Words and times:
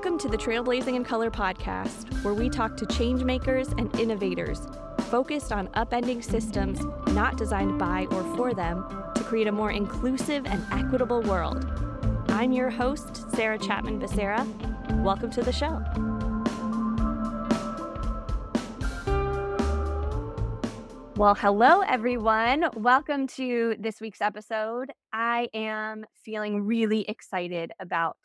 Welcome 0.00 0.18
to 0.20 0.28
the 0.28 0.38
Trailblazing 0.38 0.94
in 0.94 1.04
Color 1.04 1.30
podcast, 1.30 2.24
where 2.24 2.32
we 2.32 2.48
talk 2.48 2.74
to 2.78 2.86
change 2.86 3.22
makers 3.22 3.68
and 3.76 3.94
innovators 4.00 4.66
focused 5.10 5.52
on 5.52 5.68
upending 5.74 6.24
systems 6.24 6.80
not 7.08 7.36
designed 7.36 7.78
by 7.78 8.06
or 8.10 8.24
for 8.34 8.54
them 8.54 8.82
to 9.14 9.22
create 9.22 9.46
a 9.46 9.52
more 9.52 9.70
inclusive 9.70 10.46
and 10.46 10.64
equitable 10.72 11.20
world. 11.20 11.66
I'm 12.28 12.50
your 12.50 12.70
host, 12.70 13.30
Sarah 13.32 13.58
Chapman 13.58 14.00
Becerra. 14.00 14.42
Welcome 15.02 15.30
to 15.32 15.42
the 15.42 15.52
show. 15.52 15.82
Well, 21.14 21.34
hello, 21.34 21.82
everyone. 21.82 22.70
Welcome 22.74 23.26
to 23.36 23.76
this 23.78 24.00
week's 24.00 24.22
episode. 24.22 24.92
I 25.12 25.50
am 25.52 26.06
feeling 26.24 26.64
really 26.64 27.02
excited 27.02 27.72
about 27.78 28.16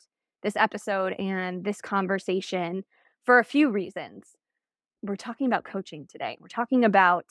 this 0.46 0.54
episode 0.54 1.12
and 1.14 1.64
this 1.64 1.80
conversation 1.80 2.84
for 3.24 3.40
a 3.40 3.44
few 3.44 3.68
reasons. 3.68 4.36
We're 5.02 5.16
talking 5.16 5.48
about 5.48 5.64
coaching 5.64 6.06
today. 6.08 6.38
We're 6.40 6.46
talking 6.46 6.84
about 6.84 7.26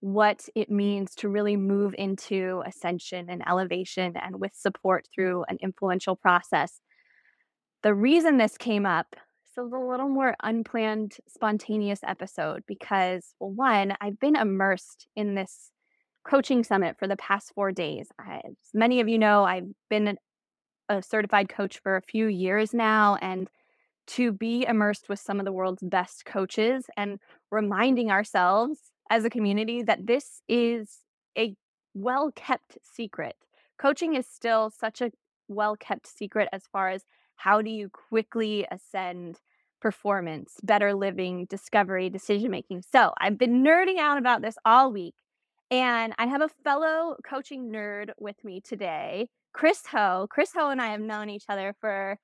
what 0.00 0.48
it 0.54 0.70
means 0.70 1.14
to 1.16 1.28
really 1.28 1.56
move 1.56 1.94
into 1.98 2.62
ascension 2.64 3.28
and 3.28 3.46
elevation 3.46 4.14
and 4.16 4.40
with 4.40 4.52
support 4.54 5.06
through 5.14 5.44
an 5.48 5.58
influential 5.60 6.16
process. 6.16 6.80
The 7.82 7.92
reason 7.92 8.38
this 8.38 8.56
came 8.56 8.86
up 8.86 9.14
so 9.54 9.64
a 9.64 9.90
little 9.90 10.08
more 10.08 10.34
unplanned, 10.42 11.16
spontaneous 11.28 12.00
episode 12.02 12.62
because, 12.66 13.34
well, 13.40 13.50
one, 13.50 13.94
I've 14.00 14.18
been 14.18 14.36
immersed 14.36 15.06
in 15.14 15.34
this 15.34 15.70
coaching 16.26 16.64
summit 16.64 16.96
for 16.98 17.06
the 17.06 17.16
past 17.16 17.52
four 17.54 17.72
days. 17.72 18.08
I, 18.18 18.40
as 18.46 18.56
many 18.72 19.00
of 19.00 19.08
you 19.08 19.18
know, 19.18 19.44
I've 19.44 19.68
been 19.90 20.16
a 20.88 21.02
certified 21.02 21.48
coach 21.48 21.78
for 21.78 21.96
a 21.96 22.02
few 22.02 22.26
years 22.26 22.72
now 22.74 23.16
and 23.20 23.48
to 24.06 24.32
be 24.32 24.64
immersed 24.66 25.08
with 25.08 25.20
some 25.20 25.38
of 25.38 25.44
the 25.44 25.52
world's 25.52 25.82
best 25.82 26.24
coaches 26.24 26.86
and 26.96 27.18
reminding 27.50 28.10
ourselves 28.10 28.78
as 29.10 29.24
a 29.24 29.30
community 29.30 29.82
that 29.82 30.06
this 30.06 30.42
is 30.48 31.00
a 31.36 31.54
well 31.94 32.32
kept 32.34 32.78
secret. 32.82 33.36
Coaching 33.78 34.14
is 34.14 34.26
still 34.26 34.70
such 34.70 35.00
a 35.00 35.10
well 35.48 35.76
kept 35.76 36.06
secret 36.06 36.48
as 36.52 36.64
far 36.72 36.88
as 36.88 37.04
how 37.36 37.62
do 37.62 37.70
you 37.70 37.88
quickly 37.88 38.66
ascend 38.70 39.38
performance, 39.80 40.54
better 40.62 40.94
living, 40.94 41.46
discovery, 41.46 42.10
decision 42.10 42.50
making. 42.50 42.82
So 42.92 43.12
I've 43.20 43.38
been 43.38 43.62
nerding 43.62 43.98
out 43.98 44.18
about 44.18 44.42
this 44.42 44.56
all 44.64 44.92
week. 44.92 45.14
And 45.70 46.14
I 46.18 46.26
have 46.26 46.40
a 46.40 46.48
fellow 46.64 47.16
coaching 47.24 47.70
nerd 47.70 48.10
with 48.18 48.42
me 48.42 48.60
today, 48.60 49.28
Chris 49.52 49.82
Ho. 49.90 50.26
Chris 50.30 50.50
Ho 50.56 50.70
and 50.70 50.80
I 50.80 50.88
have 50.88 51.00
known 51.00 51.30
each 51.30 51.44
other 51.48 51.74
for 51.80 52.18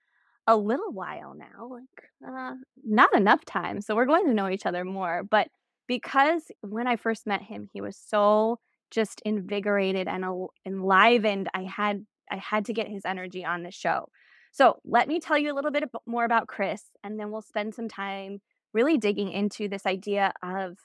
a 0.47 0.56
little 0.56 0.92
while 0.92 1.34
now, 1.34 1.69
like 1.70 2.28
uh, 2.28 2.55
not 2.84 3.14
enough 3.14 3.44
time. 3.44 3.81
So 3.81 3.94
we're 3.94 4.05
going 4.05 4.27
to 4.27 4.34
know 4.34 4.48
each 4.48 4.66
other 4.66 4.84
more. 4.84 5.22
But 5.28 5.48
because 5.86 6.50
when 6.61 6.86
I 6.86 6.97
first 6.97 7.27
met 7.27 7.42
him, 7.42 7.69
he 7.72 7.81
was 7.81 7.97
so 7.97 8.58
just 8.91 9.20
invigorated 9.25 10.06
and 10.06 10.25
enlivened, 10.64 11.48
I 11.53 11.64
had 11.64 12.06
I 12.31 12.36
had 12.36 12.64
to 12.66 12.72
get 12.72 12.89
his 12.89 13.05
energy 13.05 13.44
on 13.44 13.62
the 13.62 13.70
show. 13.70 14.09
So 14.53 14.78
let 14.84 15.09
me 15.09 15.19
tell 15.20 15.36
you 15.36 15.53
a 15.53 15.55
little 15.55 15.72
bit 15.72 15.84
more 16.06 16.25
about 16.25 16.47
Chris, 16.47 16.83
and 17.03 17.19
then 17.19 17.31
we'll 17.31 17.42
spend 17.42 17.75
some 17.75 17.88
time 17.88 18.41
really 18.72 18.98
digging 18.98 19.31
into 19.31 19.69
this 19.69 19.84
idea 19.84 20.33
of 20.42 20.78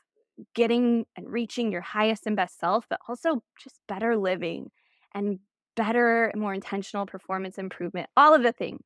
getting 0.56 1.06
and 1.16 1.30
reaching 1.30 1.72
your 1.72 1.82
highest 1.82 2.26
and 2.26 2.36
best 2.36 2.60
self, 2.60 2.86
but 2.90 3.00
also 3.08 3.44
just 3.62 3.80
better 3.88 4.18
living 4.18 4.72
and 5.14 5.40
better, 5.80 6.30
more 6.36 6.54
intentional 6.54 7.06
performance 7.06 7.58
improvement, 7.58 8.10
all 8.18 8.36
of 8.36 8.44
the 8.44 8.52
things. 8.52 8.84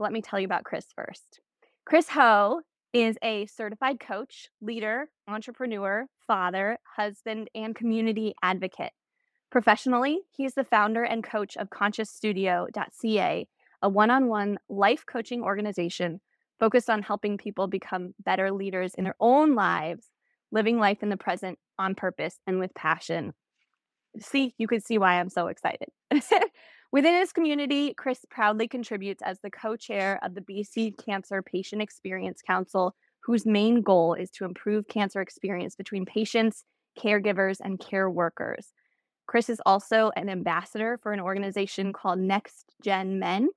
Let 0.00 0.10
me 0.10 0.20
tell 0.20 0.40
you 0.40 0.44
about 0.44 0.64
Chris 0.64 0.86
first. 0.92 1.38
Chris 1.84 2.08
Ho 2.08 2.62
is 2.92 3.16
a 3.22 3.46
certified 3.46 4.00
coach, 4.00 4.48
leader, 4.60 5.08
entrepreneur, 5.28 6.06
father, 6.26 6.78
husband, 6.96 7.48
and 7.54 7.76
community 7.76 8.34
advocate. 8.42 8.90
Professionally, 9.52 10.18
he's 10.36 10.54
the 10.54 10.64
founder 10.64 11.04
and 11.04 11.22
coach 11.22 11.56
of 11.56 11.70
ConsciousStudio.ca, 11.70 13.48
a 13.82 13.88
one 13.88 14.10
on 14.10 14.26
one 14.26 14.58
life 14.68 15.04
coaching 15.06 15.44
organization 15.44 16.20
focused 16.58 16.90
on 16.90 17.02
helping 17.02 17.38
people 17.38 17.68
become 17.68 18.14
better 18.24 18.50
leaders 18.50 18.94
in 18.94 19.04
their 19.04 19.14
own 19.20 19.54
lives, 19.54 20.08
living 20.50 20.80
life 20.80 21.04
in 21.04 21.08
the 21.08 21.16
present 21.16 21.56
on 21.78 21.94
purpose 21.94 22.40
and 22.48 22.58
with 22.58 22.74
passion 22.74 23.32
see, 24.20 24.54
you 24.58 24.66
could 24.66 24.84
see 24.84 24.98
why 24.98 25.20
I'm 25.20 25.28
so 25.28 25.48
excited. 25.48 25.88
Within 26.92 27.14
his 27.14 27.32
community, 27.32 27.94
Chris 27.94 28.24
proudly 28.30 28.68
contributes 28.68 29.22
as 29.22 29.40
the 29.40 29.50
co 29.50 29.76
chair 29.76 30.18
of 30.22 30.34
the 30.34 30.40
BC 30.40 30.94
Cancer 31.04 31.42
Patient 31.42 31.82
Experience 31.82 32.40
Council, 32.42 32.94
whose 33.20 33.44
main 33.44 33.82
goal 33.82 34.14
is 34.14 34.30
to 34.30 34.44
improve 34.44 34.88
cancer 34.88 35.20
experience 35.20 35.74
between 35.74 36.06
patients, 36.06 36.64
caregivers, 36.98 37.58
and 37.60 37.80
care 37.80 38.08
workers. 38.08 38.72
Chris 39.26 39.50
is 39.50 39.60
also 39.66 40.12
an 40.16 40.28
ambassador 40.28 40.98
for 41.02 41.12
an 41.12 41.20
organization 41.20 41.92
called 41.92 42.20
Next 42.20 42.72
Gen 42.82 43.18
Men, 43.18 43.48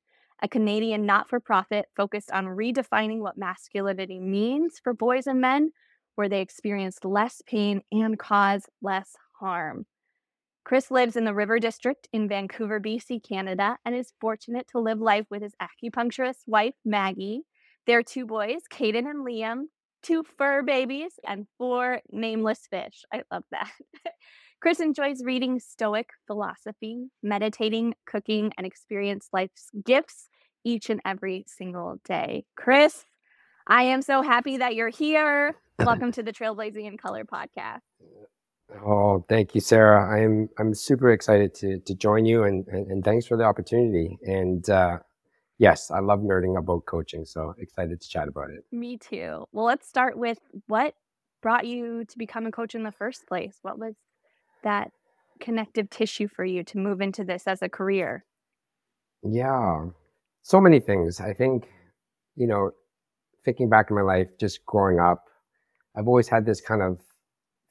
a 0.41 0.47
Canadian 0.47 1.05
not 1.05 1.29
for 1.29 1.39
profit 1.39 1.85
focused 1.95 2.31
on 2.31 2.45
redefining 2.45 3.19
what 3.19 3.37
masculinity 3.37 4.19
means 4.19 4.79
for 4.83 4.93
boys 4.93 5.27
and 5.27 5.39
men, 5.39 5.71
where 6.15 6.29
they 6.29 6.41
experience 6.41 6.97
less 7.03 7.41
pain 7.45 7.81
and 7.91 8.17
cause 8.17 8.65
less 8.81 9.15
harm. 9.39 9.85
Chris 10.69 10.91
lives 10.91 11.15
in 11.15 11.25
the 11.25 11.33
River 11.33 11.57
District 11.57 12.07
in 12.13 12.29
Vancouver, 12.29 12.79
BC, 12.79 13.27
Canada, 13.27 13.79
and 13.83 13.95
is 13.95 14.13
fortunate 14.21 14.67
to 14.67 14.77
live 14.77 14.99
life 14.99 15.25
with 15.31 15.41
his 15.41 15.55
acupuncturist 15.59 16.41
wife, 16.45 16.75
Maggie, 16.85 17.41
their 17.87 18.03
two 18.03 18.27
boys, 18.27 18.61
Caden 18.71 19.09
and 19.09 19.25
Liam, 19.25 19.63
two 20.03 20.23
fur 20.37 20.61
babies, 20.61 21.13
and 21.25 21.47
four 21.57 22.01
nameless 22.11 22.67
fish. 22.69 23.01
I 23.11 23.23
love 23.31 23.45
that. 23.49 23.71
Chris 24.61 24.79
enjoys 24.79 25.23
reading 25.23 25.59
Stoic 25.59 26.11
philosophy, 26.27 27.07
meditating, 27.23 27.95
cooking, 28.05 28.51
and 28.55 28.67
experience 28.67 29.27
life's 29.33 29.71
gifts 29.83 30.29
each 30.63 30.91
and 30.91 31.01
every 31.03 31.45
single 31.47 31.99
day. 32.05 32.45
Chris, 32.55 33.05
I 33.65 33.85
am 33.85 34.03
so 34.03 34.21
happy 34.21 34.57
that 34.57 34.75
you're 34.75 34.89
here. 34.89 35.55
Welcome 35.79 36.11
to 36.11 36.21
the 36.21 36.31
Trailblazing 36.31 36.85
in 36.85 36.95
Color 36.99 37.25
podcast. 37.25 37.79
Oh, 38.85 39.25
thank 39.27 39.55
you, 39.55 39.61
Sarah. 39.61 40.15
I'm 40.15 40.49
I'm 40.59 40.73
super 40.73 41.11
excited 41.11 41.55
to 41.55 41.79
to 41.79 41.95
join 41.95 42.25
you, 42.25 42.43
and 42.43 42.67
and, 42.67 42.87
and 42.91 43.03
thanks 43.03 43.25
for 43.25 43.37
the 43.37 43.43
opportunity. 43.43 44.17
And 44.23 44.67
uh, 44.69 44.99
yes, 45.57 45.89
I 45.91 45.99
love 45.99 46.19
nerding 46.19 46.57
about 46.57 46.85
coaching, 46.85 47.25
so 47.25 47.55
excited 47.57 47.99
to 47.99 48.07
chat 48.07 48.27
about 48.27 48.49
it. 48.51 48.63
Me 48.71 48.97
too. 48.97 49.45
Well, 49.51 49.65
let's 49.65 49.87
start 49.87 50.17
with 50.17 50.39
what 50.67 50.93
brought 51.41 51.65
you 51.65 52.05
to 52.05 52.17
become 52.17 52.45
a 52.45 52.51
coach 52.51 52.75
in 52.75 52.83
the 52.83 52.91
first 52.91 53.27
place. 53.27 53.57
What 53.61 53.79
was 53.79 53.95
that 54.63 54.91
connective 55.39 55.89
tissue 55.89 56.27
for 56.27 56.45
you 56.45 56.63
to 56.65 56.77
move 56.77 57.01
into 57.01 57.23
this 57.23 57.47
as 57.47 57.61
a 57.61 57.69
career? 57.69 58.25
Yeah, 59.23 59.85
so 60.41 60.61
many 60.61 60.79
things. 60.79 61.19
I 61.19 61.33
think, 61.33 61.67
you 62.35 62.47
know, 62.47 62.71
thinking 63.43 63.69
back 63.69 63.89
in 63.89 63.95
my 63.95 64.01
life, 64.01 64.27
just 64.39 64.65
growing 64.65 64.99
up, 64.99 65.23
I've 65.95 66.07
always 66.07 66.27
had 66.27 66.45
this 66.45 66.61
kind 66.61 66.81
of 66.81 66.99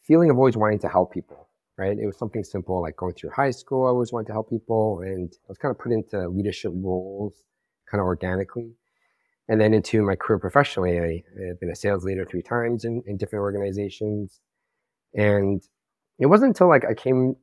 feeling 0.09 0.31
of 0.31 0.39
always 0.39 0.57
wanting 0.57 0.79
to 0.81 0.89
help 0.89 1.13
people, 1.13 1.49
right? 1.77 1.97
It 1.97 2.07
was 2.07 2.17
something 2.17 2.43
simple 2.43 2.81
like 2.83 2.97
going 2.97 3.15
through 3.15 3.31
high 3.31 3.51
school. 3.51 3.85
I 3.85 3.91
always 3.91 4.11
wanted 4.11 4.29
to 4.29 4.33
help 4.33 4.49
people 4.51 5.03
and 5.03 5.31
I 5.33 5.49
was 5.49 5.59
kind 5.59 5.71
of 5.71 5.79
put 5.79 5.93
into 5.93 6.29
leadership 6.29 6.73
roles 6.75 7.45
kind 7.89 8.01
of 8.01 8.07
organically. 8.07 8.73
And 9.49 9.61
then 9.61 9.73
into 9.73 10.03
my 10.03 10.17
career 10.17 10.39
professionally, 10.39 10.99
I, 10.99 11.23
have 11.47 11.61
been 11.61 11.71
a 11.71 11.77
sales 11.77 12.05
leader 12.05 12.25
three 12.25 12.43
times 12.43 12.85
in, 12.85 13.03
in 13.07 13.17
different 13.17 13.43
organizations. 13.43 14.41
And 15.15 15.63
it 16.19 16.27
wasn't 16.27 16.51
until 16.51 16.69
like 16.69 16.85
I 16.85 16.95
came, 16.95 17.37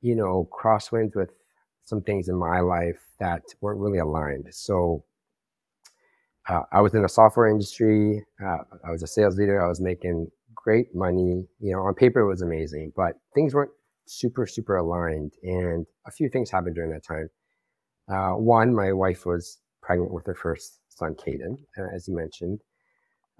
you 0.00 0.16
know, 0.16 0.48
crosswinds 0.52 1.14
with 1.14 1.30
some 1.84 2.02
things 2.02 2.28
in 2.28 2.36
my 2.36 2.60
life 2.60 3.00
that 3.20 3.42
weren't 3.60 3.80
really 3.80 3.98
aligned. 3.98 4.48
So 4.50 5.04
uh, 6.48 6.62
I 6.72 6.80
was 6.80 6.94
in 6.94 7.02
the 7.02 7.08
software 7.08 7.48
industry. 7.48 8.24
Uh, 8.42 8.58
I 8.86 8.90
was 8.90 9.02
a 9.02 9.06
sales 9.06 9.36
leader. 9.38 9.62
I 9.62 9.68
was 9.68 9.80
making 9.80 10.30
great 10.66 10.92
money. 10.94 11.46
You 11.60 11.72
know, 11.72 11.82
on 11.82 11.94
paper 11.94 12.20
it 12.20 12.26
was 12.28 12.42
amazing, 12.42 12.92
but 12.96 13.14
things 13.34 13.54
weren't 13.54 13.70
super, 14.06 14.46
super 14.46 14.76
aligned. 14.76 15.32
And 15.44 15.86
a 16.06 16.10
few 16.10 16.28
things 16.28 16.50
happened 16.50 16.74
during 16.74 16.90
that 16.90 17.04
time. 17.04 17.28
Uh, 18.08 18.32
one, 18.32 18.74
my 18.74 18.92
wife 18.92 19.24
was 19.26 19.58
pregnant 19.80 20.12
with 20.12 20.26
her 20.26 20.34
first 20.34 20.80
son, 20.88 21.14
Caden, 21.14 21.58
uh, 21.78 21.94
as 21.94 22.08
you 22.08 22.16
mentioned. 22.16 22.62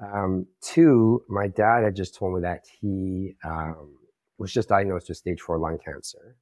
Um, 0.01 0.47
two, 0.63 1.25
my 1.29 1.49
dad 1.49 1.83
had 1.83 1.97
just 1.97 2.15
told 2.15 2.35
me 2.35 2.43
that 2.43 2.61
he 2.81 3.35
um, 3.45 3.97
was 4.39 4.53
just 4.53 4.69
diagnosed 4.69 5.09
with 5.09 5.19
stage 5.19 5.41
four 5.41 5.59
lung 5.59 5.79
cancer 5.85 6.37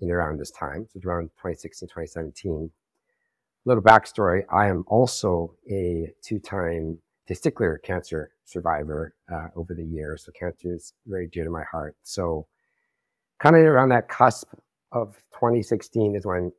in 0.00 0.10
around 0.10 0.40
this 0.40 0.50
time. 0.50 0.86
So 0.92 1.00
around 1.04 1.28
2016, 1.42 1.88
2017. 1.88 2.70
Little 3.64 3.82
backstory 3.82 4.44
I 4.50 4.68
am 4.68 4.84
also 4.88 5.54
a 5.70 6.10
two 6.24 6.38
time 6.38 6.98
testicular 7.28 7.82
cancer 7.82 8.32
survivor 8.44 9.14
uh, 9.32 9.48
over 9.56 9.74
the 9.74 9.84
years. 9.84 10.24
So 10.24 10.32
cancer 10.32 10.74
is 10.74 10.92
very 11.06 11.28
dear 11.28 11.44
to 11.44 11.50
my 11.50 11.64
heart. 11.70 11.96
So 12.02 12.46
kind 13.40 13.56
of 13.56 13.62
around 13.62 13.90
that 13.90 14.08
cusp 14.08 14.48
of 14.92 15.14
2016 15.32 16.16
is 16.16 16.26
when, 16.26 16.52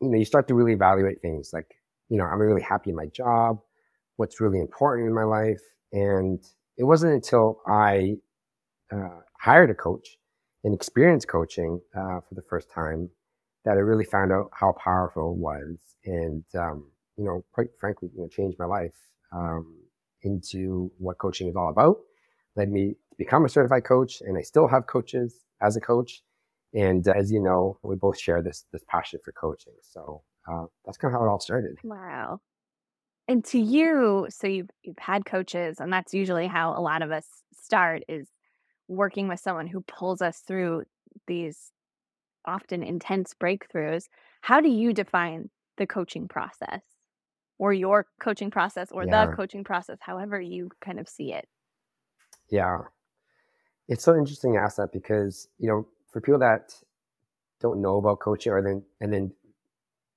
you 0.00 0.08
know, 0.10 0.18
you 0.18 0.24
start 0.24 0.48
to 0.48 0.54
really 0.54 0.72
evaluate 0.72 1.22
things 1.22 1.50
like, 1.52 1.76
you 2.08 2.18
know, 2.18 2.24
I'm 2.24 2.40
really 2.40 2.62
happy 2.62 2.90
in 2.90 2.96
my 2.96 3.06
job. 3.06 3.60
what's 4.16 4.40
really 4.40 4.60
important 4.60 5.08
in 5.08 5.14
my 5.14 5.24
life. 5.24 5.60
And 5.92 6.40
it 6.76 6.84
wasn't 6.84 7.14
until 7.14 7.60
I 7.66 8.14
uh, 8.92 9.20
hired 9.40 9.70
a 9.70 9.74
coach 9.74 10.16
and 10.62 10.74
experienced 10.74 11.26
coaching 11.26 11.80
uh, 11.96 12.20
for 12.20 12.34
the 12.34 12.42
first 12.42 12.70
time 12.70 13.10
that 13.64 13.72
I 13.72 13.80
really 13.80 14.04
found 14.04 14.30
out 14.30 14.50
how 14.52 14.72
powerful 14.72 15.32
it 15.32 15.38
was. 15.38 15.78
And, 16.04 16.44
um, 16.54 16.90
you 17.16 17.24
know, 17.24 17.44
quite 17.52 17.68
frankly, 17.80 18.10
you 18.14 18.22
know, 18.22 18.28
changed 18.28 18.58
my 18.58 18.66
life 18.66 18.94
um, 19.34 19.76
into 20.22 20.90
what 20.98 21.18
coaching 21.18 21.48
is 21.48 21.56
all 21.56 21.68
about. 21.68 21.98
Led 22.56 22.70
me 22.70 22.90
to 22.90 23.16
become 23.18 23.44
a 23.44 23.48
certified 23.48 23.84
coach, 23.84 24.20
and 24.20 24.38
I 24.38 24.42
still 24.42 24.68
have 24.68 24.86
coaches 24.86 25.40
as 25.60 25.76
a 25.76 25.80
coach. 25.80 26.22
And 26.72 27.06
uh, 27.06 27.12
as 27.16 27.30
you 27.30 27.40
know, 27.40 27.78
we 27.82 27.96
both 27.96 28.18
share 28.18 28.42
this 28.42 28.64
this 28.72 28.84
passion 28.88 29.20
for 29.24 29.32
coaching. 29.32 29.74
So 29.82 30.22
uh, 30.50 30.64
that's 30.84 30.96
kind 30.98 31.14
of 31.14 31.20
how 31.20 31.26
it 31.26 31.28
all 31.28 31.40
started. 31.40 31.76
Wow. 31.82 32.40
And 33.26 33.44
to 33.46 33.58
you, 33.58 34.26
so 34.30 34.46
you've 34.46 34.70
you've 34.82 34.98
had 34.98 35.24
coaches, 35.24 35.78
and 35.80 35.92
that's 35.92 36.14
usually 36.14 36.46
how 36.46 36.76
a 36.76 36.80
lot 36.80 37.02
of 37.02 37.10
us 37.10 37.26
start 37.52 38.02
is 38.08 38.28
working 38.88 39.28
with 39.28 39.40
someone 39.40 39.66
who 39.66 39.80
pulls 39.82 40.20
us 40.20 40.40
through 40.46 40.84
these 41.26 41.72
often 42.44 42.82
intense 42.82 43.34
breakthroughs. 43.40 44.04
How 44.42 44.60
do 44.60 44.68
you 44.68 44.92
define 44.92 45.48
the 45.78 45.86
coaching 45.86 46.28
process 46.28 46.82
or 47.58 47.72
your 47.72 48.06
coaching 48.20 48.50
process 48.50 48.90
or 48.92 49.06
Yeah, 49.06 49.06
the 49.06 49.28
coaching 49.28 49.64
process, 49.64 49.98
however 50.00 50.40
you 50.40 50.70
kind 50.80 50.98
of 51.00 51.08
see 51.08 51.32
it? 51.32 51.48
yeah. 52.50 52.84
It's 53.88 54.02
so 54.04 54.16
interesting 54.16 54.54
you 54.54 54.60
ask 54.60 54.76
that 54.76 54.92
because 54.92 55.48
you 55.58 55.68
know, 55.68 55.86
for 56.10 56.20
people 56.20 56.38
that 56.40 56.74
don't 57.60 57.80
know 57.82 57.98
about 57.98 58.20
coaching 58.20 58.52
or 58.52 58.62
then 58.62 58.84
and 59.00 59.12
then 59.12 59.32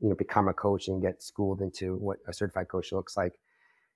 you 0.01 0.09
know 0.09 0.15
become 0.15 0.47
a 0.47 0.53
coach 0.53 0.87
and 0.87 1.01
get 1.01 1.23
schooled 1.23 1.61
into 1.61 1.95
what 1.97 2.19
a 2.27 2.33
certified 2.33 2.67
coach 2.69 2.91
looks 2.91 3.17
like 3.17 3.39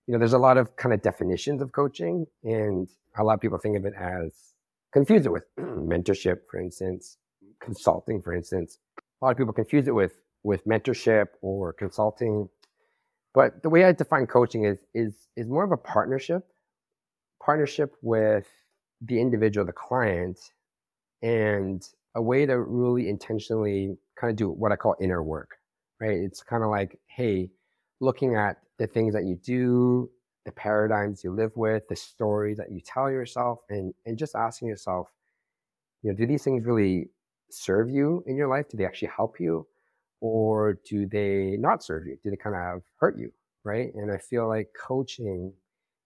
you 0.07 0.13
know 0.13 0.19
there's 0.19 0.33
a 0.33 0.39
lot 0.39 0.57
of 0.57 0.75
kind 0.77 0.93
of 0.93 1.01
definitions 1.01 1.61
of 1.61 1.71
coaching 1.73 2.25
and 2.43 2.89
a 3.17 3.23
lot 3.23 3.35
of 3.35 3.41
people 3.41 3.57
think 3.57 3.77
of 3.77 3.85
it 3.85 3.93
as 3.95 4.53
confuse 4.93 5.25
it 5.25 5.31
with 5.31 5.45
mentorship 5.59 6.39
for 6.49 6.59
instance 6.59 7.17
consulting 7.59 8.21
for 8.21 8.33
instance 8.33 8.79
a 8.99 9.25
lot 9.25 9.31
of 9.31 9.37
people 9.37 9.53
confuse 9.53 9.87
it 9.87 9.95
with 9.95 10.21
with 10.43 10.65
mentorship 10.65 11.27
or 11.41 11.73
consulting 11.73 12.49
but 13.33 13.61
the 13.63 13.69
way 13.69 13.85
i 13.85 13.91
define 13.91 14.27
coaching 14.27 14.65
is 14.65 14.79
is 14.93 15.27
is 15.35 15.47
more 15.47 15.63
of 15.63 15.71
a 15.71 15.77
partnership 15.77 16.43
partnership 17.43 17.95
with 18.01 18.47
the 19.01 19.19
individual 19.19 19.65
the 19.65 19.73
client 19.73 20.39
and 21.21 21.89
a 22.15 22.21
way 22.21 22.45
to 22.45 22.59
really 22.59 23.09
intentionally 23.09 23.97
kind 24.19 24.31
of 24.31 24.37
do 24.37 24.49
what 24.49 24.71
i 24.71 24.75
call 24.75 24.95
inner 25.01 25.23
work 25.23 25.57
right? 26.01 26.17
It's 26.17 26.41
kind 26.43 26.63
of 26.63 26.71
like, 26.71 26.99
hey, 27.05 27.51
looking 27.99 28.35
at 28.35 28.57
the 28.79 28.87
things 28.87 29.13
that 29.13 29.25
you 29.25 29.35
do, 29.35 30.09
the 30.45 30.51
paradigms 30.51 31.23
you 31.23 31.31
live 31.31 31.51
with, 31.55 31.87
the 31.89 31.95
stories 31.95 32.57
that 32.57 32.71
you 32.71 32.81
tell 32.81 33.11
yourself, 33.11 33.59
and 33.69 33.93
and 34.05 34.17
just 34.17 34.35
asking 34.35 34.67
yourself, 34.67 35.09
you 36.03 36.11
know, 36.11 36.17
do 36.17 36.25
these 36.25 36.43
things 36.43 36.65
really 36.65 37.09
serve 37.51 37.89
you 37.89 38.23
in 38.27 38.35
your 38.35 38.47
life? 38.47 38.69
Do 38.69 38.77
they 38.77 38.85
actually 38.85 39.11
help 39.15 39.39
you, 39.39 39.67
or 40.21 40.79
do 40.87 41.05
they 41.05 41.57
not 41.59 41.83
serve 41.83 42.05
you? 42.07 42.17
Do 42.23 42.29
they 42.29 42.37
kind 42.37 42.55
of 42.55 42.83
hurt 42.97 43.17
you, 43.17 43.33
right? 43.65 43.93
And 43.93 44.11
I 44.11 44.17
feel 44.17 44.47
like 44.47 44.69
coaching 44.79 45.51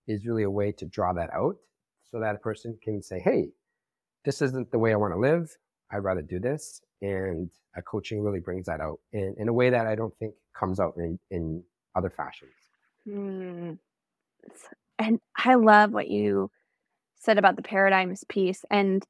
is 0.07 0.25
really 0.25 0.43
a 0.43 0.49
way 0.49 0.71
to 0.71 0.85
draw 0.85 1.13
that 1.13 1.31
out, 1.33 1.57
so 2.03 2.19
that 2.19 2.35
a 2.35 2.39
person 2.39 2.77
can 2.81 3.01
say, 3.01 3.19
hey, 3.19 3.49
this 4.23 4.41
isn't 4.41 4.71
the 4.71 4.79
way 4.79 4.93
I 4.93 4.95
want 4.95 5.13
to 5.13 5.19
live. 5.19 5.55
I'd 5.91 5.97
rather 6.03 6.21
do 6.21 6.39
this. 6.39 6.81
And 7.01 7.49
a 7.75 7.81
coaching 7.81 8.21
really 8.21 8.39
brings 8.39 8.65
that 8.65 8.79
out 8.79 8.99
in, 9.11 9.35
in 9.37 9.47
a 9.49 9.53
way 9.53 9.69
that 9.69 9.85
I 9.85 9.95
don't 9.95 10.15
think 10.17 10.33
comes 10.57 10.79
out 10.79 10.93
in, 10.97 11.19
in 11.29 11.63
other 11.95 12.09
fashions. 12.09 12.51
Hmm. 13.07 13.73
S- 14.49 14.73
And 14.97 15.19
I 15.37 15.55
love 15.55 15.91
what 15.91 16.07
you 16.07 16.49
said 17.17 17.37
about 17.37 17.55
the 17.55 17.61
paradigms 17.61 18.23
piece 18.29 18.63
and 18.71 19.03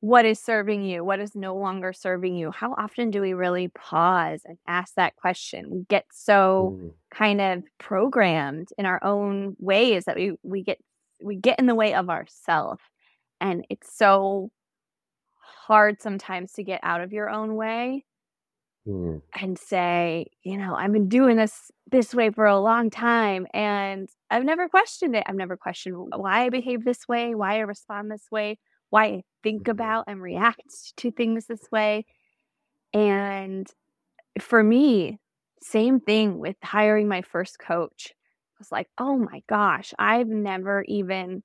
what 0.00 0.24
is 0.24 0.40
serving 0.40 0.82
you, 0.84 1.04
what 1.04 1.20
is 1.20 1.34
no 1.34 1.54
longer 1.56 1.92
serving 1.92 2.36
you. 2.36 2.50
How 2.50 2.74
often 2.78 3.10
do 3.10 3.20
we 3.20 3.34
really 3.34 3.68
pause 3.68 4.42
and 4.44 4.58
ask 4.66 4.94
that 4.94 5.16
question? 5.16 5.70
We 5.70 5.84
get 5.88 6.06
so 6.12 6.74
Mm, 6.74 6.90
kind 7.12 7.40
of 7.40 7.64
programmed 7.78 8.68
in 8.78 8.86
our 8.86 9.02
own 9.04 9.56
ways 9.58 10.04
that 10.06 10.16
we 10.16 10.32
we 10.42 10.62
get 10.62 10.78
we 11.22 11.36
get 11.36 11.58
in 11.58 11.66
the 11.66 11.74
way 11.74 11.94
of 11.94 12.08
ourself. 12.10 12.80
And 13.40 13.66
it's 13.70 13.96
so 13.96 14.50
hard 15.66 16.00
sometimes 16.00 16.52
to 16.54 16.64
get 16.64 16.80
out 16.82 17.00
of 17.00 17.12
your 17.12 17.30
own 17.30 17.56
way 17.56 18.04
mm, 18.86 19.20
and 19.40 19.58
say, 19.58 20.26
you 20.42 20.56
know, 20.58 20.74
I've 20.74 20.92
been 20.92 21.08
doing 21.08 21.36
this 21.36 21.70
this 21.90 22.14
way 22.14 22.30
for 22.30 22.46
a 22.46 22.58
long 22.58 22.90
time 22.90 23.46
and 23.54 24.08
I've 24.30 24.44
never 24.44 24.68
questioned 24.68 25.14
it. 25.16 25.24
I've 25.26 25.36
never 25.36 25.56
questioned 25.56 25.96
why 26.14 26.44
I 26.44 26.48
behave 26.50 26.84
this 26.84 27.06
way, 27.08 27.34
why 27.34 27.56
I 27.56 27.60
respond 27.60 28.10
this 28.10 28.26
way, 28.30 28.58
why 28.90 29.04
I 29.06 29.22
think 29.42 29.64
mhm, 29.64 29.70
about 29.70 30.04
and 30.08 30.20
react 30.20 30.96
to 30.98 31.10
things 31.10 31.46
this 31.46 31.70
way. 31.72 32.04
And 32.92 33.66
for 34.40 34.62
me, 34.62 35.18
same 35.62 36.00
thing 36.00 36.38
with 36.38 36.56
hiring 36.62 37.08
my 37.08 37.22
first 37.22 37.58
coach. 37.58 38.12
I 38.12 38.58
was 38.58 38.72
like, 38.72 38.88
oh 38.98 39.16
my 39.16 39.42
gosh, 39.48 39.94
I've 39.98 40.28
never 40.28 40.84
even 40.88 41.42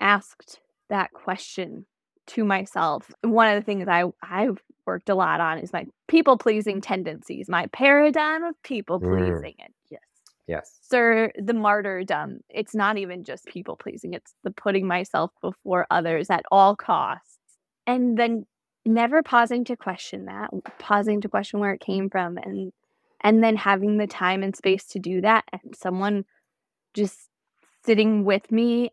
asked 0.00 0.60
that 0.88 1.12
question 1.12 1.86
to 2.28 2.44
myself. 2.44 3.10
One 3.22 3.48
of 3.48 3.60
the 3.60 3.64
things 3.64 3.88
I 3.88 4.04
I've 4.22 4.58
worked 4.86 5.08
a 5.08 5.14
lot 5.14 5.40
on 5.40 5.58
is 5.58 5.72
my 5.72 5.86
people 6.08 6.38
pleasing 6.38 6.80
tendencies, 6.80 7.48
my 7.48 7.66
paradigm 7.72 8.44
of 8.44 8.54
people 8.62 9.00
mm. 9.00 9.16
pleasing, 9.16 9.54
and 9.60 9.72
yes, 10.46 10.78
sir, 10.82 11.30
the 11.36 11.54
martyrdom. 11.54 12.40
It's 12.48 12.74
not 12.74 12.98
even 12.98 13.24
just 13.24 13.46
people 13.46 13.76
pleasing; 13.76 14.14
it's 14.14 14.34
the 14.44 14.50
putting 14.50 14.86
myself 14.86 15.30
before 15.40 15.86
others 15.90 16.30
at 16.30 16.44
all 16.50 16.76
costs, 16.76 17.38
and 17.86 18.18
then 18.18 18.46
never 18.84 19.22
pausing 19.22 19.64
to 19.64 19.76
question 19.76 20.26
that, 20.26 20.50
pausing 20.78 21.20
to 21.20 21.28
question 21.28 21.60
where 21.60 21.72
it 21.72 21.80
came 21.80 22.10
from, 22.10 22.38
and 22.38 22.72
and 23.22 23.42
then 23.42 23.56
having 23.56 23.98
the 23.98 24.06
time 24.06 24.42
and 24.42 24.54
space 24.54 24.86
to 24.88 24.98
do 24.98 25.20
that, 25.20 25.44
and 25.52 25.74
someone 25.74 26.24
just 26.94 27.28
sitting 27.84 28.24
with 28.24 28.50
me 28.50 28.90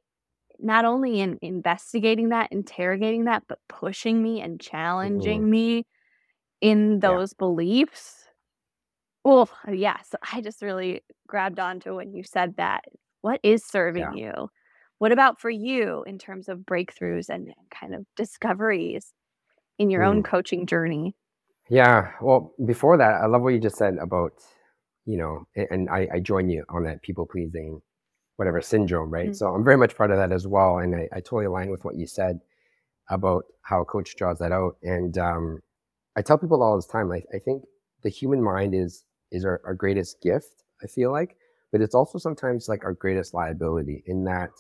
not 0.59 0.85
only 0.85 1.19
in 1.19 1.37
investigating 1.41 2.29
that, 2.29 2.51
interrogating 2.51 3.25
that, 3.25 3.43
but 3.47 3.59
pushing 3.67 4.21
me 4.23 4.41
and 4.41 4.61
challenging 4.61 5.49
me 5.49 5.85
in 6.61 6.93
yeah. 6.93 6.99
those 7.09 7.33
beliefs. 7.33 8.25
Oh, 9.25 9.47
yeah. 9.71 10.01
So 10.01 10.17
I 10.31 10.41
just 10.41 10.61
really 10.61 11.01
grabbed 11.27 11.59
onto 11.59 11.95
when 11.95 12.13
you 12.13 12.23
said 12.23 12.55
that. 12.57 12.83
What 13.21 13.39
is 13.43 13.65
serving 13.65 14.11
Yeah. 14.11 14.13
you? 14.13 14.49
What 14.97 15.11
about 15.11 15.39
for 15.39 15.49
you 15.49 16.03
in 16.05 16.17
terms 16.19 16.49
of 16.49 16.59
breakthroughs 16.59 17.29
and 17.29 17.53
kind 17.71 17.95
of 17.95 18.05
discoveries 18.15 19.13
in 19.79 19.89
your 19.91 20.03
own 20.03 20.21
Mm. 20.21 20.23
coaching 20.23 20.67
journey? 20.67 21.15
Yeah. 21.69 22.11
Well, 22.21 22.53
before 22.65 22.97
that, 22.97 23.21
I 23.21 23.25
love 23.27 23.41
what 23.41 23.53
you 23.53 23.59
just 23.59 23.77
said 23.77 23.97
about, 23.97 24.33
you 25.05 25.17
know, 25.17 25.45
and 25.55 25.89
I, 25.89 26.07
I 26.13 26.19
join 26.19 26.49
you 26.49 26.65
on 26.69 26.83
that 26.83 27.01
people 27.01 27.25
pleasing, 27.25 27.81
whatever 28.37 28.61
syndrome, 28.61 29.11
right? 29.11 29.33
Mm, 29.33 29.35
So 29.35 29.47
I'm 29.53 29.63
very 29.63 29.77
much 29.77 29.95
part 29.95 30.11
of 30.11 30.17
that 30.17 30.31
as 30.31 30.47
well. 30.47 30.79
And 30.79 30.95
I, 30.95 31.09
I 31.13 31.21
totally 31.21 31.45
align 31.45 31.69
with 31.71 31.85
what 31.85 31.95
you 31.95 32.07
said 32.07 32.39
about 33.09 33.45
how 33.63 33.81
a 33.81 33.85
coach 33.85 34.15
draws 34.17 34.39
that 34.39 34.51
out. 34.53 34.77
And 34.83 35.17
um, 35.17 35.61
I 36.17 36.23
tell 36.23 36.37
people 36.39 36.63
all 36.63 36.77
this 36.77 36.87
time, 36.87 37.09
like, 37.09 37.25
I 37.33 37.39
think 37.39 37.63
the 38.03 38.09
human 38.09 38.43
mind 38.43 38.75
is, 38.75 39.05
is 39.33 39.43
our, 39.43 39.59
our 39.65 39.73
greatest 39.73 40.21
gift, 40.21 40.63
I 40.81 40.87
feel 40.87 41.11
like, 41.11 41.35
but 41.71 41.81
it's 41.81 41.95
also 41.95 42.17
sometimes 42.17 42.69
like 42.69 42.85
our 42.85 42.93
greatest 42.93 43.33
liability 43.33 44.03
in 44.05 44.23
that 44.25 44.51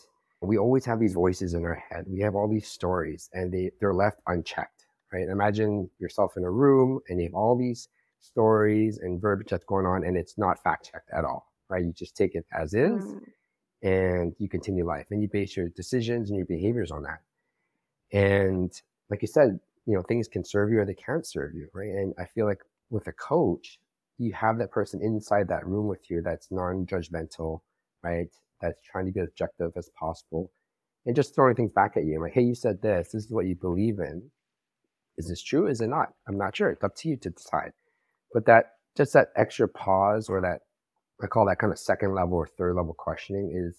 we 0.41 0.57
always 0.57 0.83
have 0.85 0.99
these 0.99 1.13
voices 1.13 1.53
in 1.53 1.63
our 1.63 1.81
head. 1.89 2.05
We 2.07 2.19
have 2.19 2.35
all 2.35 2.49
these 2.49 2.67
stories 2.67 3.29
and 3.33 3.53
they, 3.53 3.71
they're 3.79 3.93
left 3.93 4.19
unchecked, 4.27 4.87
right? 5.13 5.29
Imagine 5.29 5.89
yourself 5.99 6.33
in 6.35 6.43
a 6.43 6.51
room 6.51 6.99
and 7.07 7.19
you 7.19 7.27
have 7.27 7.33
all 7.33 7.57
these 7.57 7.87
stories 8.19 8.97
and 8.97 9.21
verbiage 9.21 9.49
that's 9.49 9.63
going 9.63 9.85
on 9.85 10.03
and 10.03 10.17
it's 10.17 10.37
not 10.37 10.61
fact 10.61 10.89
checked 10.91 11.09
at 11.15 11.23
all, 11.23 11.51
right? 11.69 11.85
You 11.85 11.93
just 11.93 12.17
take 12.17 12.35
it 12.35 12.45
as 12.51 12.73
is 12.73 13.03
mm, 13.05 13.21
and 13.83 14.35
you 14.37 14.49
continue 14.49 14.85
life 14.85 15.07
and 15.11 15.21
you 15.21 15.29
base 15.29 15.55
your 15.55 15.69
decisions 15.69 16.29
and 16.29 16.37
your 16.37 16.45
behaviors 16.45 16.91
on 16.91 17.03
that. 17.03 17.21
And 18.11 18.71
like 19.09 19.21
you 19.21 19.27
said, 19.27 19.59
you 19.85 19.95
know, 19.95 20.01
things 20.01 20.27
can 20.27 20.43
serve 20.43 20.71
you 20.71 20.79
or 20.79 20.85
they 20.85 20.93
can't 20.93 21.25
serve 21.25 21.53
you, 21.53 21.67
right? 21.73 21.89
And 21.89 22.13
I 22.17 22.25
feel 22.25 22.45
like 22.45 22.61
with 22.89 23.07
a 23.07 23.13
coach, 23.13 23.79
you 24.17 24.33
have 24.33 24.57
that 24.59 24.71
person 24.71 25.01
inside 25.01 25.47
that 25.49 25.65
room 25.65 25.87
with 25.87 26.09
you 26.09 26.21
that's 26.21 26.51
non-judgmental, 26.51 27.61
right? 28.03 28.29
That's 28.61 28.79
trying 28.89 29.05
to 29.07 29.11
be 29.11 29.19
objective 29.19 29.71
as 29.75 29.89
possible 29.99 30.51
and 31.05 31.15
just 31.15 31.35
throwing 31.35 31.55
things 31.55 31.71
back 31.71 31.97
at 31.97 32.05
you. 32.05 32.21
Like, 32.21 32.33
hey, 32.33 32.43
you 32.43 32.55
said 32.55 32.81
this. 32.81 33.09
This 33.11 33.25
is 33.25 33.31
what 33.31 33.45
you 33.45 33.55
believe 33.55 33.99
in. 33.99 34.29
Is 35.17 35.27
this 35.27 35.43
true? 35.43 35.67
Is 35.67 35.81
it 35.81 35.87
not? 35.87 36.13
I'm 36.27 36.37
not 36.37 36.55
sure. 36.55 36.69
It's 36.69 36.83
up 36.83 36.95
to 36.97 37.09
you 37.09 37.17
to 37.17 37.29
decide. 37.29 37.73
But 38.33 38.45
that 38.45 38.71
just 38.95 39.13
that 39.13 39.29
extra 39.35 39.67
pause 39.67 40.29
or 40.29 40.41
that 40.41 40.61
I 41.21 41.27
call 41.27 41.45
that 41.47 41.59
kind 41.59 41.71
of 41.71 41.79
second 41.79 42.13
level 42.13 42.37
or 42.37 42.47
third 42.47 42.75
level 42.75 42.93
questioning 42.93 43.51
is 43.53 43.77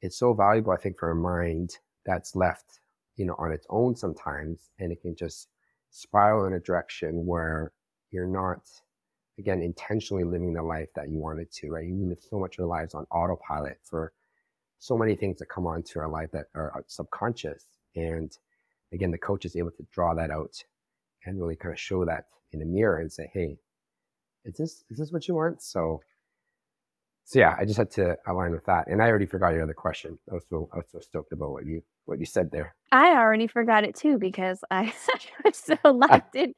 it's 0.00 0.18
so 0.18 0.34
valuable, 0.34 0.72
I 0.72 0.76
think, 0.76 0.98
for 0.98 1.10
a 1.10 1.14
mind 1.14 1.78
that's 2.04 2.34
left, 2.34 2.80
you 3.16 3.24
know, 3.24 3.36
on 3.38 3.52
its 3.52 3.66
own 3.70 3.94
sometimes, 3.94 4.70
and 4.78 4.92
it 4.92 5.00
can 5.00 5.14
just 5.16 5.48
spiral 5.90 6.46
in 6.46 6.54
a 6.54 6.60
direction 6.60 7.26
where 7.26 7.72
you're 8.10 8.26
not 8.26 8.60
again, 9.38 9.62
intentionally 9.62 10.24
living 10.24 10.52
the 10.52 10.62
life 10.62 10.88
that 10.94 11.10
you 11.10 11.18
wanted 11.18 11.50
to, 11.52 11.70
right? 11.70 11.86
You 11.86 12.08
live 12.08 12.18
so 12.20 12.38
much 12.38 12.54
of 12.54 12.58
your 12.58 12.68
lives 12.68 12.94
on 12.94 13.06
autopilot 13.10 13.78
for 13.82 14.12
so 14.78 14.96
many 14.96 15.14
things 15.14 15.38
that 15.38 15.48
come 15.48 15.66
onto 15.66 16.00
our 16.00 16.08
life 16.08 16.30
that 16.32 16.46
are 16.54 16.76
uh, 16.76 16.82
subconscious. 16.86 17.64
And 17.94 18.36
again, 18.92 19.10
the 19.10 19.18
coach 19.18 19.44
is 19.44 19.56
able 19.56 19.70
to 19.70 19.86
draw 19.92 20.14
that 20.14 20.30
out 20.30 20.62
and 21.24 21.40
really 21.40 21.56
kind 21.56 21.72
of 21.72 21.78
show 21.78 22.04
that 22.04 22.24
in 22.52 22.62
a 22.62 22.64
mirror 22.64 22.98
and 22.98 23.10
say, 23.10 23.30
Hey, 23.32 23.58
is 24.44 24.56
this, 24.56 24.84
is 24.90 24.98
this 24.98 25.12
what 25.12 25.28
you 25.28 25.34
want? 25.34 25.62
So, 25.62 26.02
so 27.24 27.38
yeah, 27.38 27.54
I 27.58 27.64
just 27.64 27.78
had 27.78 27.90
to 27.92 28.16
align 28.26 28.50
with 28.50 28.64
that. 28.66 28.88
And 28.88 29.00
I 29.00 29.06
already 29.06 29.26
forgot 29.26 29.54
your 29.54 29.62
other 29.62 29.72
question. 29.72 30.18
I 30.30 30.34
was 30.34 30.44
so, 30.50 30.68
I 30.72 30.78
was 30.78 30.86
so 30.90 30.98
stoked 30.98 31.32
about 31.32 31.52
what 31.52 31.64
you, 31.64 31.82
what 32.04 32.18
you 32.18 32.26
said 32.26 32.50
there. 32.50 32.74
I 32.90 33.12
already 33.12 33.46
forgot 33.46 33.84
it 33.84 33.94
too 33.94 34.18
because 34.18 34.64
I 34.70 34.92
was 35.44 35.56
so 35.56 35.76
locked 35.84 36.34
in 36.34 36.54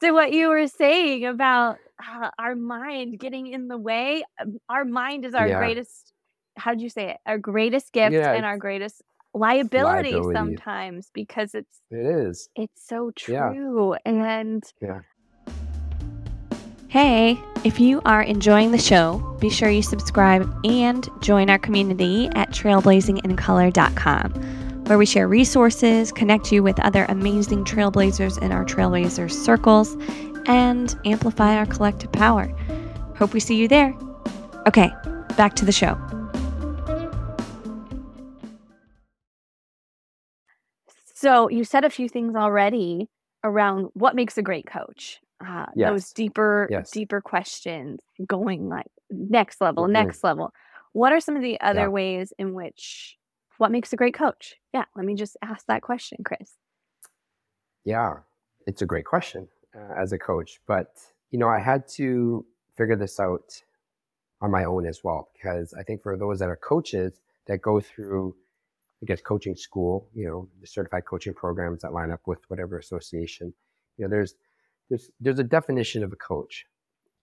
to 0.00 0.10
what 0.12 0.32
you 0.32 0.48
were 0.48 0.66
saying 0.66 1.24
about 1.26 1.78
uh, 2.00 2.30
our 2.38 2.54
mind 2.56 3.18
getting 3.18 3.46
in 3.46 3.68
the 3.68 3.78
way. 3.78 4.24
Um, 4.40 4.58
our 4.68 4.84
mind 4.84 5.24
is 5.24 5.34
our 5.34 5.46
Yeah. 5.48 5.58
greatest, 5.58 6.12
how 6.56 6.72
did 6.72 6.80
you 6.80 6.88
say 6.90 7.10
it? 7.10 7.16
Our 7.26 7.38
greatest 7.38 7.92
gift 7.92 8.12
Yeah. 8.14 8.32
and 8.32 8.44
our 8.44 8.58
greatest 8.58 9.02
liability, 9.32 10.12
Liability. 10.12 10.36
sometimes 10.36 11.10
because 11.12 11.54
it's 11.54 11.80
It 11.90 12.06
is. 12.06 12.48
it's 12.56 12.86
so 12.86 13.12
Yeah. 13.28 13.50
true. 13.52 13.94
And 14.04 14.62
Yeah. 14.80 15.00
Hey, 16.88 17.38
if 17.64 17.80
you 17.80 18.00
are 18.04 18.22
enjoying 18.22 18.70
the 18.70 18.78
show, 18.78 19.18
be 19.40 19.50
sure 19.50 19.68
you 19.68 19.82
subscribe 19.82 20.48
and 20.64 21.08
join 21.20 21.50
our 21.50 21.58
community 21.58 22.28
at 22.36 22.50
trailblazingincolor.com, 22.50 24.32
where 24.86 24.98
we 24.98 25.06
share 25.06 25.26
resources, 25.28 26.12
connect 26.12 26.52
you 26.52 26.62
with 26.62 26.78
other 26.80 27.06
amazing 27.08 27.64
trailblazers 27.64 28.40
in 28.42 28.52
our 28.52 28.64
trailblazers 28.64 29.32
circles, 29.32 29.96
and 30.46 30.94
amplify 31.04 31.56
our 31.56 31.66
collective 31.66 32.12
power. 32.12 32.46
Hope 33.16 33.32
we 33.32 33.40
see 33.40 33.56
you 33.56 33.68
there. 33.68 33.94
Okay, 34.66 34.90
back 35.36 35.54
to 35.56 35.64
the 35.64 35.72
show. 35.72 35.98
So, 41.14 41.48
you 41.48 41.64
said 41.64 41.84
a 41.84 41.90
few 41.90 42.08
things 42.08 42.34
already 42.36 43.08
around 43.42 43.88
what 43.94 44.14
makes 44.14 44.36
a 44.36 44.42
great 44.42 44.66
coach. 44.66 45.20
Uh, 45.44 45.66
those 45.76 46.12
deeper, 46.12 46.68
Yes. 46.70 46.90
deeper 46.90 47.20
questions, 47.20 48.00
going 48.26 48.68
like 48.68 48.86
next 49.10 49.60
level, 49.60 49.84
Mhm. 49.86 49.92
next 49.92 50.24
level. 50.24 50.52
What 50.92 51.12
are 51.12 51.20
some 51.20 51.36
of 51.36 51.42
the 51.42 51.60
other 51.60 51.80
Yeah. 51.82 51.88
ways 51.88 52.32
in 52.38 52.54
which 52.54 53.18
what 53.64 53.72
makes 53.72 53.94
a 53.94 53.96
great 53.96 54.12
coach? 54.12 54.56
Yeah, 54.74 54.84
let 54.94 55.06
me 55.06 55.14
just 55.14 55.38
ask 55.40 55.64
that 55.68 55.80
question, 55.80 56.18
Chris. 56.22 56.52
Yeah, 57.86 58.16
it's 58.66 58.82
a 58.82 58.86
great 58.86 59.06
question 59.06 59.48
uh, 59.74 59.94
as 59.96 60.12
a 60.12 60.18
coach, 60.18 60.60
but 60.66 60.88
you 61.30 61.38
know, 61.38 61.48
I 61.48 61.60
had 61.60 61.88
to 61.96 62.44
figure 62.76 62.94
this 62.94 63.18
out 63.18 63.62
on 64.42 64.50
my 64.50 64.64
own 64.64 64.84
as 64.86 65.02
well 65.02 65.30
because 65.32 65.72
I 65.72 65.82
think 65.82 66.02
for 66.02 66.14
those 66.18 66.40
that 66.40 66.50
are 66.50 66.56
coaches 66.56 67.22
that 67.46 67.62
go 67.62 67.80
through, 67.80 68.36
I 69.02 69.06
guess, 69.06 69.22
coaching 69.22 69.56
school, 69.56 70.10
you 70.14 70.26
know, 70.26 70.46
the 70.60 70.66
certified 70.66 71.06
coaching 71.06 71.32
programs 71.32 71.80
that 71.80 71.94
line 71.94 72.10
up 72.10 72.20
with 72.26 72.40
whatever 72.48 72.76
association, 72.76 73.54
you 73.96 74.04
know, 74.04 74.10
there's 74.10 74.34
there's 74.90 75.10
there's 75.20 75.38
a 75.38 75.50
definition 75.58 76.04
of 76.04 76.12
a 76.12 76.16
coach, 76.16 76.66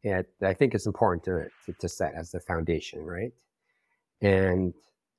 and 0.03 0.25
I 0.41 0.55
think 0.55 0.73
it's 0.73 0.87
important 0.87 1.23
to, 1.25 1.49
to 1.67 1.79
to 1.79 1.87
set 1.87 2.15
as 2.15 2.31
the 2.31 2.39
foundation, 2.39 3.05
right? 3.05 3.31
And 4.21 4.73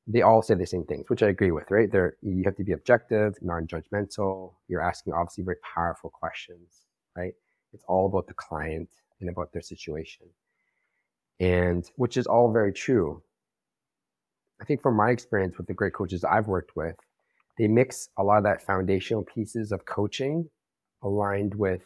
they 0.06 0.22
all 0.22 0.42
say 0.42 0.54
the 0.54 0.66
same 0.66 0.84
things, 0.84 1.08
which 1.08 1.22
I 1.22 1.28
agree 1.28 1.52
with, 1.52 1.70
right? 1.70 1.90
They're, 1.90 2.16
you 2.22 2.42
have 2.44 2.56
to 2.56 2.64
be 2.64 2.72
objective, 2.72 3.34
non-judgmental. 3.40 4.54
You're 4.68 4.82
asking 4.82 5.12
obviously 5.12 5.44
very 5.44 5.58
powerful 5.74 6.10
questions, 6.10 6.82
right? 7.16 7.34
It's 7.72 7.84
all 7.86 8.06
about 8.06 8.26
the 8.26 8.34
client 8.34 8.88
and 9.20 9.30
about 9.30 9.52
their 9.52 9.62
situation. 9.62 10.26
And 11.38 11.88
which 11.96 12.16
is 12.16 12.26
all 12.26 12.52
very 12.52 12.72
true. 12.72 13.22
I 14.60 14.64
think 14.64 14.82
from 14.82 14.96
my 14.96 15.10
experience 15.10 15.56
with 15.56 15.66
the 15.66 15.74
great 15.74 15.94
coaches 15.94 16.24
I've 16.24 16.46
worked 16.48 16.76
with, 16.76 16.96
they 17.58 17.68
mix 17.68 18.08
a 18.18 18.22
lot 18.22 18.38
of 18.38 18.44
that 18.44 18.62
foundational 18.62 19.24
pieces 19.24 19.72
of 19.72 19.84
coaching 19.84 20.48
aligned 21.02 21.54
with 21.54 21.82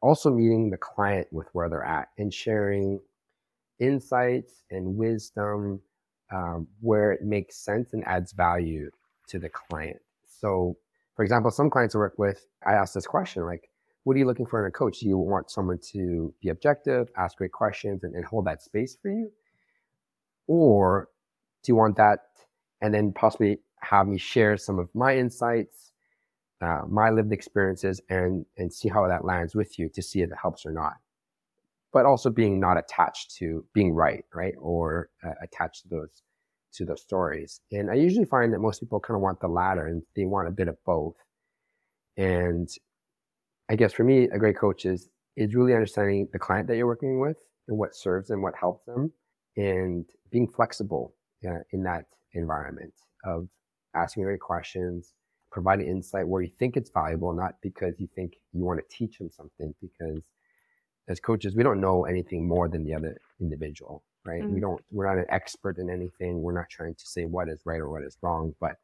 also 0.00 0.30
meeting 0.30 0.70
the 0.70 0.76
client 0.76 1.26
with 1.32 1.48
where 1.52 1.68
they're 1.68 1.84
at 1.84 2.08
and 2.18 2.32
sharing 2.32 3.00
insights 3.80 4.62
and 4.70 4.96
wisdom 4.96 5.80
um, 6.32 6.66
where 6.80 7.12
it 7.12 7.22
makes 7.22 7.56
sense 7.56 7.92
and 7.92 8.04
adds 8.06 8.32
value 8.32 8.90
to 9.28 9.38
the 9.38 9.48
client. 9.48 9.98
So, 10.26 10.76
for 11.14 11.22
example, 11.22 11.50
some 11.50 11.70
clients 11.70 11.94
I 11.94 11.98
work 11.98 12.18
with, 12.18 12.46
I 12.66 12.72
ask 12.72 12.94
this 12.94 13.06
question 13.06 13.44
like, 13.44 13.70
what 14.04 14.14
are 14.14 14.18
you 14.18 14.26
looking 14.26 14.46
for 14.46 14.64
in 14.64 14.68
a 14.68 14.72
coach? 14.72 15.00
Do 15.00 15.08
you 15.08 15.18
want 15.18 15.50
someone 15.50 15.78
to 15.92 16.32
be 16.40 16.48
objective, 16.48 17.10
ask 17.16 17.36
great 17.36 17.52
questions, 17.52 18.04
and, 18.04 18.14
and 18.14 18.24
hold 18.24 18.46
that 18.46 18.62
space 18.62 18.96
for 19.00 19.10
you? 19.10 19.30
Or 20.46 21.08
do 21.62 21.72
you 21.72 21.76
want 21.76 21.96
that 21.96 22.20
and 22.80 22.94
then 22.94 23.12
possibly 23.12 23.58
have 23.80 24.06
me 24.06 24.18
share 24.18 24.56
some 24.56 24.78
of 24.78 24.88
my 24.94 25.16
insights, 25.16 25.92
uh, 26.60 26.82
my 26.88 27.10
lived 27.10 27.32
experiences, 27.32 28.00
and, 28.08 28.46
and 28.56 28.72
see 28.72 28.88
how 28.88 29.06
that 29.08 29.24
lands 29.24 29.54
with 29.54 29.78
you 29.78 29.88
to 29.90 30.02
see 30.02 30.22
if 30.22 30.30
it 30.30 30.38
helps 30.40 30.64
or 30.64 30.72
not? 30.72 30.94
But 31.92 32.06
also 32.06 32.30
being 32.30 32.60
not 32.60 32.78
attached 32.78 33.34
to 33.36 33.64
being 33.74 33.92
right, 33.94 34.24
right, 34.34 34.54
or 34.60 35.10
uh, 35.24 35.32
attached 35.42 35.82
to 35.82 35.88
those 35.88 36.22
to 36.74 36.84
those 36.84 37.00
stories. 37.00 37.60
And 37.72 37.90
I 37.90 37.94
usually 37.94 38.26
find 38.26 38.52
that 38.52 38.60
most 38.60 38.80
people 38.80 39.00
kind 39.00 39.16
of 39.16 39.22
want 39.22 39.40
the 39.40 39.48
latter, 39.48 39.86
and 39.86 40.02
they 40.14 40.26
want 40.26 40.48
a 40.48 40.52
bit 40.52 40.68
of 40.68 40.76
both. 40.84 41.16
And 42.16 42.68
I 43.70 43.76
guess 43.76 43.92
for 43.92 44.04
me, 44.04 44.24
a 44.24 44.38
great 44.38 44.58
coach 44.58 44.84
is 44.84 45.08
is 45.36 45.54
really 45.54 45.74
understanding 45.74 46.28
the 46.32 46.38
client 46.38 46.66
that 46.68 46.76
you're 46.76 46.86
working 46.86 47.20
with 47.20 47.36
and 47.68 47.78
what 47.78 47.94
serves 47.94 48.28
them, 48.28 48.42
what 48.42 48.54
helps 48.58 48.84
them, 48.86 49.12
and 49.56 50.04
being 50.30 50.48
flexible 50.48 51.14
uh, 51.48 51.60
in 51.72 51.82
that 51.84 52.04
environment 52.34 52.92
of 53.24 53.48
asking 53.94 54.24
great 54.24 54.40
questions, 54.40 55.14
providing 55.50 55.86
insight 55.86 56.26
where 56.26 56.42
you 56.42 56.50
think 56.58 56.76
it's 56.76 56.90
valuable, 56.90 57.32
not 57.32 57.54
because 57.62 57.94
you 57.98 58.08
think 58.14 58.34
you 58.52 58.64
want 58.64 58.80
to 58.80 58.96
teach 58.96 59.18
them 59.18 59.30
something, 59.30 59.74
because 59.80 60.22
as 61.08 61.20
coaches, 61.20 61.54
we 61.56 61.62
don't 61.62 61.80
know 61.80 62.04
anything 62.04 62.46
more 62.46 62.68
than 62.68 62.84
the 62.84 62.94
other 62.94 63.18
individual, 63.40 64.02
right? 64.24 64.48
We 64.48 64.58
Mm. 64.58 64.60
don't, 64.60 64.84
we're 64.90 65.06
not 65.06 65.18
an 65.18 65.26
expert 65.30 65.78
in 65.78 65.90
anything. 65.90 66.42
We're 66.42 66.52
not 66.52 66.68
trying 66.68 66.94
to 66.94 67.06
say 67.06 67.24
what 67.24 67.48
is 67.48 67.60
right 67.64 67.80
or 67.80 67.88
what 67.90 68.02
is 68.02 68.16
wrong, 68.22 68.54
but 68.60 68.76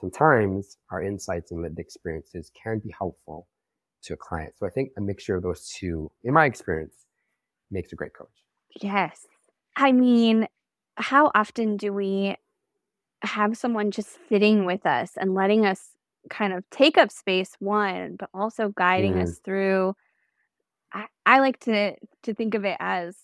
sometimes 0.00 0.76
our 0.90 1.02
insights 1.02 1.52
and 1.52 1.62
lived 1.62 1.78
experiences 1.78 2.50
can 2.54 2.78
be 2.78 2.90
helpful 2.96 3.46
to 4.02 4.14
a 4.14 4.16
client. 4.16 4.54
So 4.58 4.66
I 4.66 4.70
think 4.70 4.92
a 4.96 5.00
mixture 5.00 5.36
of 5.36 5.42
those 5.42 5.68
two, 5.68 6.10
in 6.24 6.34
my 6.34 6.44
experience, 6.46 7.06
makes 7.70 7.92
a 7.92 7.96
great 7.96 8.14
coach. 8.14 8.28
Yes. 8.80 9.26
I 9.76 9.92
mean, 9.92 10.48
how 10.96 11.30
often 11.34 11.76
do 11.76 11.92
we 11.92 12.36
have 13.22 13.56
someone 13.56 13.90
just 13.90 14.18
sitting 14.28 14.64
with 14.64 14.86
us 14.86 15.12
and 15.16 15.34
letting 15.34 15.66
us 15.66 15.90
kind 16.30 16.52
of 16.52 16.64
take 16.70 16.98
up 16.98 17.10
space, 17.10 17.54
one, 17.58 18.16
but 18.18 18.28
also 18.34 18.70
guiding 18.76 19.14
Mm. 19.14 19.22
us 19.22 19.38
through? 19.44 19.94
I, 20.92 21.06
I 21.26 21.40
like 21.40 21.60
to 21.60 21.96
to 22.24 22.34
think 22.34 22.54
of 22.54 22.64
it 22.64 22.76
as 22.80 23.16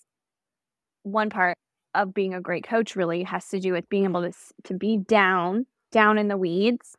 one 1.03 1.29
part 1.29 1.57
of 1.93 2.13
being 2.13 2.33
a 2.33 2.41
great 2.41 2.63
coach 2.63 2.95
really 2.95 3.23
has 3.23 3.47
to 3.49 3.59
do 3.59 3.73
with 3.73 3.87
being 3.89 4.03
able 4.05 4.21
to 4.21 4.33
to 4.65 4.73
be 4.73 4.97
down 4.97 5.65
down 5.91 6.17
in 6.17 6.27
the 6.27 6.37
weeds 6.37 6.95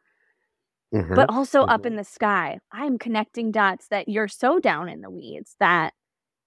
Mhm. 0.93 1.15
but 1.15 1.27
also 1.29 1.63
up 1.65 1.87
Mhm. 1.87 1.87
in 1.87 1.97
the 1.97 2.05
sky 2.05 2.59
i'm 2.73 2.99
connecting 2.99 3.51
dots 3.51 3.89
that 3.89 4.09
you're 4.09 4.29
so 4.29 4.59
down 4.59 4.89
in 4.89 5.01
the 5.01 5.11
weeds 5.11 5.57
that 5.61 5.93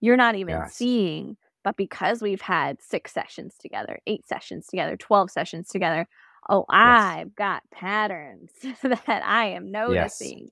you're 0.02 0.18
not 0.18 0.36
even 0.36 0.64
Yes. 0.64 0.66
seeing 0.66 1.38
but 1.64 1.78
because 1.78 2.22
we've 2.22 2.42
had 2.42 2.82
six 2.82 3.14
sessions 3.14 3.56
together 3.60 4.00
eight 4.08 4.28
sessions 4.28 4.68
together 4.68 4.98
12 4.98 5.32
sessions 5.32 5.70
together 5.70 6.08
oh 6.50 6.66
i've 6.70 7.36
got 7.36 7.64
patterns 7.72 8.52
that 8.84 9.24
i 9.26 9.46
am 9.48 9.72
noticing 9.72 10.50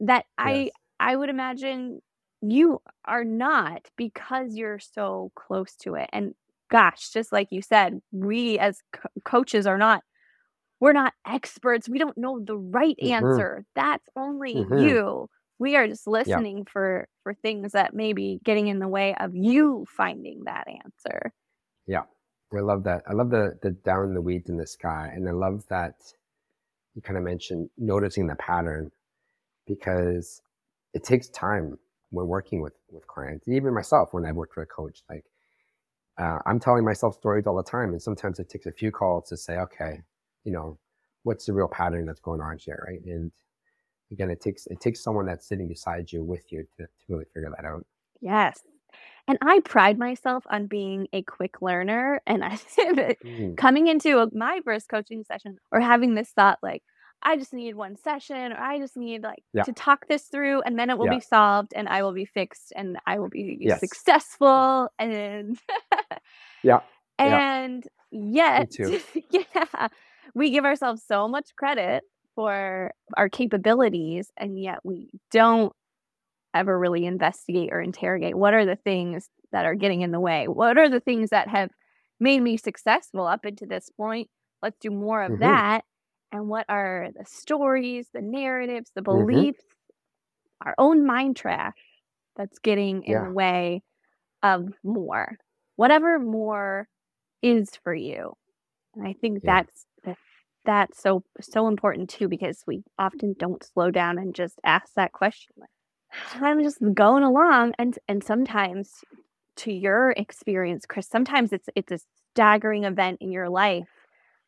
that 0.00 0.24
i 0.38 0.70
Yes. 0.70 0.78
i 1.00 1.16
would 1.16 1.28
imagine 1.30 2.00
you 2.42 2.80
are 3.04 3.24
not 3.24 3.88
because 3.96 4.54
you're 4.54 4.78
so 4.78 5.32
close 5.36 5.74
to 5.76 5.94
it 5.94 6.08
and 6.12 6.34
gosh 6.70 7.10
just 7.10 7.32
like 7.32 7.48
you 7.50 7.62
said 7.62 8.00
we 8.12 8.58
as 8.58 8.80
co- 8.92 9.08
coaches 9.24 9.66
are 9.66 9.78
not 9.78 10.02
we're 10.80 10.92
not 10.92 11.14
experts 11.26 11.88
we 11.88 11.98
don't 11.98 12.18
know 12.18 12.40
the 12.44 12.56
right 12.56 12.98
Mhm. 13.02 13.06
answer 13.06 13.64
that's 13.74 14.08
only 14.16 14.52
Mhm. 14.54 14.72
you 14.72 15.28
we 15.58 15.76
are 15.76 15.88
just 15.88 16.06
listening 16.06 16.64
for 16.64 17.08
for 17.22 17.34
things 17.34 17.72
that 17.72 17.94
may 17.94 18.12
be 18.12 18.40
getting 18.44 18.68
in 18.68 18.78
the 18.78 18.88
way 18.88 19.14
of 19.20 19.34
you 19.34 19.86
finding 19.88 20.44
that 20.44 20.66
answer 20.84 21.32
Yeah, 21.86 22.04
I 22.54 22.60
love 22.60 22.84
that. 22.84 23.02
I 23.08 23.12
love 23.12 23.30
the 23.30 23.58
the 23.62 23.70
down 23.72 24.06
in 24.06 24.14
the 24.14 24.20
weeds 24.22 24.48
in 24.50 24.56
the 24.56 24.66
sky, 24.66 25.10
and 25.14 25.28
I 25.28 25.32
love 25.32 25.66
that 25.68 26.12
you 26.94 27.02
kind 27.02 27.18
of 27.18 27.24
mentioned 27.24 27.70
noticing 27.78 28.26
the 28.26 28.36
pattern 28.36 28.92
because 29.66 30.42
it 30.94 31.04
takes 31.04 31.28
time 31.28 31.78
when 32.10 32.26
working 32.26 32.60
with 32.60 32.74
with 32.90 33.06
clients, 33.06 33.48
even 33.48 33.74
myself 33.74 34.12
when 34.12 34.24
I've 34.26 34.36
worked 34.36 34.54
for 34.54 34.62
a 34.62 34.66
coach. 34.66 35.02
Like 35.08 35.24
uh, 36.18 36.38
I'm 36.46 36.60
telling 36.60 36.84
myself 36.84 37.14
stories 37.16 37.46
all 37.46 37.56
the 37.56 37.62
time, 37.62 37.90
and 37.92 38.02
sometimes 38.02 38.38
it 38.38 38.48
takes 38.48 38.66
a 38.66 38.72
few 38.72 38.90
calls 38.90 39.28
to 39.28 39.36
say, 39.36 39.58
okay, 39.58 40.02
you 40.44 40.52
know, 40.52 40.78
what's 41.24 41.46
the 41.46 41.52
real 41.52 41.68
pattern 41.68 42.06
that's 42.06 42.20
going 42.20 42.40
on 42.40 42.58
here, 42.58 42.82
right? 42.88 43.00
And 43.04 43.32
again, 44.12 44.30
it 44.30 44.40
takes 44.40 44.66
it 44.68 44.80
takes 44.80 45.02
someone 45.02 45.26
that's 45.26 45.48
sitting 45.48 45.68
beside 45.68 46.12
you 46.12 46.24
with 46.24 46.52
you 46.52 46.66
to, 46.78 46.84
to 46.84 46.90
really 47.08 47.26
figure 47.34 47.52
that 47.56 47.66
out. 47.66 47.86
yes 48.20 48.60
And 49.28 49.38
I 49.42 49.60
pride 49.60 49.98
myself 49.98 50.44
on 50.50 50.66
being 50.68 51.08
a 51.12 51.22
quick 51.22 51.62
learner. 51.62 52.22
And 52.26 52.44
I, 52.44 52.58
Mm. 53.22 53.56
coming 53.56 53.88
into 53.88 54.18
a, 54.20 54.28
my 54.34 54.60
first 54.64 54.88
coaching 54.88 55.24
session 55.24 55.58
or 55.72 55.80
having 55.80 56.14
this 56.14 56.30
thought 56.32 56.58
like, 56.62 56.82
I 57.22 57.36
just 57.36 57.52
need 57.52 57.74
one 57.74 57.96
session 57.96 58.52
or 58.52 58.56
I 58.58 58.78
just 58.78 58.96
need 58.96 59.22
like 59.22 59.42
Yeah. 59.52 59.64
to 59.64 59.72
talk 59.72 60.06
this 60.08 60.24
through 60.24 60.62
and 60.62 60.78
then 60.78 60.90
it 60.90 60.98
will 60.98 61.06
Yeah. 61.06 61.12
be 61.14 61.20
solved 61.20 61.72
and 61.74 61.88
I 61.88 62.02
will 62.02 62.12
be 62.12 62.24
fixed 62.24 62.72
and 62.76 62.98
I 63.06 63.18
will 63.18 63.28
be 63.28 63.58
Yes. 63.60 63.80
successful 63.80 64.88
and 64.98 65.58
Yeah. 66.62 66.80
Yeah. 67.18 67.38
and 67.58 67.84
yet 68.10 68.70
yeah 69.30 69.88
we 70.34 70.50
give 70.50 70.64
ourselves 70.64 71.02
so 71.06 71.26
much 71.28 71.50
credit 71.56 72.04
for 72.34 72.92
our 73.16 73.28
capabilities 73.28 74.30
and 74.36 74.60
yet 74.60 74.78
we 74.84 75.08
don't 75.30 75.72
ever 76.54 76.78
really 76.78 77.04
investigate 77.06 77.70
or 77.72 77.80
interrogate 77.80 78.36
what 78.36 78.54
are 78.54 78.64
the 78.66 78.76
things 78.76 79.28
that 79.52 79.64
are 79.66 79.74
getting 79.74 80.02
in 80.02 80.10
the 80.12 80.20
way 80.20 80.46
what 80.48 80.78
are 80.78 80.88
the 80.88 81.00
things 81.00 81.30
that 81.30 81.48
have 81.48 81.70
made 82.20 82.40
me 82.40 82.56
successful 82.56 83.26
up 83.26 83.44
into 83.44 83.66
this 83.66 83.90
point 83.96 84.28
let's 84.62 84.78
do 84.80 84.90
more 84.90 85.22
of 85.22 85.32
Mhm. 85.32 85.40
that 85.40 85.84
and 86.32 86.48
what 86.48 86.66
are 86.68 87.08
the 87.16 87.24
stories 87.24 88.08
the 88.14 88.22
narratives 88.22 88.90
the 88.94 89.02
Mhm. 89.10 89.46
beliefs 89.46 89.64
our 90.64 90.74
own 90.78 91.06
mind 91.06 91.36
trash 91.36 91.76
that's 92.36 92.58
getting 92.58 93.02
in 93.04 93.14
Yeah. 93.14 93.22
the 93.22 93.30
way 93.30 93.82
of 94.42 94.68
more 94.84 95.36
whatever 95.76 96.18
more 96.18 96.88
is 97.42 97.70
for 97.84 97.94
you 97.94 98.34
and 98.94 99.06
i 99.06 99.14
think 99.20 99.42
Yeah. 99.42 99.56
that's 99.56 99.86
that's 100.64 101.00
so 101.02 101.24
so 101.40 101.68
important 101.68 102.10
too 102.10 102.28
because 102.28 102.62
we 102.66 102.82
often 102.98 103.34
don't 103.38 103.64
slow 103.64 103.90
down 103.90 104.18
and 104.18 104.34
just 104.34 104.60
ask 104.64 104.94
that 104.94 105.12
question 105.12 105.54
like 105.58 105.70
i'm 106.42 106.62
just 106.62 106.78
going 106.94 107.22
along 107.24 107.72
and 107.78 107.98
and 108.08 108.24
sometimes 108.24 109.04
to 109.56 109.72
your 109.72 110.12
experience 110.16 110.86
chris 110.86 111.08
sometimes 111.08 111.52
it's 111.52 111.68
it's 111.76 111.92
a 111.92 111.98
staggering 112.34 112.84
event 112.84 113.18
in 113.20 113.32
your 113.32 113.48
life 113.50 113.88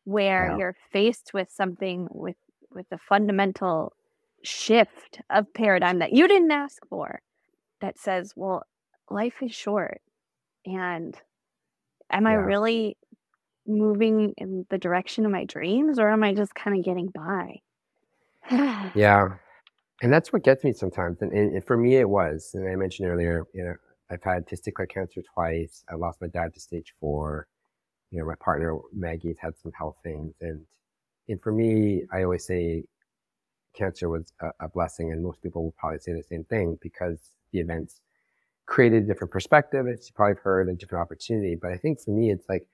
where 0.05 0.47
Yeah. 0.51 0.57
you're 0.57 0.75
faced 0.91 1.31
with 1.33 1.49
something 1.51 2.07
with 2.11 2.37
with 2.71 2.85
a 2.91 2.97
fundamental 2.97 3.93
shift 4.43 5.21
of 5.29 5.51
paradigm 5.53 5.99
that 5.99 6.13
you 6.13 6.27
didn't 6.27 6.51
ask 6.51 6.85
for 6.87 7.21
that 7.81 7.97
says 7.97 8.33
well 8.35 8.63
life 9.09 9.35
is 9.41 9.53
short 9.53 10.01
and 10.65 11.15
am 12.11 12.25
i 12.27 12.33
really 12.33 12.95
moving 13.67 14.33
in 14.37 14.65
the 14.69 14.77
direction 14.77 15.25
of 15.25 15.31
my 15.31 15.43
dreams 15.45 15.99
or 15.99 16.09
am 16.09 16.23
i 16.23 16.33
just 16.33 16.55
kind 16.55 16.77
of 16.77 16.85
getting 16.85 17.07
by 17.09 17.59
Yeah. 18.95 19.29
And 20.01 20.13
that's 20.13 20.31
what 20.31 20.43
gets 20.43 20.63
me 20.63 20.71
sometimes. 20.71 21.21
And, 21.21 21.31
and 21.33 21.63
for 21.65 21.75
me, 21.75 21.97
it 21.97 22.07
was. 22.09 22.51
And 22.53 22.69
I 22.69 22.75
mentioned 22.75 23.09
earlier, 23.09 23.43
you 23.53 23.63
know, 23.63 23.75
I've 24.09 24.23
had 24.23 24.47
testicular 24.47 24.89
cancer 24.89 25.21
twice. 25.33 25.83
I 25.91 25.95
lost 25.95 26.21
my 26.21 26.27
dad 26.27 26.53
to 26.53 26.59
stage 26.59 26.93
four. 27.01 27.47
You 28.11 28.19
know, 28.19 28.25
my 28.25 28.35
partner 28.35 28.77
Maggie's 28.93 29.37
had 29.39 29.57
some 29.57 29.71
health 29.77 29.97
things, 30.03 30.33
and 30.41 30.65
and 31.27 31.41
for 31.41 31.51
me, 31.51 32.03
I 32.11 32.23
always 32.23 32.45
say 32.45 32.85
cancer 33.73 34.09
was 34.09 34.33
a, 34.41 34.49
a 34.61 34.69
blessing, 34.69 35.11
and 35.11 35.23
most 35.23 35.41
people 35.41 35.63
will 35.63 35.75
probably 35.77 35.99
say 35.99 36.13
the 36.13 36.23
same 36.23 36.43
thing 36.45 36.77
because 36.81 37.19
the 37.51 37.59
events 37.59 38.01
created 38.65 39.03
a 39.03 39.07
different 39.07 39.31
perspective. 39.31 39.87
It's 39.87 40.07
you 40.07 40.13
probably 40.15 40.39
heard 40.43 40.69
a 40.69 40.75
different 40.75 41.01
opportunity. 41.01 41.55
But 41.55 41.71
I 41.71 41.77
think 41.77 41.99
for 41.99 42.11
me, 42.11 42.31
it's 42.31 42.47
like, 42.49 42.67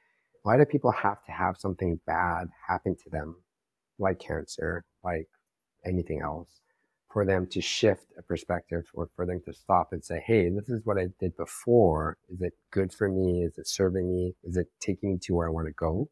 why 0.44 0.58
do 0.58 0.66
people 0.66 0.92
have 0.92 1.24
to 1.26 1.32
have 1.32 1.58
something 1.58 2.00
bad 2.06 2.48
happen 2.68 2.96
to 3.04 3.10
them, 3.10 3.36
like 4.00 4.20
cancer, 4.20 4.84
like 5.04 5.28
anything 5.86 6.22
else, 6.22 6.50
for 7.16 7.24
them 7.26 7.48
to 7.48 7.62
shift 7.62 8.08
a 8.18 8.22
perspective 8.22 8.92
or 8.94 9.08
for 9.16 9.26
them 9.26 9.42
to 9.46 9.54
stop 9.54 9.94
and 9.94 10.04
say, 10.04 10.22
hey, 10.28 10.50
this 10.50 10.68
is 10.68 10.82
what 10.84 10.98
I 10.98 11.08
did 11.18 11.38
before. 11.38 12.18
Is 12.28 12.42
it 12.42 12.52
good 12.72 12.92
for 12.92 13.08
me? 13.08 13.42
Is 13.46 13.58
it 13.58 13.70
serving 13.70 14.12
me? 14.12 14.36
Is 14.44 14.58
it 14.58 14.68
taking 14.82 15.14
me 15.14 15.18
to 15.22 15.34
where 15.34 15.48
I 15.48 15.50
want 15.50 15.68
to 15.68 15.72
go? 15.72 16.10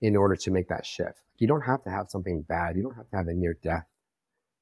In 0.00 0.14
order 0.14 0.36
to 0.36 0.50
make 0.52 0.68
that 0.68 0.86
shift. 0.86 1.18
You 1.38 1.48
don't 1.48 1.62
have 1.62 1.82
to 1.82 1.90
have 1.90 2.08
something 2.08 2.42
bad. 2.42 2.76
You 2.76 2.84
don't 2.84 2.94
have 2.94 3.10
to 3.10 3.16
have 3.16 3.26
a 3.26 3.34
near 3.34 3.58
death 3.64 3.88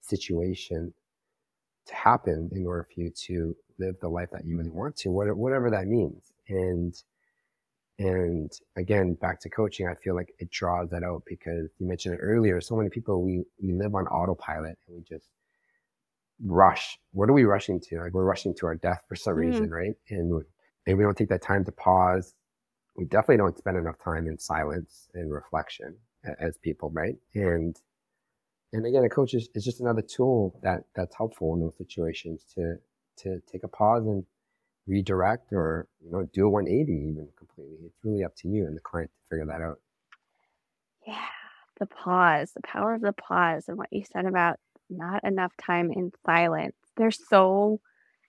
situation 0.00 0.94
to 1.88 1.94
happen 1.94 2.48
in 2.54 2.66
order 2.66 2.84
for 2.84 2.98
you 2.98 3.10
to 3.26 3.54
live 3.78 3.96
the 4.00 4.08
life 4.08 4.30
that 4.32 4.46
you 4.46 4.56
really 4.56 4.70
want 4.70 4.96
to, 4.96 5.10
whatever 5.10 5.70
that 5.70 5.88
means. 5.88 6.32
And 6.48 6.94
and 7.98 8.52
again, 8.76 9.14
back 9.14 9.40
to 9.40 9.48
coaching, 9.50 9.88
I 9.88 9.94
feel 9.94 10.14
like 10.14 10.32
it 10.38 10.50
draws 10.50 10.90
that 10.90 11.02
out 11.02 11.22
because 11.26 11.68
you 11.78 11.86
mentioned 11.86 12.14
it 12.14 12.20
earlier. 12.22 12.60
So 12.60 12.76
many 12.76 12.90
people 12.90 13.22
we 13.22 13.44
we 13.62 13.72
live 13.72 13.94
on 13.94 14.06
autopilot 14.08 14.78
and 14.86 14.96
we 14.96 15.02
just 15.02 15.28
rush. 16.44 16.98
What 17.12 17.28
are 17.28 17.32
we 17.32 17.44
rushing 17.44 17.80
to? 17.80 18.00
Like 18.00 18.12
we're 18.12 18.24
rushing 18.24 18.54
to 18.56 18.66
our 18.66 18.76
death 18.76 19.02
for 19.08 19.16
some 19.16 19.34
Mm. 19.34 19.38
reason, 19.38 19.70
right? 19.70 19.94
And 20.10 20.30
we, 20.34 20.42
and 20.86 20.98
we 20.98 21.04
don't 21.04 21.16
take 21.16 21.28
that 21.30 21.42
time 21.42 21.64
to 21.64 21.72
pause. 21.72 22.34
We 22.96 23.04
definitely 23.06 23.38
don't 23.38 23.58
spend 23.58 23.76
enough 23.78 23.98
time 24.02 24.26
in 24.26 24.38
silence 24.38 25.08
and 25.14 25.32
reflection 25.32 25.96
as 26.40 26.58
people, 26.58 26.90
right? 26.90 27.16
And 27.34 27.76
and 28.72 28.86
again, 28.86 29.04
a 29.04 29.08
coach 29.08 29.34
is, 29.34 29.48
is 29.54 29.64
just 29.64 29.80
another 29.80 30.02
tool 30.02 30.58
that 30.62 30.84
that's 30.94 31.16
helpful 31.16 31.54
in 31.54 31.60
those 31.60 31.76
situations 31.78 32.44
to 32.54 32.76
to 33.18 33.40
take 33.50 33.64
a 33.64 33.68
pause 33.68 34.06
and 34.06 34.24
redirect 34.88 35.52
or 35.52 35.88
you 36.00 36.10
know 36.10 36.24
do 36.32 36.46
a 36.46 36.50
180 36.50 36.92
even 36.92 37.28
completely. 37.36 37.78
It's 37.86 37.98
really 38.04 38.24
up 38.24 38.34
to 38.38 38.48
you 38.48 38.66
and 38.66 38.76
the 38.76 38.80
client 38.80 39.10
to 39.12 39.36
figure 39.36 39.46
that 39.46 39.62
out. 39.62 39.80
yeah 41.06 41.26
the 41.80 41.86
pause 41.86 42.52
the 42.54 42.62
power 42.62 42.94
of 42.94 43.00
the 43.00 43.12
pause 43.12 43.68
and 43.68 43.78
what 43.78 43.88
you 43.92 44.02
said 44.04 44.26
about 44.26 44.56
not 44.90 45.22
enough 45.24 45.52
time 45.56 45.90
in 45.92 46.10
silence 46.26 46.74
there's 46.96 47.18
so 47.28 47.80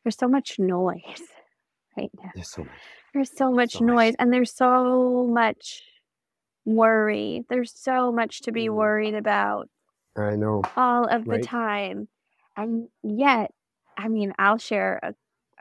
there's 0.03 0.17
so 0.17 0.27
much 0.27 0.59
noise 0.59 1.01
right 1.97 2.11
now 2.21 2.31
There's 2.35 2.51
so 2.51 2.63
much. 2.63 2.81
there's 3.13 3.35
so 3.35 3.51
much 3.51 3.73
So 3.73 3.85
much. 3.85 3.95
noise 3.95 4.15
and 4.19 4.31
there's 4.33 4.55
so 4.55 5.27
much 5.27 5.83
worry 6.65 7.43
there's 7.49 7.73
so 7.79 8.11
much 8.11 8.41
to 8.41 8.51
be 8.51 8.69
Mm. 8.69 8.75
worried 8.75 9.15
about 9.15 9.69
I 10.15 10.35
know. 10.35 10.61
all 10.75 11.05
of 11.05 11.27
the 11.27 11.39
time. 11.39 12.07
And 12.55 12.89
yet, 13.03 13.51
I 13.97 14.07
mean, 14.07 14.33
I'll 14.37 14.57
share 14.57 14.99
a, 15.03 15.13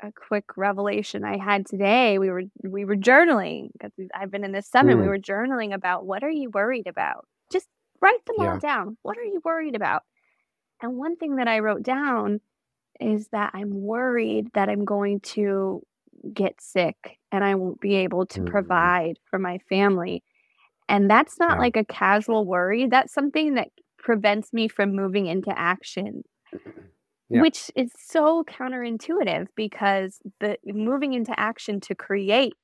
a 0.02 0.12
quick 0.12 0.56
revelation 0.56 1.24
I 1.24 1.38
had 1.38 1.66
today. 1.66 2.18
We 2.18 2.30
were 2.30 2.44
we 2.62 2.84
were 2.84 2.96
journaling 2.96 3.70
because 3.72 3.92
I've 4.14 4.30
been 4.30 4.44
in 4.44 4.52
this 4.52 4.68
summit. 4.68 4.98
We 4.98 5.04
Mm. 5.04 5.08
were 5.08 5.18
journaling 5.18 5.74
about 5.74 6.06
what 6.06 6.22
are 6.22 6.30
you 6.30 6.50
worried 6.50 6.86
about? 6.86 7.26
Just 7.52 7.68
write 8.00 8.24
them 8.26 8.36
all 8.40 8.58
down. 8.58 8.96
What 9.02 9.18
are 9.18 9.24
you 9.24 9.40
worried 9.44 9.74
about? 9.76 10.02
And 10.82 10.96
one 10.96 11.16
thing 11.16 11.36
that 11.36 11.48
I 11.48 11.60
wrote 11.60 11.82
down 11.82 12.40
is 13.00 13.28
that 13.28 13.52
I'm 13.54 13.70
worried 13.82 14.48
that 14.54 14.68
I'm 14.68 14.84
going 14.84 15.20
to 15.20 15.82
get 16.34 16.60
sick 16.60 17.18
and 17.32 17.44
I 17.44 17.54
won't 17.56 17.80
be 17.80 17.96
able 17.96 18.26
to 18.26 18.40
Mm. 18.40 18.46
provide 18.46 19.18
for 19.30 19.38
my 19.38 19.58
family. 19.68 20.22
And 20.88 21.10
that's 21.10 21.38
not 21.38 21.58
Yeah. 21.58 21.62
like 21.64 21.76
a 21.76 21.84
casual 21.84 22.44
worry. 22.46 22.86
That's 22.86 23.12
something 23.12 23.54
that 23.54 23.68
prevents 23.98 24.52
me 24.52 24.68
from 24.68 24.94
moving 24.96 25.26
into 25.26 25.56
action, 25.58 26.24
Yeah. 27.30 27.42
which 27.42 27.70
is 27.76 27.92
so 27.98 28.42
counterintuitive 28.44 29.48
because 29.54 30.18
the 30.40 30.56
moving 30.64 31.12
into 31.12 31.38
action 31.38 31.80
to 31.80 31.94
create 31.94 32.54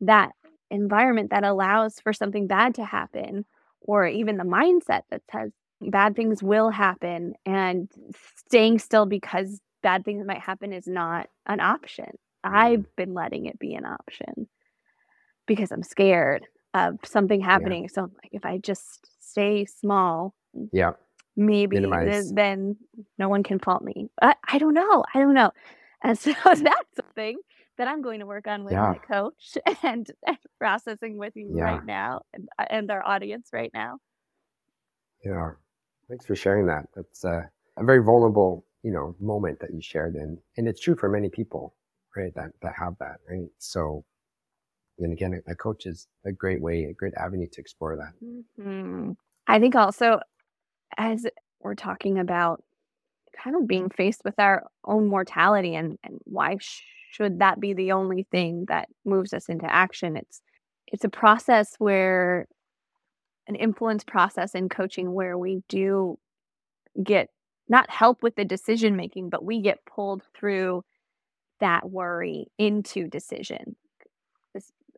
that 0.00 0.32
environment 0.70 1.30
that 1.30 1.44
allows 1.44 2.00
for 2.00 2.12
something 2.12 2.46
bad 2.46 2.74
to 2.76 2.84
happen, 2.84 3.44
or 3.80 4.06
even 4.06 4.36
the 4.36 4.44
mindset 4.44 5.02
that 5.10 5.22
says 5.30 5.52
bad 5.80 6.16
things 6.16 6.42
will 6.42 6.70
happen 6.70 7.34
and 7.46 7.90
staying 8.46 8.78
still 8.78 9.06
because 9.06 9.60
bad 9.82 10.04
things 10.04 10.26
might 10.26 10.40
happen 10.40 10.72
is 10.72 10.86
not 10.86 11.28
an 11.46 11.60
option. 11.60 12.10
Mm-hmm. 12.44 12.56
I've 12.56 12.96
been 12.96 13.14
letting 13.14 13.46
it 13.46 13.58
be 13.58 13.74
an 13.74 13.84
option 13.84 14.48
because 15.46 15.70
I'm 15.70 15.82
scared 15.82 16.46
of 16.74 16.98
something 17.04 17.40
happening. 17.40 17.88
So, 17.88 18.02
like, 18.02 18.32
if 18.32 18.44
I 18.44 18.58
just 18.58 19.08
stay 19.20 19.64
small, 19.64 20.34
Yeah. 20.72 20.92
Maybe 21.38 21.78
th- 21.80 22.26
then 22.34 22.76
no 23.18 23.28
one 23.28 23.42
can 23.42 23.58
fault 23.60 23.82
me. 23.82 24.10
I, 24.22 24.34
I 24.48 24.58
don't 24.58 24.74
know. 24.74 25.04
I 25.14 25.20
don't 25.20 25.34
know. 25.34 25.52
And 26.02 26.18
so 26.18 26.32
that's 26.44 26.96
something 26.96 27.38
that 27.78 27.88
I'm 27.88 28.02
going 28.02 28.20
to 28.20 28.26
work 28.26 28.46
on 28.48 28.64
with 28.64 28.72
Yeah. 28.74 28.90
my 28.92 28.98
coach 28.98 29.56
and, 29.82 30.06
and 30.26 30.38
processing 30.58 31.18
with 31.18 31.34
you 31.36 31.54
Yeah. 31.56 31.64
right 31.64 31.84
now 31.86 32.22
and, 32.34 32.48
uh, 32.58 32.66
and 32.70 32.90
our 32.90 33.04
audience 33.06 33.50
right 33.52 33.70
now. 33.74 33.98
Yeah. 35.24 35.52
Thanks 36.08 36.26
for 36.26 36.36
sharing 36.36 36.66
that. 36.66 36.86
That's 36.94 37.24
uh, 37.24 37.42
a 37.76 37.84
very 37.84 38.02
vulnerable, 38.02 38.64
you 38.82 38.92
know, 38.92 39.14
moment 39.20 39.60
that 39.60 39.72
you 39.74 39.80
shared 39.82 40.14
and 40.14 40.38
and 40.56 40.68
it's 40.68 40.80
true 40.80 40.96
for 40.96 41.08
many 41.08 41.28
people, 41.28 41.74
right? 42.16 42.34
That 42.34 42.50
that 42.62 42.74
have 42.78 42.96
that, 43.00 43.18
right? 43.30 43.48
So 43.58 44.04
and 44.98 45.12
again, 45.12 45.40
a, 45.46 45.52
a 45.52 45.54
coach 45.54 45.86
is 45.86 46.08
a 46.24 46.32
great 46.32 46.60
way, 46.60 46.84
a 46.84 46.94
great 46.94 47.14
avenue 47.14 47.48
to 47.52 47.60
explore 47.60 47.96
that. 47.96 48.12
Mhm. 48.58 49.16
I 49.46 49.58
think 49.60 49.74
also, 49.76 50.20
as 50.96 51.26
we're 51.60 51.74
talking 51.74 52.18
about 52.18 52.62
kind 53.42 53.56
of 53.56 53.66
being 53.66 53.90
faced 53.90 54.22
with 54.24 54.38
our 54.38 54.64
own 54.84 55.06
mortality 55.06 55.74
and, 55.74 55.98
and 56.02 56.18
why 56.24 56.56
sh- 56.58 56.82
should 57.10 57.38
that 57.38 57.60
be 57.60 57.72
the 57.72 57.92
only 57.92 58.26
thing 58.30 58.64
that 58.68 58.88
moves 59.04 59.32
us 59.32 59.48
into 59.48 59.72
action, 59.72 60.16
it's 60.16 60.40
it's 60.90 61.04
a 61.04 61.08
process 61.08 61.74
where 61.78 62.46
an 63.46 63.54
influence 63.54 64.04
process 64.04 64.54
in 64.54 64.68
coaching 64.68 65.12
where 65.12 65.36
we 65.36 65.62
do 65.68 66.18
get 67.02 67.28
not 67.68 67.90
help 67.90 68.22
with 68.22 68.34
the 68.36 68.44
decision 68.44 68.96
making, 68.96 69.28
but 69.28 69.44
we 69.44 69.60
get 69.60 69.84
pulled 69.84 70.22
through 70.34 70.82
that 71.60 71.90
worry 71.90 72.46
into 72.58 73.08
decision. 73.08 73.76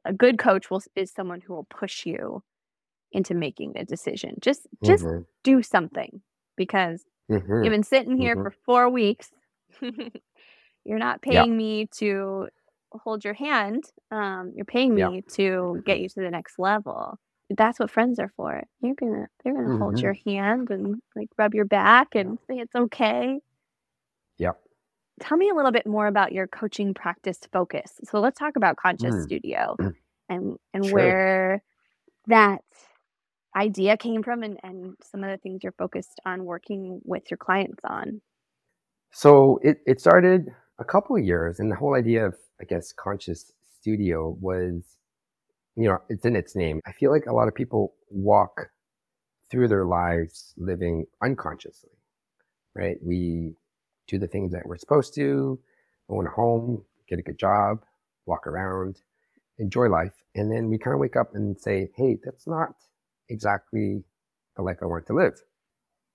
A 0.04 0.12
good 0.12 0.38
coach 0.38 0.70
will 0.70 0.82
is 0.94 1.12
someone 1.12 1.40
who 1.40 1.52
will 1.52 1.66
push 1.68 2.06
you 2.06 2.42
into 3.12 3.34
making 3.34 3.76
a 3.76 3.84
decision. 3.84 4.36
Just 4.40 4.66
just 4.84 5.06
Mhm. 5.06 5.26
do 5.44 5.62
something 5.62 6.22
because 6.56 7.04
Mhm. 7.28 7.64
you've 7.64 7.72
been 7.72 7.82
sitting 7.84 8.16
here 8.16 8.36
Mhm. 8.36 8.42
for 8.42 8.50
4 8.64 8.88
weeks. 8.90 9.30
You're 10.84 10.98
not 10.98 11.22
Yeah. 11.28 11.46
paying 11.46 11.56
me 11.56 11.86
to 11.98 12.48
hold 12.92 13.24
your 13.24 13.34
hand. 13.34 13.84
Um, 14.10 14.52
you're 14.56 14.64
paying 14.64 14.94
Yeah. 14.94 15.10
me 15.10 15.22
to 15.34 15.82
get 15.86 16.00
you 16.00 16.08
to 16.10 16.20
the 16.20 16.30
next 16.30 16.58
level. 16.58 17.18
That's 17.50 17.78
what 17.80 17.90
friends 17.90 18.18
are 18.20 18.30
for. 18.36 18.62
You're 18.82 18.94
gonna 18.96 19.28
they're 19.44 19.54
gonna 19.54 19.70
hold 19.70 20.00
Mhm. 20.00 20.02
your 20.02 20.16
hand 20.26 20.70
and 20.70 21.00
like 21.16 21.28
rub 21.38 21.54
your 21.54 21.66
back 21.66 22.14
and 22.14 22.38
say 22.48 22.58
it's 22.58 22.74
okay. 22.74 23.40
Yep. 24.38 24.60
Tell 25.20 25.36
me 25.36 25.50
a 25.50 25.54
little 25.54 25.72
bit 25.72 25.86
more 25.86 26.06
about 26.06 26.32
your 26.32 26.46
coaching 26.46 26.94
practice 26.94 27.40
focus. 27.52 28.00
So 28.04 28.20
let's 28.20 28.38
talk 28.38 28.56
about 28.56 28.76
Conscious 28.76 29.16
Mm. 29.16 29.22
Studio 29.22 29.76
and 30.28 30.56
and 30.72 30.90
Sure. 30.90 30.90
where 30.90 31.62
that 32.28 32.62
idea 33.56 33.96
came 33.96 34.22
from 34.22 34.42
and, 34.42 34.58
and 34.62 34.94
some 35.02 35.24
of 35.24 35.30
the 35.30 35.36
things 35.38 35.60
you're 35.62 35.72
focused 35.72 36.20
on 36.24 36.44
working 36.44 37.00
with 37.04 37.30
your 37.30 37.38
clients 37.38 37.80
on. 37.84 38.20
So 39.12 39.58
it, 39.62 39.78
it 39.86 40.00
started 40.00 40.48
a 40.78 40.84
couple 40.84 41.16
of 41.16 41.24
years, 41.24 41.58
and 41.58 41.70
the 41.70 41.76
whole 41.76 41.94
idea 41.94 42.26
of, 42.26 42.36
I 42.60 42.64
guess, 42.64 42.92
conscious 42.92 43.52
studio 43.80 44.36
was, 44.40 44.96
you 45.76 45.88
know, 45.88 45.98
it's 46.08 46.24
in 46.24 46.36
its 46.36 46.54
name. 46.54 46.80
I 46.86 46.92
feel 46.92 47.10
like 47.10 47.26
a 47.26 47.34
lot 47.34 47.48
of 47.48 47.54
people 47.54 47.94
walk 48.08 48.70
through 49.50 49.68
their 49.68 49.84
lives 49.84 50.54
living 50.56 51.06
unconsciously, 51.22 51.90
right? 52.74 52.98
We 53.02 53.54
do 54.06 54.18
the 54.18 54.28
things 54.28 54.52
that 54.52 54.66
we're 54.66 54.78
supposed 54.78 55.14
to, 55.16 55.58
own 56.08 56.26
a 56.26 56.30
home, 56.30 56.84
get 57.08 57.18
a 57.18 57.22
good 57.22 57.38
job, 57.38 57.82
walk 58.26 58.46
around, 58.46 59.00
enjoy 59.58 59.88
life. 59.88 60.24
And 60.34 60.50
then 60.50 60.68
we 60.68 60.78
kind 60.78 60.94
of 60.94 61.00
wake 61.00 61.16
up 61.16 61.34
and 61.34 61.58
say, 61.58 61.90
hey, 61.96 62.18
that's 62.24 62.46
not 62.46 62.74
exactly 63.30 64.04
the 64.56 64.62
life 64.62 64.78
I 64.82 64.86
want 64.86 65.06
to 65.06 65.14
live. 65.14 65.40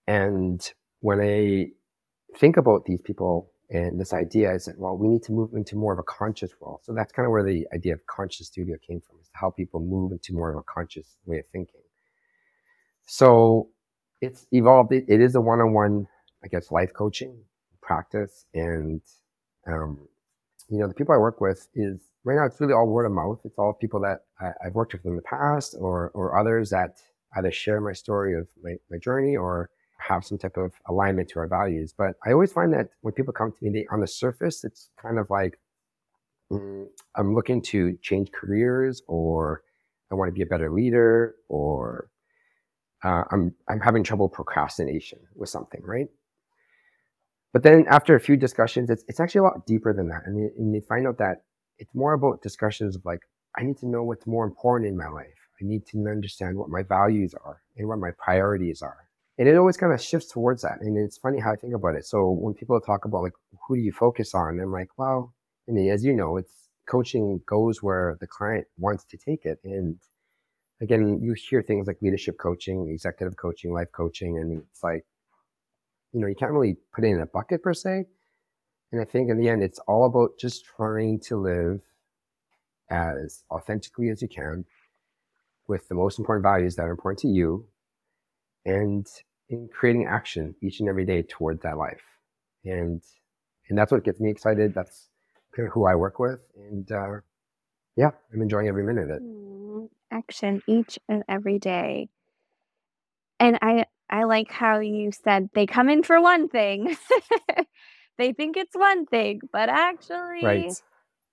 And 0.08 0.62
when 1.00 1.20
I 1.20 1.70
think 2.38 2.58
about 2.58 2.86
these 2.86 3.02
people 3.02 3.52
and 3.70 4.00
this 4.00 4.14
idea, 4.14 4.54
I 4.54 4.58
said, 4.58 4.76
well, 4.78 4.96
we 4.96 5.08
need 5.08 5.24
to 5.24 5.32
move 5.32 5.54
into 5.54 5.76
more 5.76 5.94
of 5.94 6.00
a 6.00 6.04
conscious 6.04 6.52
world. 6.60 6.82
So 6.84 6.94
that's 6.94 7.12
kind 7.12 7.26
of 7.26 7.32
where 7.32 7.44
the 7.44 7.66
idea 7.74 7.94
of 7.94 8.06
conscious 8.06 8.48
studio 8.48 8.76
came 8.88 9.02
from, 9.02 9.18
is 9.20 9.28
to 9.30 9.38
help 9.40 9.58
people 9.58 9.80
move 9.80 10.12
into 10.12 10.34
more 10.34 10.52
of 10.52 10.58
a 10.58 10.64
conscious 10.64 11.18
way 11.26 11.40
of 11.40 11.46
thinking. 11.52 11.82
So 13.08 13.70
it's 14.22 14.46
evolved. 14.52 14.92
It, 14.92 15.06
it 15.08 15.22
is 15.22 15.34
a 15.36 15.42
one-on-one, 15.42 16.08
I 16.44 16.48
guess, 16.48 16.72
life 16.72 16.94
coaching 16.94 17.36
practice. 17.82 18.46
And, 18.54 19.02
um, 19.66 20.08
you 20.70 20.80
know, 20.80 20.88
the 20.88 20.94
people 20.94 21.16
I 21.16 21.18
work 21.18 21.42
with 21.42 21.68
is 21.74 22.00
right 22.26 22.36
now, 22.36 22.46
it's 22.46 22.60
really 22.60 22.74
all 22.74 22.88
word 22.88 23.06
of 23.06 23.12
mouth. 23.12 23.40
It's 23.46 23.58
all 23.58 23.74
people 23.74 24.02
that 24.02 24.22
I, 24.42 24.52
I've 24.66 24.76
worked 24.76 24.94
with 24.94 25.06
in 25.06 25.16
the 25.16 25.22
past 25.22 25.76
or, 25.80 26.12
or 26.14 26.38
others 26.38 26.72
that 26.72 26.98
either 27.38 27.52
share 27.52 27.80
my 27.80 27.94
story 27.94 28.38
of 28.38 28.48
my, 28.62 28.76
my 28.92 28.98
journey 28.98 29.38
or 29.38 29.70
have 30.00 30.26
some 30.26 30.38
type 30.38 30.58
of 30.58 30.74
alignment 30.90 31.30
to 31.30 31.40
our 31.40 31.48
values. 31.48 31.94
But 31.98 32.16
I 32.26 32.32
always 32.32 32.52
find 32.52 32.74
that 32.74 32.90
when 33.02 33.14
people 33.14 33.34
come 33.34 33.52
to 33.52 33.58
me, 33.66 33.72
they, 33.72 33.88
on 33.92 34.02
the 34.02 34.08
surface, 34.08 34.64
it's 34.64 34.90
kind 35.02 35.20
of 35.20 35.30
like 35.30 35.60
mm, 36.52 36.86
I'm 37.16 37.34
looking 37.36 37.62
to 37.64 37.98
change 38.02 38.32
careers, 38.32 39.02
or 39.08 39.64
I 40.12 40.16
want 40.16 40.30
to 40.30 40.34
be 40.34 40.42
a 40.42 40.46
better 40.46 40.72
leader, 40.72 41.36
or 41.50 42.10
uh, 43.04 43.24
I'm 43.32 43.54
I'm 43.70 43.80
having 43.80 44.04
trouble 44.04 44.30
procrastination 44.30 45.20
with 45.36 45.50
something, 45.50 45.82
right? 45.84 46.08
But 47.54 47.64
then 47.64 47.86
after 47.88 48.16
a 48.16 48.20
few 48.20 48.38
discussions, 48.38 48.90
it's 48.90 49.04
it's 49.08 49.20
actually 49.20 49.40
a 49.40 49.44
lot 49.44 49.66
deeper 49.66 49.94
than 49.94 50.10
that, 50.10 50.24
and 50.26 50.52
and 50.58 50.74
you 50.74 50.82
find 50.82 51.08
out 51.08 51.18
that 51.20 51.44
it's 51.78 51.94
more 51.94 52.14
about 52.14 52.42
discussions 52.42 52.96
of 52.96 53.06
like 53.06 53.22
I 53.58 53.64
need 53.64 53.78
to 53.80 53.88
know 53.88 54.04
what's 54.04 54.28
more 54.28 54.46
important 54.46 54.90
in 54.90 54.98
my 54.98 55.08
life. 55.08 55.28
I 55.62 55.66
need 55.66 55.86
to 55.88 55.98
understand 56.08 56.58
what 56.58 56.70
my 56.70 56.84
values 56.84 57.34
are 57.34 57.62
and 57.78 57.88
what 57.88 58.00
my 58.00 58.12
priorities 58.18 58.82
are 58.82 59.06
and 59.38 59.48
it 59.48 59.58
always 59.58 59.78
kind 59.78 59.92
of 59.92 60.02
shifts 60.02 60.32
towards 60.32 60.62
that. 60.62 60.80
And 60.82 60.98
it's 60.98 61.18
funny 61.18 61.40
how 61.40 61.52
I 61.52 61.56
think 61.56 61.74
about 61.74 61.96
it. 61.96 62.06
So 62.06 62.30
when 62.30 62.54
people 62.54 62.80
talk 62.80 63.06
about 63.06 63.24
like, 63.24 63.34
who 63.68 63.76
do 63.76 63.82
you 63.82 63.92
focus 63.92 64.34
on? 64.34 64.60
I'm 64.60 64.72
like, 64.72 64.90
well, 64.98 65.34
and 65.68 65.78
as 65.90 66.06
you 66.06 66.14
know, 66.14 66.38
it's 66.38 66.70
coaching 66.88 67.42
goes 67.46 67.84
where 67.84 68.18
the 68.22 68.28
client 68.28 68.68
wants 68.78 69.04
to 69.06 69.18
take 69.18 69.46
it. 69.46 69.60
And 69.64 69.98
again, 70.82 71.20
you 71.22 71.34
hear 71.34 71.62
things 71.62 71.88
like 71.88 72.02
leadership 72.02 72.38
coaching, 72.38 72.88
executive 72.90 73.36
coaching, 73.36 73.74
life 73.74 73.92
coaching, 73.92 74.38
and 74.38 74.64
it's 74.72 74.84
like, 74.84 75.06
you 76.14 76.22
know, 76.22 76.28
you 76.28 76.36
can't 76.36 76.52
really 76.52 76.78
put 76.94 77.04
it 77.04 77.08
in 77.08 77.20
a 77.20 77.26
bucket 77.26 77.62
per 77.62 77.74
se. 77.74 78.06
And 78.96 79.02
I 79.02 79.06
think 79.06 79.30
in 79.30 79.38
the 79.38 79.50
end, 79.50 79.62
it's 79.62 79.80
all 79.80 80.06
about 80.06 80.38
just 80.40 80.64
trying 80.64 81.20
to 81.28 81.36
live 81.36 81.82
as 82.90 83.44
authentically 83.52 84.08
as 84.08 84.22
you 84.22 84.30
can 84.30 84.64
with 85.68 85.90
the 85.90 85.96
most 85.96 86.18
important 86.18 86.44
values 86.44 86.78
that 86.78 86.84
are 86.84 86.92
important 86.92 87.20
to 87.20 87.28
you 87.28 87.68
and 88.66 89.06
in 89.50 89.68
creating 89.68 90.06
action 90.06 90.56
each 90.62 90.80
and 90.80 90.88
every 90.88 91.04
day 91.04 91.24
toward 91.24 91.62
that 91.64 91.78
life. 91.78 92.06
And 92.64 93.02
and 93.68 93.78
that's 93.78 93.92
what 93.92 94.06
gets 94.06 94.22
me 94.22 94.30
excited. 94.30 94.74
That's 94.74 95.10
kind 95.54 95.68
of 95.68 95.74
who 95.74 95.84
I 95.84 95.96
work 95.96 96.18
with. 96.18 96.40
And 96.56 96.90
uh, 96.90 97.18
yeah, 97.98 98.12
I'm 98.34 98.42
enjoying 98.42 98.70
every 98.70 98.84
minute 98.84 99.10
of 99.10 99.18
it. 99.18 99.90
Action 100.10 100.64
each 100.70 100.98
and 101.10 101.22
every 101.28 101.60
day. 101.60 102.08
And 103.42 103.60
I 103.62 103.88
I 104.10 104.24
like 104.24 104.52
how 104.52 104.80
you 104.80 105.12
said 105.12 105.50
they 105.54 105.66
come 105.66 105.90
in 105.90 106.02
for 106.02 106.22
one 106.22 106.48
thing. 106.48 106.96
they 108.18 108.34
think 108.34 108.58
it's 108.58 108.76
one 108.76 109.06
thing, 109.06 109.42
but 109.52 109.70
actually 109.70 110.70
Right. 110.70 110.82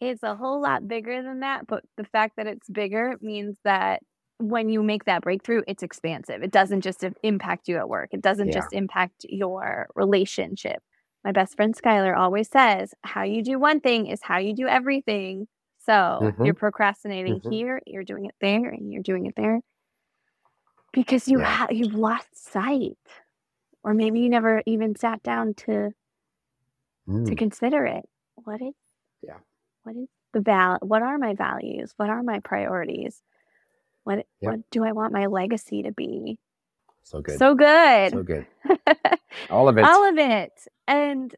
it's 0.01 0.23
a 0.23 0.37
whole 0.37 0.61
lot 0.63 0.89
bigger 0.89 1.23
than 1.23 1.41
that. 1.41 1.67
But 1.67 1.85
the 1.97 2.05
fact 2.05 2.37
that 2.37 2.47
it's 2.47 2.69
bigger 2.71 3.17
means 3.21 3.59
that 3.65 4.03
when 4.39 4.69
you 4.69 4.83
make 4.83 5.05
that 5.05 5.23
breakthrough, 5.23 5.63
it's 5.69 5.83
expansive. 5.83 6.43
It 6.43 6.51
doesn't 6.53 6.83
just 6.83 7.05
impact 7.23 7.69
you 7.69 7.77
at 7.79 7.89
work. 7.89 8.11
It 8.13 8.23
doesn't 8.23 8.53
Yeah. 8.53 8.53
just 8.53 8.73
impact 8.73 9.27
your 9.29 9.89
relationship. 9.95 10.83
My 11.25 11.33
best 11.33 11.57
friend 11.57 11.75
Skylar 11.77 12.17
always 12.17 12.49
says, 12.49 12.95
how 13.05 13.23
you 13.23 13.43
do 13.45 13.59
one 13.59 13.81
thing 13.81 14.09
is 14.09 14.21
how 14.23 14.39
you 14.39 14.55
do 14.55 14.67
everything. 14.69 15.47
So 15.79 16.31
you're 16.43 16.55
procrastinating 16.55 17.43
Mhm. 17.43 17.51
here, 17.51 17.81
you're 17.87 18.05
doing 18.05 18.27
it 18.27 18.35
there, 18.41 18.69
and 18.71 18.93
you're 18.93 19.03
doing 19.03 19.27
it 19.27 19.35
there 19.37 19.61
because 20.93 21.29
you 21.29 21.41
Yeah. 21.41 21.43
ha- 21.43 21.69
you've 21.71 21.95
lost 21.95 22.37
sight, 22.37 22.99
or 23.85 23.95
maybe 23.95 24.21
you 24.21 24.29
never 24.31 24.63
even 24.67 24.97
sat 24.97 25.23
down 25.23 25.55
to 25.55 25.93
to 27.27 27.35
Mm, 27.35 27.39
consider 27.39 27.87
it. 27.87 28.05
What 28.37 28.61
is 28.63 28.75
Yeah. 29.23 29.39
what 29.85 29.97
is 29.97 30.09
the 30.33 30.41
val 30.41 30.79
what 30.83 31.03
are 31.03 31.19
my 31.19 31.35
values? 31.35 31.93
What 31.97 32.11
are 32.11 32.23
my 32.23 32.41
priorities? 32.41 33.23
What 34.05 34.27
Yep. 34.41 34.53
what 34.53 34.71
do 34.71 34.85
I 34.85 34.93
want 34.93 35.13
my 35.13 35.27
legacy 35.27 35.83
to 35.85 35.93
be? 35.93 36.39
so 37.05 37.21
good. 37.21 37.39
So 37.39 37.55
good. 37.55 38.11
So 38.13 38.23
good. 38.23 38.47
All 39.51 39.69
of 39.69 39.79
it. 39.79 39.85
All 39.85 40.09
of 40.09 40.19
it. 40.19 40.53
And 40.87 41.35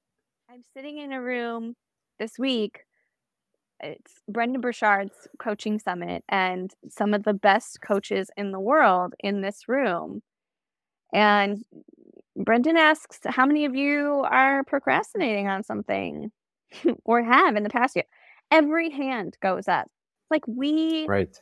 I'm 0.51 0.63
sitting 0.75 0.99
in 0.99 1.13
a 1.13 1.23
room 1.23 1.75
this 2.19 2.39
week. 2.39 2.85
It's 3.81 4.23
Brendon 4.29 4.61
Burchard's 4.61 5.29
coaching 5.39 5.79
summit, 5.79 6.25
and 6.29 6.73
some 6.89 7.13
of 7.13 7.25
the 7.25 7.35
best 7.35 7.81
coaches 7.83 8.31
in 8.37 8.53
the 8.53 8.61
world 8.61 9.15
in 9.21 9.41
this 9.43 9.69
room. 9.69 10.23
And 11.13 11.65
Brendon 12.37 12.77
asks, 12.77 13.21
How 13.25 13.47
many 13.47 13.65
of 13.65 13.75
you 13.75 14.25
are 14.29 14.65
procrastinating 14.65 15.49
on 15.49 15.63
something 15.63 16.31
or 17.05 17.23
have 17.23 17.57
in 17.57 17.63
the 17.63 17.71
past 17.71 17.97
year? 17.97 18.05
Every 18.51 18.91
hand 18.91 19.37
goes 19.41 19.69
up. 19.69 19.89
Like 20.31 20.47
we 20.47 21.07
right. 21.07 21.37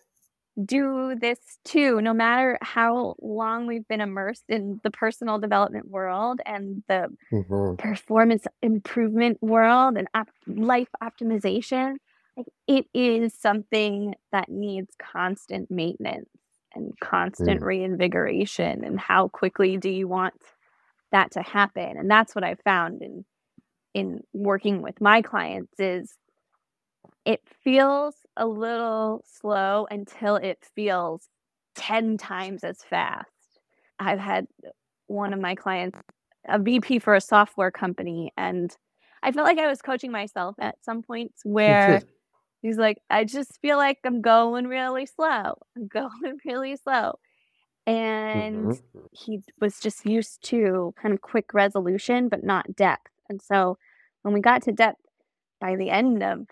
do 0.64 1.14
this 1.20 1.38
too, 1.64 2.00
no 2.00 2.12
matter 2.12 2.58
how 2.60 3.14
long 3.20 3.66
we've 3.66 3.86
been 3.88 4.00
immersed 4.00 4.44
in 4.48 4.80
the 4.82 4.90
personal 4.90 5.38
development 5.38 5.88
world 5.88 6.40
and 6.44 6.82
the 6.88 7.08
hmm 7.30 7.74
performance 7.78 8.44
improvement 8.62 9.38
world 9.42 9.96
and 9.96 10.06
op- 10.14 10.28
life 10.46 10.88
optimization. 11.02 11.96
Like 12.36 12.46
it 12.66 12.86
is 12.94 13.34
something 13.34 14.14
that 14.30 14.48
needs 14.48 14.94
constant 14.98 15.70
maintenance 15.70 16.28
and 16.74 16.92
constant 17.00 17.62
reinvigoration. 17.62 18.84
And 18.84 19.00
how 19.00 19.28
quickly 19.28 19.76
do 19.76 19.90
you 19.90 20.06
want 20.06 20.34
that 21.12 21.32
to 21.32 21.42
happen? 21.42 21.96
And 21.96 22.10
that's 22.10 22.34
what 22.34 22.44
I 22.44 22.56
found 22.64 23.02
in 23.02 23.24
in 23.94 24.20
working 24.32 24.80
with 24.80 25.00
my 25.00 25.20
clients 25.20 25.78
is 25.78 26.16
it 27.24 27.40
feels 27.62 28.14
a 28.36 28.46
little 28.46 29.22
slow 29.26 29.86
until 29.90 30.36
it 30.36 30.58
feels 30.74 31.28
10 31.76 32.16
times 32.16 32.64
as 32.64 32.78
fast. 32.88 33.28
I've 33.98 34.18
had 34.18 34.46
one 35.06 35.32
of 35.32 35.40
my 35.40 35.54
clients, 35.54 35.98
a 36.48 36.58
VP 36.58 36.98
for 36.98 37.14
a 37.14 37.20
software 37.20 37.70
company, 37.70 38.32
and 38.36 38.74
I 39.22 39.30
felt 39.30 39.46
like 39.46 39.58
I 39.58 39.68
was 39.68 39.82
coaching 39.82 40.10
myself 40.10 40.56
at 40.58 40.76
some 40.82 41.02
points 41.02 41.42
where 41.44 42.02
he's 42.62 42.78
like, 42.78 42.98
I 43.10 43.24
just 43.24 43.60
feel 43.60 43.76
like 43.76 43.98
I'm 44.04 44.20
going 44.20 44.66
really 44.66 45.06
slow. 45.06 45.58
I'm 45.76 45.86
going 45.92 46.38
really 46.44 46.76
slow. 46.76 47.18
And 47.86 48.72
Mhm. 48.72 49.08
he 49.12 49.42
was 49.60 49.80
just 49.80 50.06
used 50.06 50.42
to 50.44 50.94
kind 51.00 51.12
of 51.14 51.20
quick 51.20 51.52
resolution, 51.52 52.28
but 52.28 52.44
not 52.44 52.74
depth. 52.76 53.10
And 53.28 53.40
so 53.42 53.76
when 54.22 54.34
we 54.34 54.40
got 54.40 54.62
to 54.62 54.72
depth, 54.72 55.00
by 55.60 55.76
the 55.76 55.90
end 55.90 56.22
of 56.22 56.46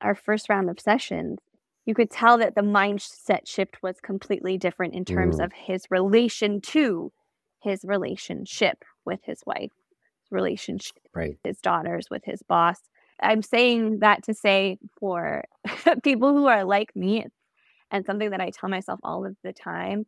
our 0.00 0.14
first 0.14 0.48
round 0.48 0.70
of 0.70 0.80
sessions, 0.80 1.38
you 1.86 1.94
could 1.94 2.10
tell 2.10 2.38
that 2.38 2.54
the 2.54 2.62
mindset 2.62 3.46
shift 3.46 3.82
was 3.82 4.00
completely 4.00 4.56
different 4.58 4.94
in 4.94 5.04
terms 5.04 5.38
Mm. 5.38 5.44
of 5.44 5.52
his 5.52 5.86
relation 5.90 6.60
to 6.60 7.12
his 7.62 7.84
relationship 7.84 8.84
with 9.04 9.20
his 9.24 9.42
wife, 9.46 9.70
his 10.22 10.32
relationship 10.32 10.96
Right. 11.14 11.30
with 11.30 11.40
his 11.44 11.60
daughters, 11.60 12.08
with 12.10 12.24
his 12.24 12.42
boss. 12.42 12.80
I'm 13.20 13.42
saying 13.42 14.00
that 14.00 14.22
to 14.24 14.34
say 14.34 14.78
for 14.98 15.44
people 16.02 16.32
who 16.32 16.46
are 16.46 16.64
like 16.64 16.94
me, 16.96 17.26
and 17.90 18.06
something 18.06 18.30
that 18.30 18.40
I 18.40 18.50
tell 18.50 18.70
myself 18.70 19.00
all 19.02 19.24
of 19.26 19.36
the 19.44 19.52
time 19.52 20.06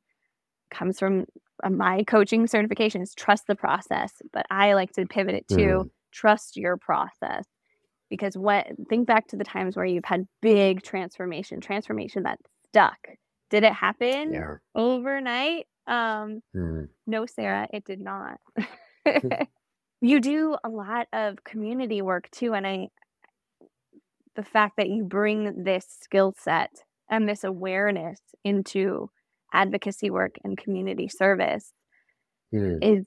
comes 0.74 0.98
from 0.98 1.26
uh, 1.62 1.70
my 1.70 2.02
coaching 2.04 2.46
certifications 2.46 3.14
trust 3.16 3.46
the 3.46 3.54
process. 3.56 4.12
But 4.32 4.46
I 4.50 4.74
like 4.74 4.92
to 4.92 5.06
pivot 5.06 5.34
it 5.34 5.48
to 5.48 5.54
Mm. 5.56 5.90
trust 6.12 6.56
your 6.56 6.76
process. 6.76 7.44
Because 8.10 8.36
what 8.36 8.66
think 8.88 9.06
back 9.06 9.28
to 9.28 9.36
the 9.36 9.44
times 9.44 9.76
where 9.76 9.86
you've 9.86 10.04
had 10.04 10.26
big 10.42 10.82
transformation, 10.82 11.60
transformation 11.60 12.24
that 12.24 12.38
stuck. 12.68 12.98
Did 13.50 13.64
it 13.64 13.72
happen 13.72 14.32
Yeah. 14.32 14.56
overnight? 14.74 15.66
Um, 15.86 16.42
Mm. 16.54 16.88
no, 17.06 17.26
Sarah, 17.26 17.68
it 17.72 17.84
did 17.84 18.00
not. 18.00 18.38
you 20.00 20.20
do 20.20 20.56
a 20.64 20.68
lot 20.68 21.08
of 21.12 21.42
community 21.44 22.02
work 22.02 22.30
too, 22.30 22.54
and 22.54 22.66
I 22.66 22.88
the 24.36 24.42
fact 24.42 24.76
that 24.76 24.88
you 24.88 25.04
bring 25.04 25.64
this 25.64 25.86
skill 26.02 26.34
set 26.36 26.70
and 27.08 27.28
this 27.28 27.44
awareness 27.44 28.20
into 28.44 29.10
advocacy 29.54 30.10
work 30.10 30.34
and 30.44 30.58
community 30.58 31.08
service 31.08 31.72
Mm. 32.52 32.78
is 32.82 33.06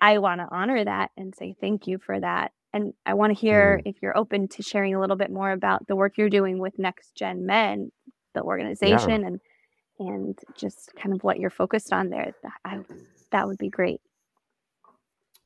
I 0.00 0.18
want 0.18 0.40
to 0.40 0.48
honor 0.50 0.84
that 0.84 1.10
and 1.16 1.34
say 1.34 1.54
thank 1.60 1.86
you 1.86 1.98
for 1.98 2.18
that. 2.18 2.52
And 2.72 2.92
I 3.06 3.14
want 3.14 3.34
to 3.34 3.40
hear 3.40 3.80
if 3.84 3.96
you're 4.02 4.16
open 4.16 4.48
to 4.48 4.62
sharing 4.62 4.94
a 4.94 5.00
little 5.00 5.16
bit 5.16 5.30
more 5.30 5.50
about 5.50 5.86
the 5.86 5.96
work 5.96 6.18
you're 6.18 6.28
doing 6.28 6.58
with 6.58 6.78
Next 6.78 7.14
Gen 7.14 7.46
Men, 7.46 7.90
the 8.34 8.42
organization, 8.42 9.24
and 9.24 9.40
and 9.98 10.38
just 10.56 10.92
kind 10.96 11.14
of 11.14 11.22
what 11.22 11.38
you're 11.38 11.50
focused 11.50 11.92
on 11.92 12.08
there. 12.10 12.32
That, 12.42 12.52
I, 12.64 12.80
that 13.32 13.46
would 13.46 13.58
be 13.58 13.68
great. 13.68 14.00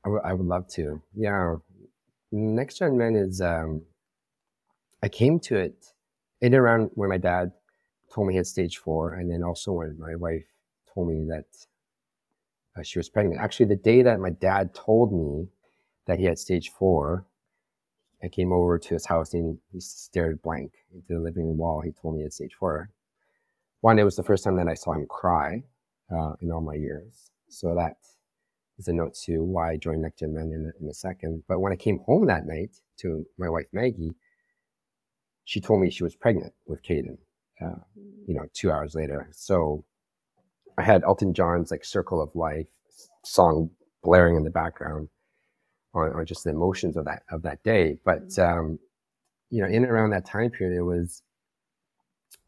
I 0.05 0.33
would- 0.33 0.47
love 0.47 0.69
to. 0.75 1.03
Yeah. 1.15 1.57
Next 2.31 2.79
Gen 2.79 2.97
Men 2.99 3.17
is, 3.17 3.41
um, 3.41 3.83
I 5.03 5.09
came 5.09 5.39
to 5.41 5.57
it 5.57 5.87
in 6.41 6.55
around 6.55 6.91
when 6.95 7.09
my 7.11 7.19
dad 7.19 7.53
told 8.15 8.29
me 8.29 8.35
he 8.35 8.39
had 8.39 8.47
stage 8.47 8.79
four, 8.79 9.15
and 9.15 9.31
then 9.31 9.43
also 9.43 9.73
when 9.73 9.99
my 9.99 10.15
wife 10.15 10.47
told 10.95 11.09
me 11.09 11.27
that 11.29 11.47
uh, 12.79 12.83
she 12.83 12.99
was 12.99 13.09
pregnant. 13.09 13.41
Actually, 13.41 13.67
the 13.67 13.77
day 13.77 14.03
that 14.03 14.21
my 14.21 14.31
dad 14.31 14.75
told 14.75 15.13
me 15.13 15.49
that 16.07 16.19
he 16.19 16.25
had 16.25 16.39
stage 16.39 16.71
four, 16.71 17.27
I 18.23 18.29
came 18.29 18.53
over 18.53 18.79
to 18.79 18.95
his 18.95 19.07
house 19.07 19.35
and 19.35 19.59
he 19.73 19.81
stared 19.81 20.41
blank 20.43 20.73
into 20.95 21.15
the 21.15 21.21
living 21.21 21.47
room 21.47 21.59
wall. 21.59 21.81
He 21.81 21.93
told 21.93 22.15
me 22.15 22.21
he 22.21 22.25
had 22.25 22.33
stage 22.33 22.55
four. 22.59 22.91
One, 23.81 23.99
it 23.99 24.05
was 24.05 24.17
the 24.17 24.23
first 24.23 24.45
time 24.45 24.57
that 24.57 24.69
I 24.69 24.75
saw 24.75 24.93
him 24.93 25.07
cry 25.07 25.63
uh, 26.11 26.33
in 26.41 26.51
all 26.51 26.63
my 26.63 26.75
years. 26.75 27.31
So 27.49 27.75
that 27.75 27.97
is 28.79 28.89
a 28.89 28.93
note 28.93 29.15
to 29.25 29.43
why 29.43 29.73
I 29.73 29.77
joined 29.77 30.03
Next 30.03 30.21
Gen 30.21 30.35
Men 30.35 30.53
in, 30.53 30.73
in 30.81 30.89
a 30.89 30.95
second. 30.95 31.43
But 31.49 31.61
when 31.61 31.73
I 31.73 31.77
came 31.77 31.99
home 32.07 32.27
that 32.27 32.47
night 32.47 32.71
to 32.99 33.27
my 33.37 33.49
wife 33.49 33.67
Maggie, 33.73 34.15
she 35.45 35.61
told 35.61 35.81
me 35.81 35.91
she 35.91 36.05
was 36.05 36.17
pregnant 36.17 36.55
with 36.67 36.83
Caden. 36.83 37.19
Uh, 37.61 37.77
you 38.27 38.35
know, 38.35 38.45
two 38.53 38.71
hours 38.71 38.95
later. 38.95 39.29
So 39.33 39.85
I 40.79 40.83
had 40.83 41.05
Elton 41.05 41.35
John's 41.35 41.71
like 41.71 41.85
"Circle 41.85 42.21
of 42.21 42.35
Life" 42.35 42.67
song 43.25 43.71
blaring 44.03 44.37
in 44.37 44.45
the 44.45 44.51
background 44.51 45.09
on, 45.95 46.13
on 46.13 46.27
just 46.27 46.45
the 46.45 46.51
emotions 46.51 46.97
of 46.97 47.05
that 47.07 47.23
of 47.31 47.43
that 47.43 47.63
day. 47.63 47.99
But 48.05 48.39
um, 48.39 48.79
you 49.51 49.63
know, 49.63 49.69
in 49.69 49.85
and 49.85 49.87
around 49.87 50.11
that 50.11 50.27
time 50.27 50.51
period, 50.51 50.77
it 50.77 50.83
was, 50.83 51.23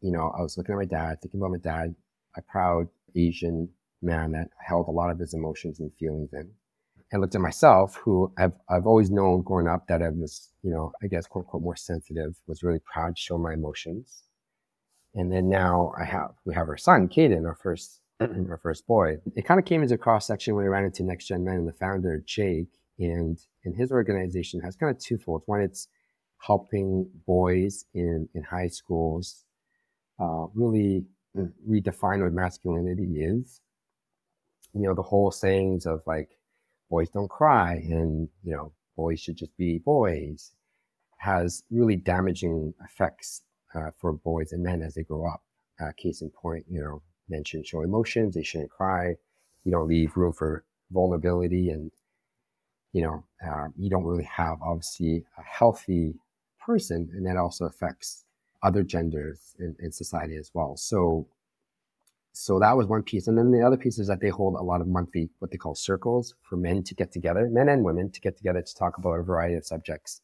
you 0.01 0.11
know, 0.11 0.33
I 0.37 0.41
was 0.41 0.57
looking 0.57 0.73
at 0.73 0.77
my 0.77 0.85
dad, 0.85 1.21
thinking 1.21 1.39
about 1.39 1.51
my 1.51 1.57
dad, 1.57 1.95
a 2.35 2.41
proud 2.41 2.87
Asian 3.15 3.69
man 4.01 4.31
that 4.33 4.49
held 4.65 4.87
a 4.87 4.91
lot 4.91 5.09
of 5.09 5.19
his 5.19 5.33
emotions 5.33 5.79
and 5.79 5.91
feelings 5.99 6.33
in. 6.33 6.49
And 7.11 7.21
looked 7.21 7.35
at 7.35 7.41
myself, 7.41 7.95
who 7.95 8.31
I've 8.37 8.51
I've 8.69 8.85
always 8.85 9.09
known 9.09 9.41
growing 9.41 9.67
up 9.67 9.87
that 9.87 10.01
I 10.01 10.09
was, 10.09 10.49
you 10.61 10.71
know, 10.71 10.91
I 11.01 11.07
guess 11.07 11.25
quote 11.25 11.45
unquote 11.45 11.63
more 11.63 11.77
sensitive, 11.77 12.35
was 12.47 12.63
really 12.63 12.79
proud 12.79 13.15
to 13.15 13.21
show 13.21 13.37
my 13.37 13.53
emotions. 13.53 14.23
And 15.15 15.31
then 15.31 15.49
now 15.49 15.93
I 15.99 16.05
have 16.05 16.31
we 16.45 16.53
have 16.53 16.69
our 16.69 16.77
son, 16.77 17.07
Caden, 17.07 17.45
our 17.45 17.55
first 17.55 18.01
our 18.19 18.59
first 18.61 18.87
boy. 18.87 19.17
It 19.35 19.45
kind 19.45 19.59
of 19.59 19.65
came 19.65 19.83
as 19.83 19.91
a 19.91 19.97
cross 19.97 20.27
section 20.27 20.55
when 20.55 20.65
we 20.65 20.69
ran 20.69 20.85
into 20.85 21.03
Next 21.03 21.27
Gen 21.27 21.43
Men 21.43 21.55
and 21.55 21.67
the 21.67 21.73
founder, 21.73 22.23
Jake, 22.25 22.79
and 22.99 23.39
and 23.65 23.75
his 23.75 23.91
organization 23.91 24.61
has 24.61 24.75
kind 24.75 24.95
of 24.95 25.01
twofold. 25.01 25.43
One, 25.45 25.61
it's 25.61 25.87
helping 26.39 27.09
boys 27.25 27.85
in 27.93 28.29
in 28.35 28.43
high 28.43 28.67
schools 28.67 29.43
uh, 30.19 30.47
really 30.53 31.05
redefine 31.69 32.23
what 32.23 32.33
masculinity 32.33 33.21
is. 33.21 33.61
You 34.73 34.81
know, 34.81 34.93
the 34.93 35.03
whole 35.03 35.31
sayings 35.31 35.85
of 35.85 36.01
like 36.05 36.29
boys 36.89 37.09
don't 37.09 37.29
cry 37.29 37.73
and 37.75 38.29
you 38.43 38.53
know 38.53 38.71
boys 38.95 39.19
should 39.19 39.35
just 39.35 39.55
be 39.57 39.79
boys 39.79 40.51
has 41.17 41.63
really 41.71 41.95
damaging 41.95 42.73
effects 42.83 43.41
uh, 43.77 43.91
for 43.97 44.13
boys 44.13 44.51
and 44.51 44.63
men 44.63 44.81
as 44.81 44.95
they 44.95 45.03
grow 45.03 45.27
up. 45.27 45.43
Uh, 45.79 45.91
case 45.95 46.21
in 46.21 46.29
point, 46.29 46.65
you 46.69 46.81
know, 46.81 47.01
men 47.29 47.43
shouldn't 47.43 47.67
show 47.67 47.81
emotions, 47.81 48.33
they 48.33 48.43
shouldn't 48.43 48.71
cry. 48.71 49.15
You 49.63 49.71
don't 49.71 49.87
leave 49.87 50.17
room 50.17 50.33
for 50.33 50.63
vulnerability, 50.91 51.69
and 51.69 51.91
you 52.93 53.03
know, 53.03 53.23
uh, 53.45 53.67
you 53.77 53.89
don't 53.89 54.05
really 54.05 54.23
have 54.23 54.57
obviously 54.61 55.23
a 55.37 55.43
healthy 55.43 56.15
person, 56.65 57.09
and 57.13 57.25
that 57.27 57.37
also 57.37 57.65
affects 57.65 58.25
other 58.63 58.81
genders 58.81 59.55
in, 59.59 59.75
in 59.79 59.91
society 59.91 60.35
as 60.35 60.49
well. 60.53 60.75
So, 60.77 61.27
so 62.33 62.59
that 62.59 62.75
was 62.75 62.87
one 62.87 63.03
piece, 63.03 63.27
and 63.27 63.37
then 63.37 63.51
the 63.51 63.61
other 63.61 63.77
piece 63.77 63.99
is 63.99 64.07
that 64.07 64.19
they 64.19 64.29
hold 64.29 64.55
a 64.55 64.63
lot 64.63 64.81
of 64.81 64.87
monthly 64.87 65.29
what 65.39 65.51
they 65.51 65.57
call 65.57 65.75
circles 65.75 66.33
for 66.41 66.55
men 66.55 66.81
to 66.83 66.95
get 66.95 67.11
together, 67.11 67.47
men 67.51 67.69
and 67.69 67.83
women 67.83 68.09
to 68.09 68.21
get 68.21 68.37
together 68.37 68.61
to 68.61 68.75
talk 68.75 68.97
about 68.97 69.19
a 69.19 69.23
variety 69.23 69.55
of 69.55 69.65
subjects. 69.65 70.21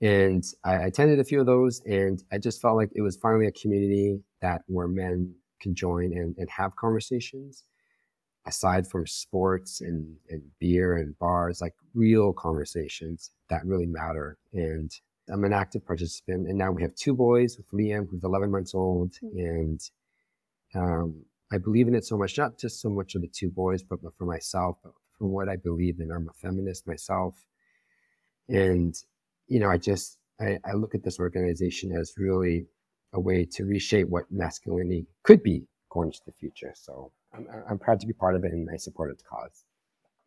And 0.00 0.44
I 0.64 0.74
attended 0.74 1.20
a 1.20 1.24
few 1.24 1.40
of 1.40 1.46
those, 1.46 1.80
and 1.86 2.22
I 2.32 2.38
just 2.38 2.60
felt 2.60 2.76
like 2.76 2.90
it 2.94 3.02
was 3.02 3.16
finally 3.16 3.46
a 3.46 3.52
community 3.52 4.20
that 4.42 4.62
where 4.66 4.88
men 4.88 5.34
can 5.60 5.74
join 5.74 6.12
and, 6.12 6.34
and 6.36 6.48
have 6.50 6.76
conversations 6.76 7.64
aside 8.46 8.86
from 8.86 9.06
sports 9.06 9.80
and, 9.80 10.16
and 10.28 10.42
beer 10.60 10.96
and 10.96 11.18
bars, 11.18 11.60
like 11.60 11.74
real 11.94 12.32
conversations 12.32 13.30
that 13.48 13.64
really 13.64 13.86
matter. 13.86 14.36
And 14.52 14.90
I'm 15.30 15.44
an 15.44 15.54
active 15.54 15.86
participant, 15.86 16.48
and 16.48 16.58
now 16.58 16.70
we 16.70 16.82
have 16.82 16.94
two 16.94 17.14
boys 17.14 17.56
with 17.56 17.70
Liam, 17.70 18.06
who's 18.10 18.24
11 18.24 18.50
months 18.50 18.74
old, 18.74 19.14
and 19.22 19.80
um, 20.74 21.24
I 21.50 21.56
believe 21.56 21.88
in 21.88 21.94
it 21.94 22.04
so 22.04 22.18
much, 22.18 22.36
not 22.36 22.58
just 22.58 22.82
so 22.82 22.90
much 22.90 23.14
of 23.14 23.22
the 23.22 23.28
two 23.28 23.48
boys, 23.48 23.82
but 23.82 24.00
for 24.18 24.26
myself, 24.26 24.76
but 24.82 24.92
from 25.16 25.30
what 25.30 25.48
I 25.48 25.56
believe 25.56 26.00
in. 26.00 26.10
I'm 26.10 26.28
a 26.28 26.32
feminist 26.34 26.86
myself, 26.86 27.46
and 28.48 28.94
you 29.48 29.60
know, 29.60 29.70
I 29.70 29.78
just 29.78 30.18
I, 30.40 30.58
I 30.64 30.72
look 30.74 30.94
at 30.94 31.02
this 31.02 31.18
organization 31.18 31.92
as 31.92 32.14
really 32.16 32.66
a 33.12 33.20
way 33.20 33.44
to 33.52 33.64
reshape 33.64 34.08
what 34.08 34.24
masculinity 34.30 35.06
could 35.22 35.42
be 35.42 35.66
going 35.90 36.08
into 36.08 36.20
the 36.26 36.32
future. 36.32 36.72
So 36.74 37.12
I'm, 37.32 37.46
I'm 37.70 37.78
proud 37.78 38.00
to 38.00 38.06
be 38.06 38.12
part 38.12 38.34
of 38.34 38.44
it, 38.44 38.52
and 38.52 38.68
I 38.72 38.76
support 38.76 39.10
its 39.12 39.22
cause. 39.22 39.64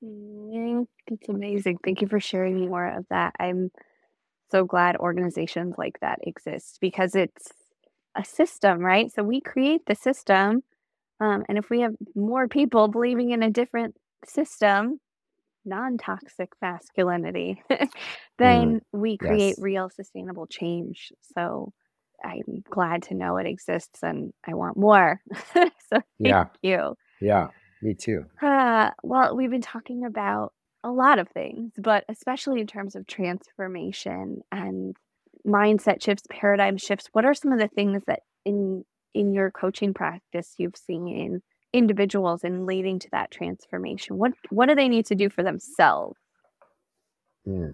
Mm, 0.04 0.88
That's 1.10 1.30
amazing. 1.30 1.80
Thank 1.84 2.02
you 2.02 2.08
for 2.08 2.20
sharing 2.20 2.70
more 2.70 2.88
of 2.88 3.06
that. 3.10 3.34
I'm 3.40 3.72
so 4.50 4.64
glad 4.64 4.96
organizations 4.98 5.76
like 5.78 6.00
that 6.02 6.20
exist 6.22 6.78
because 6.80 7.16
it's 7.16 7.52
a 8.16 8.24
system, 8.24 8.80
right? 8.80 9.12
So 9.12 9.24
we 9.24 9.42
create 9.42 9.82
the 9.86 9.96
system. 9.96 10.64
Um, 11.20 11.44
and 11.50 11.58
if 11.58 11.70
we 11.70 11.82
have 11.82 11.96
more 12.16 12.48
people 12.48 12.88
believing 12.88 13.32
in 13.32 13.44
a 13.44 13.50
different 13.50 13.96
system, 14.26 15.00
non 15.68 15.98
toxic 15.98 16.50
masculinity, 16.62 17.62
then 18.40 18.82
we 18.92 19.18
create 19.18 19.56
yes. 19.56 19.60
real 19.60 19.90
sustainable 19.90 20.48
change. 20.48 21.12
So 21.36 21.74
I'm 22.24 22.64
glad 22.70 23.04
to 23.04 23.14
know 23.14 23.38
it 23.38 23.46
exists 23.46 24.02
and 24.02 24.34
I 24.48 24.54
want 24.56 24.78
more. 24.78 25.22
so 25.54 25.70
thank 25.92 26.04
Yeah, 26.20 26.46
you. 26.62 26.96
yeah, 27.22 27.48
me 27.82 27.94
too. 27.94 28.26
Uh, 28.42 28.92
well, 29.04 29.36
we've 29.36 29.52
been 29.52 29.62
talking 29.62 30.06
about 30.06 30.54
a 30.84 30.90
lot 30.92 31.20
of 31.20 31.28
things, 31.30 31.74
but 31.78 32.06
especially 32.10 32.62
in 32.62 32.68
terms 32.68 32.96
of 32.96 33.06
transformation 33.08 34.42
and 34.52 34.96
mindset 35.46 36.02
shifts, 36.02 36.24
paradigm 36.30 36.78
shifts. 36.78 37.10
What 37.12 37.26
are 37.26 37.34
some 37.34 37.52
of 37.52 37.60
the 37.60 37.68
things 37.68 38.04
that 38.08 38.22
in 38.46 38.84
in 39.14 39.34
your 39.34 39.52
coaching 39.52 39.94
practice 39.94 40.54
you've 40.58 40.78
seen 40.78 41.42
individuals 41.78 42.44
in 42.44 42.66
leading 42.66 43.00
to 43.00 43.10
that 43.12 43.32
transformation? 43.32 44.18
What 44.18 44.34
what 44.50 44.68
do 44.68 44.76
they 44.76 44.90
need 44.90 45.06
to 45.08 45.16
do 45.16 45.30
for 45.30 45.44
themselves? 45.44 46.18
Mm. 47.48 47.74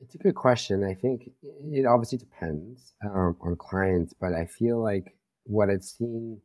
It's 0.00 0.14
a 0.14 0.18
good 0.18 0.34
question. 0.34 0.82
I 0.84 0.94
think 0.94 1.30
it 1.42 1.84
obviously 1.84 2.18
depends 2.18 2.94
um, 3.04 3.36
on 3.42 3.56
clients, 3.56 4.14
but 4.18 4.32
I 4.32 4.46
feel 4.46 4.82
like 4.82 5.14
what 5.44 5.68
I've 5.68 5.84
seen 5.84 6.40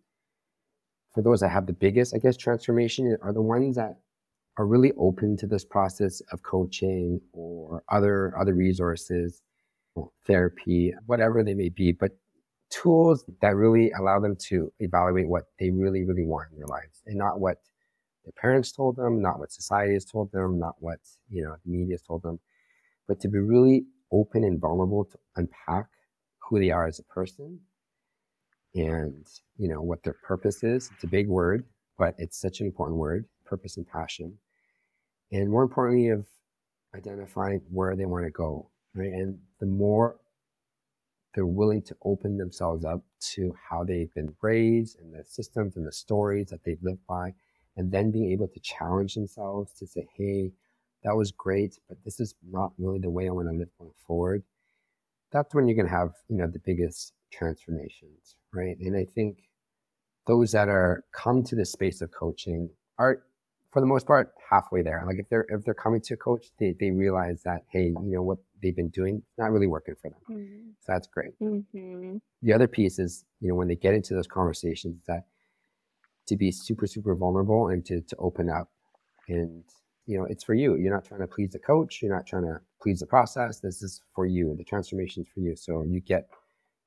for 1.14 1.22
those 1.22 1.40
that 1.40 1.50
have 1.50 1.66
the 1.66 1.74
biggest, 1.74 2.14
I 2.14 2.20
guess, 2.20 2.36
transformation 2.36 3.16
are 3.22 3.32
the 3.32 3.42
ones 3.42 3.78
that 3.78 4.00
are 4.58 4.66
really 4.66 4.92
open 4.98 5.38
to 5.38 5.48
this 5.48 5.64
process 5.64 6.22
of 6.32 6.44
coaching 6.44 7.22
or 7.32 7.84
other 7.90 8.38
other 8.38 8.54
resources 8.54 9.42
therapy, 10.28 10.94
whatever 11.06 11.44
they 11.44 11.54
may 11.54 11.70
be, 11.70 11.92
but 11.92 12.12
tools 12.82 13.24
that 13.42 13.56
really 13.56 13.92
allow 13.92 14.20
them 14.20 14.36
to 14.36 14.72
evaluate 14.80 15.28
what 15.28 15.44
they 15.60 15.70
really, 15.70 16.04
really 16.04 16.26
want 16.26 16.52
in 16.52 16.58
their 16.58 16.68
lives 16.68 17.02
and 17.06 17.18
not 17.18 17.40
what 17.40 17.58
their 18.26 18.34
parents 18.42 18.72
told 18.72 18.96
them, 18.96 19.22
not 19.22 19.40
what 19.40 19.52
society 19.52 19.94
has 19.94 20.06
told 20.06 20.32
them, 20.32 20.60
not 20.60 20.76
what, 20.80 21.00
you 21.30 21.44
know, 21.44 21.56
the 21.64 21.72
media 21.72 21.94
has 21.94 22.02
told 22.02 22.24
them, 22.24 22.40
but 23.08 23.20
to 23.22 23.28
be 23.28 23.40
really 23.40 23.86
open 24.12 24.44
and 24.44 24.60
vulnerable 24.60 25.06
to 25.06 25.18
unpack 25.36 25.88
who 26.40 26.60
they 26.60 26.72
are 26.72 26.88
as 26.88 27.00
a 27.00 27.04
person 27.04 27.60
and, 28.74 29.26
you 29.58 29.68
know, 29.70 29.82
what 29.82 30.04
their 30.04 30.16
purpose 30.24 30.64
is. 30.64 30.90
It's 30.94 31.04
a 31.04 31.08
big 31.08 31.28
word, 31.28 31.66
but 31.98 32.16
it's 32.18 32.40
such 32.40 32.60
an 32.60 32.66
important 32.66 32.98
word, 32.98 33.26
purpose 33.46 33.78
and 33.78 33.88
passion. 33.88 34.38
And 35.32 35.50
more 35.50 35.64
importantly, 35.64 36.10
of 36.10 36.26
identifying 36.96 37.62
where 37.72 37.96
they 37.96 38.06
want 38.06 38.26
to 38.26 38.32
go, 38.32 38.70
right? 38.96 39.12
And 39.12 39.38
the 39.60 39.66
more 39.66 40.18
they're 41.36 41.46
willing 41.46 41.82
to 41.84 41.96
open 42.04 42.38
themselves 42.38 42.86
up 42.86 43.02
to 43.20 43.54
how 43.70 43.84
they've 43.84 44.14
been 44.14 44.34
raised 44.42 44.98
and 45.00 45.14
the 45.14 45.24
systems 45.26 45.76
and 45.76 45.86
the 45.86 45.92
stories 45.92 46.48
that 46.48 46.64
they've 46.64 46.82
lived 46.82 47.06
by, 47.08 47.34
and 47.76 47.92
then 47.92 48.10
being 48.10 48.32
able 48.32 48.48
to 48.48 48.60
challenge 48.62 49.16
themselves 49.16 49.74
to 49.74 49.86
say, 49.86 50.08
hey, 50.18 50.52
that 51.04 51.16
was 51.16 51.32
great, 51.32 51.78
but 51.90 51.98
this 52.04 52.20
is 52.20 52.34
not 52.50 52.72
really 52.78 53.00
the 53.00 53.10
way 53.10 53.28
I 53.28 53.32
want 53.32 53.50
to 53.50 53.56
live 53.56 53.70
going 53.78 53.92
forward. 54.08 54.44
That's 55.32 55.54
when 55.54 55.68
you're 55.68 55.76
going 55.76 55.88
to 55.90 55.94
have, 55.94 56.14
you 56.30 56.38
know, 56.38 56.48
the 56.48 56.62
biggest 56.66 57.14
transformations, 57.32 58.36
right? 58.54 58.78
And 58.80 58.96
I 58.96 59.06
think 59.14 59.40
those 60.26 60.54
that 60.54 60.70
are 60.70 61.04
come 61.12 61.44
to 61.44 61.56
the 61.56 61.66
space 61.66 62.02
of 62.02 62.12
coaching 62.12 62.70
are 62.98 63.24
for 63.72 63.82
the 63.82 63.86
most 63.88 64.08
part 64.08 64.34
halfway 64.50 64.82
there. 64.82 65.04
Like 65.06 65.20
if 65.20 65.30
they're 65.30 65.46
if 65.50 65.66
they're 65.66 65.74
coming 65.74 66.02
to 66.02 66.14
a 66.14 66.18
coach, 66.18 66.48
they, 66.60 66.76
they 66.80 66.92
realize 66.92 67.44
that 67.44 67.64
hey, 67.70 67.88
you 67.88 68.14
know 68.14 68.24
what 68.24 68.38
they've 68.62 68.76
been 68.76 68.90
doing 68.90 69.22
not 69.38 69.52
really 69.52 69.68
working 69.68 69.96
for 70.02 70.10
them. 70.10 70.20
Mm-hmm. 70.30 70.70
So 70.82 70.92
that's 70.92 71.08
great. 71.08 71.40
Mm-hmm. 71.40 72.18
The 72.42 72.54
other 72.54 72.68
piece 72.68 73.00
is 73.00 73.26
you 73.42 73.50
know 73.50 73.56
when 73.56 73.68
they 73.68 73.76
get 73.76 73.94
into 73.94 74.14
those 74.14 74.28
conversations 74.28 75.02
that 75.08 75.26
to 76.28 76.36
be 76.36 76.52
super 76.52 76.88
super 76.88 77.16
vulnerable 77.16 77.68
and 77.70 77.86
to 77.86 78.02
to 78.02 78.16
open 78.18 78.50
up 78.50 78.70
and 79.28 79.64
you 80.06 80.18
know 80.18 80.26
it's 80.26 80.44
for 80.44 80.54
you. 80.54 80.76
You're 80.76 80.94
not 80.94 81.06
trying 81.06 81.22
to 81.22 81.28
please 81.28 81.52
the 81.52 81.60
coach. 81.60 82.02
You're 82.02 82.16
not 82.16 82.26
trying 82.26 82.44
to 82.44 82.60
please 82.82 83.00
the 83.00 83.08
process. 83.08 83.60
This 83.60 83.82
is 83.82 84.02
for 84.14 84.26
you. 84.26 84.56
The 84.58 84.64
transformation 84.64 85.24
is 85.24 85.30
for 85.34 85.40
you. 85.40 85.56
So 85.56 85.84
you 85.84 86.00
get 86.00 86.28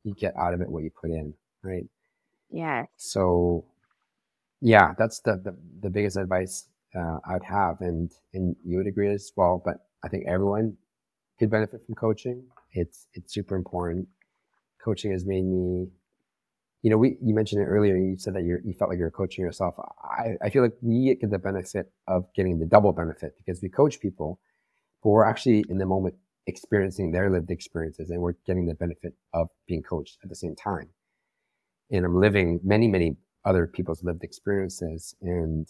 you 0.05 0.15
get 0.15 0.37
out 0.37 0.55
of 0.55 0.61
it 0.61 0.69
what 0.69 0.85
you 0.85 0.91
put 0.91 1.11
in, 1.11 1.35
right? 1.63 1.87
Yeah. 2.51 2.85
So 2.97 3.65
yeah, 4.61 4.95
that's 4.99 5.21
the, 5.21 5.37
the, 5.37 5.57
the 5.83 5.91
biggest 5.91 6.17
advice 6.17 6.67
uh, 6.97 7.19
I'd 7.29 7.45
have, 7.45 7.81
and 7.81 8.11
and 8.35 8.57
you 8.65 8.79
would 8.79 8.87
agree 8.87 9.13
as 9.13 9.31
well. 9.37 9.63
But 9.65 9.77
I 10.05 10.09
think 10.09 10.25
everyone 10.27 10.77
could 11.39 11.51
benefit 11.51 11.85
from 11.87 11.95
coaching. 11.95 12.45
It's 12.73 13.07
it's 13.15 13.33
super 13.33 13.57
important. 13.57 14.09
Coaching 14.85 15.13
has 15.13 15.25
made 15.25 15.45
me, 15.45 15.89
you 16.83 16.91
know, 16.91 16.99
we 16.99 17.17
you 17.23 17.35
mentioned 17.35 17.63
it 17.63 17.67
earlier. 17.67 17.97
You 17.97 18.17
said 18.19 18.35
that 18.35 18.43
you 18.43 18.75
felt 18.79 18.91
like 18.91 18.99
you're 18.99 19.11
coaching 19.11 19.45
yourself. 19.45 19.75
I 20.03 20.37
I 20.43 20.51
feel 20.51 20.63
like 20.63 20.75
we 20.81 21.15
get 21.15 21.31
the 21.31 21.39
benefit 21.39 21.93
of 22.07 22.27
getting 22.35 22.59
the 22.59 22.67
double 22.67 22.93
benefit 22.93 23.35
because 23.39 23.63
we 23.63 23.69
coach 23.69 24.01
people, 24.01 24.41
but 25.03 25.11
we're 25.11 25.25
actually 25.25 25.65
in 25.69 25.79
the 25.79 25.87
moment 25.87 26.15
experiencing 26.47 27.13
their 27.13 27.31
lived 27.31 27.51
experiences, 27.51 28.11
and 28.11 28.21
we're 28.21 28.35
getting 28.47 28.67
the 28.67 28.75
benefit 28.75 29.15
of 29.35 29.49
being 29.67 29.83
coached 29.83 30.19
at 30.23 30.29
the 30.29 30.37
same 30.37 30.55
time. 30.57 30.89
And 31.91 32.05
I'm 32.05 32.21
living 32.21 32.61
many 32.65 32.89
many 32.89 33.17
other 33.45 33.67
people's 33.67 34.03
lived 34.03 34.25
experiences 34.25 35.15
and 35.23 35.67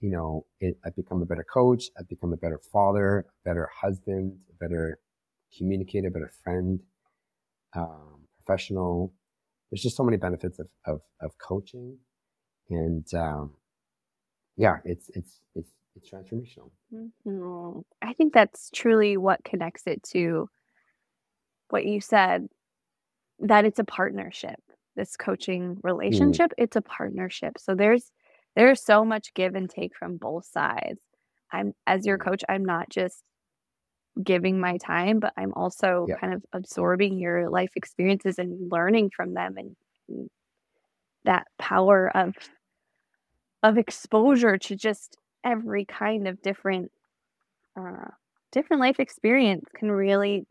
you 0.00 0.10
know, 0.10 0.46
it, 0.60 0.78
I've 0.84 0.96
become 0.96 1.20
a 1.22 1.26
better 1.26 1.44
coach. 1.44 1.90
I've 1.98 2.08
become 2.08 2.32
a 2.32 2.36
better 2.36 2.58
father, 2.72 3.26
better 3.44 3.68
husband, 3.82 4.38
better 4.58 4.98
communicator, 5.56 6.10
but 6.10 6.22
a 6.22 6.28
friend, 6.42 6.80
um, 7.76 8.26
professional. 8.44 9.14
There's 9.70 9.82
just 9.82 9.96
so 9.96 10.04
many 10.04 10.16
benefits 10.16 10.58
of, 10.58 10.68
of, 10.86 11.00
of 11.20 11.32
coaching. 11.38 11.98
And, 12.68 13.06
um, 13.14 13.54
yeah, 14.56 14.76
it's, 14.84 15.10
it's, 15.14 15.40
it's, 15.54 15.70
it's 15.96 16.10
transformational. 16.10 16.70
Mm-hmm. 16.92 17.80
I 18.02 18.12
think 18.14 18.32
that's 18.32 18.70
truly 18.74 19.16
what 19.16 19.44
connects 19.44 19.82
it 19.86 20.02
to 20.12 20.48
what 21.68 21.84
you 21.84 22.00
said 22.00 22.48
that 23.40 23.64
it's 23.64 23.78
a 23.78 23.84
partnership. 23.84 24.60
This 24.96 25.16
coaching 25.16 25.76
mm. 25.76 25.78
relationship, 25.82 26.50
mm. 26.50 26.64
it's 26.64 26.76
a 26.76 26.82
partnership. 26.82 27.58
So 27.58 27.74
there's 27.74 28.10
there's 28.56 28.84
so 28.84 29.04
much 29.04 29.32
give 29.34 29.54
and 29.54 29.70
take 29.70 29.96
from 29.96 30.16
both 30.16 30.44
sides. 30.44 31.00
I'm 31.52 31.72
as 31.86 32.04
your 32.06 32.18
mm. 32.18 32.24
coach, 32.24 32.42
I'm 32.48 32.64
not 32.64 32.90
just 32.90 33.22
giving 34.22 34.60
my 34.60 34.76
time, 34.78 35.20
but 35.20 35.32
I'm 35.36 35.52
also 35.54 36.06
yeah. 36.08 36.16
kind 36.16 36.34
of 36.34 36.44
absorbing 36.52 37.18
your 37.18 37.48
life 37.50 37.72
experiences 37.76 38.38
and 38.38 38.70
learning 38.70 39.10
from 39.14 39.34
them 39.34 39.56
and 39.56 40.30
that 41.24 41.46
power 41.58 42.10
of 42.16 42.34
of 43.62 43.76
exposure 43.76 44.56
to 44.56 44.74
just 44.74 45.18
every 45.44 45.84
kind 45.84 46.26
of 46.26 46.40
different 46.40 46.90
uh 47.78 48.08
different 48.52 48.80
life 48.80 48.98
experience 48.98 49.64
can 49.74 49.90
really 49.90 50.46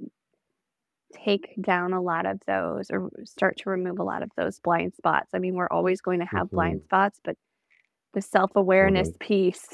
take 1.13 1.53
down 1.59 1.93
a 1.93 2.01
lot 2.01 2.25
of 2.25 2.39
those 2.45 2.91
or 2.91 3.09
start 3.25 3.57
to 3.57 3.69
remove 3.69 3.99
a 3.99 4.03
lot 4.03 4.21
of 4.21 4.29
those 4.37 4.59
blind 4.59 4.93
spots. 4.95 5.31
I 5.33 5.39
mean, 5.39 5.55
we're 5.55 5.67
always 5.67 6.01
going 6.01 6.19
to 6.19 6.25
have 6.25 6.47
mm-hmm. 6.47 6.55
blind 6.55 6.83
spots, 6.83 7.19
but 7.23 7.35
the 8.13 8.21
self-awareness 8.21 9.09
mm-hmm. 9.09 9.17
piece 9.17 9.67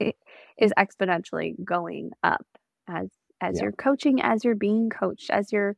is 0.58 0.72
exponentially 0.78 1.54
going 1.64 2.10
up 2.22 2.46
as 2.88 3.08
as 3.40 3.56
yeah. 3.56 3.64
you're 3.64 3.72
coaching 3.72 4.20
as 4.22 4.44
you're 4.44 4.54
being 4.54 4.90
coached 4.90 5.30
as 5.30 5.52
you're 5.52 5.76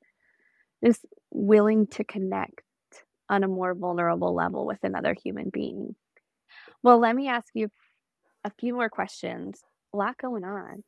just 0.85 1.05
willing 1.31 1.87
to 1.87 2.05
connect 2.05 2.63
on 3.29 3.45
a 3.45 3.49
more 3.49 3.75
vulnerable 3.75 4.35
level 4.35 4.67
with 4.67 4.83
another 4.83 5.15
human 5.15 5.51
being 5.51 5.95
well 6.83 6.99
let 6.99 7.15
me 7.15 7.29
ask 7.29 7.49
you 7.55 7.71
a 8.45 8.51
few 8.59 8.75
more 8.75 8.89
questions 8.89 9.63
a 9.93 9.97
lot 9.97 10.17
going 10.19 10.45
on 10.45 10.83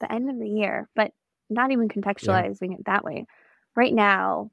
the 0.00 0.12
end 0.12 0.28
of 0.28 0.38
the 0.38 0.48
year 0.48 0.88
but 0.94 1.12
not 1.48 1.70
even 1.70 1.88
contextualizing 1.88 2.70
yeah. 2.70 2.76
it 2.78 2.84
that 2.86 3.04
way 3.04 3.26
right 3.76 3.94
now 3.94 4.50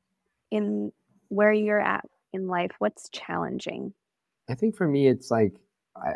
in 0.52 0.92
where 1.30 1.52
you're 1.52 1.82
at 1.82 2.06
in 2.34 2.48
life 2.48 2.72
what's 2.80 3.10
challenging 3.10 3.94
i 4.50 4.54
think 4.54 4.76
for 4.76 4.88
me 4.88 5.08
it's 5.08 5.32
like 5.32 5.54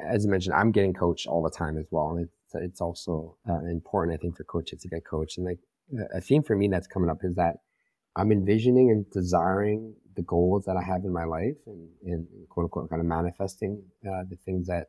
as 0.10 0.26
I 0.26 0.30
mentioned, 0.30 0.56
I'm 0.56 0.72
getting 0.72 0.94
coached 0.94 1.28
all 1.28 1.44
the 1.44 1.50
time 1.50 1.78
as 1.78 1.86
well. 1.92 2.12
And 2.12 2.28
it's, 2.54 2.82
also 2.82 3.38
uh, 3.50 3.60
important, 3.70 4.18
I 4.18 4.22
think, 4.22 4.38
for 4.38 4.44
coaches 4.44 4.82
to 4.82 4.88
get 4.88 5.06
coached. 5.06 5.38
And 5.38 5.46
like 5.46 5.60
a 6.14 6.22
theme 6.22 6.44
for 6.44 6.56
me 6.56 6.68
that's 6.68 6.88
coming 6.88 7.10
up 7.10 7.20
is 7.24 7.36
that 7.36 7.58
I'm 8.16 8.32
envisioning 8.32 8.90
and 8.92 9.10
desiring 9.12 9.96
the 10.16 10.24
goals 10.24 10.66
that 10.66 10.76
I 10.76 10.84
have 10.84 11.04
in 11.06 11.14
my 11.14 11.24
life 11.24 11.58
and, 11.68 11.90
and 12.04 12.28
quote 12.50 12.66
unquote 12.66 12.90
kind 12.90 13.00
of 13.00 13.06
manifesting 13.06 13.84
uh, 14.06 14.24
the 14.30 14.38
things 14.46 14.68
that, 14.68 14.88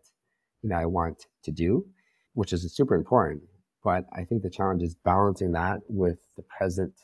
you 0.62 0.71
know, 0.71 0.77
I 0.77 0.87
want 0.87 1.27
to 1.44 1.51
do, 1.51 1.87
which 2.33 2.53
is 2.53 2.75
super 2.75 2.94
important. 2.94 3.42
But 3.85 4.05
I 4.12 4.25
think 4.25 4.42
the 4.42 4.51
challenge 4.51 4.83
is 4.83 4.97
balancing 5.05 5.53
that 5.53 5.81
with 5.88 6.18
the 6.37 6.42
present 6.42 6.94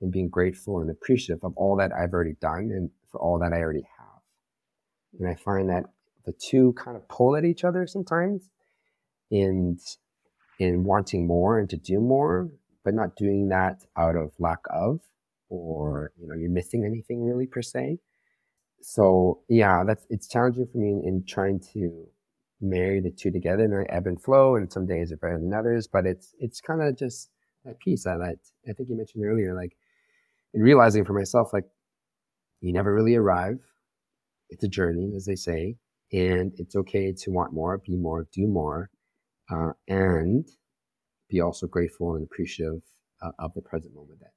and 0.00 0.12
being 0.12 0.28
grateful 0.28 0.80
and 0.80 0.90
appreciative 0.90 1.42
of 1.42 1.52
all 1.56 1.76
that 1.76 1.92
I've 1.92 2.12
already 2.12 2.34
done 2.40 2.70
and 2.74 2.90
for 3.10 3.20
all 3.20 3.38
that 3.38 3.52
I 3.52 3.60
already 3.60 3.86
have. 3.98 5.20
And 5.20 5.28
I 5.28 5.34
find 5.34 5.70
that 5.70 5.84
the 6.26 6.32
two 6.32 6.74
kind 6.74 6.96
of 6.96 7.08
pull 7.08 7.36
at 7.36 7.44
each 7.44 7.64
other 7.64 7.86
sometimes 7.86 8.50
and 9.30 9.80
in 10.58 10.84
wanting 10.84 11.26
more 11.26 11.58
and 11.58 11.68
to 11.70 11.76
do 11.76 12.00
more, 12.00 12.48
but 12.84 12.94
not 12.94 13.16
doing 13.16 13.48
that 13.48 13.84
out 13.96 14.16
of 14.16 14.32
lack 14.38 14.60
of 14.70 15.00
or 15.48 16.12
you 16.18 16.26
know 16.26 16.34
you're 16.34 16.50
missing 16.50 16.84
anything 16.84 17.22
really 17.24 17.46
per 17.46 17.62
se. 17.62 17.98
So 18.82 19.40
yeah, 19.48 19.84
that's 19.86 20.06
it's 20.10 20.28
challenging 20.28 20.66
for 20.70 20.78
me 20.78 20.90
in, 20.90 21.02
in 21.04 21.24
trying 21.26 21.60
to 21.72 22.06
marry 22.60 23.00
the 23.00 23.10
two 23.10 23.30
together 23.30 23.64
and 23.64 23.74
I 23.74 23.94
ebb 23.94 24.06
and 24.06 24.22
flow 24.22 24.56
and 24.56 24.72
some 24.72 24.86
days 24.86 25.12
are 25.12 25.16
better 25.18 25.38
than 25.38 25.52
others, 25.52 25.86
but 25.86 26.06
it's 26.06 26.34
it's 26.38 26.60
kind 26.60 26.82
of 26.82 26.96
just 26.96 27.30
that 27.64 27.78
piece 27.80 28.04
that 28.04 28.20
I, 28.22 28.36
I 28.68 28.72
think 28.72 28.88
you 28.88 28.96
mentioned 28.96 29.24
earlier, 29.24 29.54
like 29.54 29.76
in 30.54 30.62
realizing 30.62 31.04
for 31.04 31.12
myself, 31.12 31.52
like 31.52 31.64
you 32.60 32.72
never 32.72 32.94
really 32.94 33.16
arrive. 33.16 33.58
It's 34.48 34.62
a 34.64 34.68
journey, 34.68 35.12
as 35.16 35.24
they 35.26 35.34
say 35.34 35.76
and 36.12 36.52
it's 36.58 36.76
okay 36.76 37.12
to 37.12 37.30
want 37.30 37.52
more, 37.52 37.78
be 37.78 37.96
more, 37.96 38.26
do 38.32 38.46
more, 38.46 38.90
uh, 39.50 39.72
and 39.88 40.48
be 41.28 41.40
also 41.40 41.66
grateful 41.66 42.14
and 42.14 42.24
appreciative 42.24 42.82
uh, 43.22 43.30
of 43.38 43.52
the 43.54 43.62
present 43.62 43.94
moment 43.94 44.20
that 44.20 44.30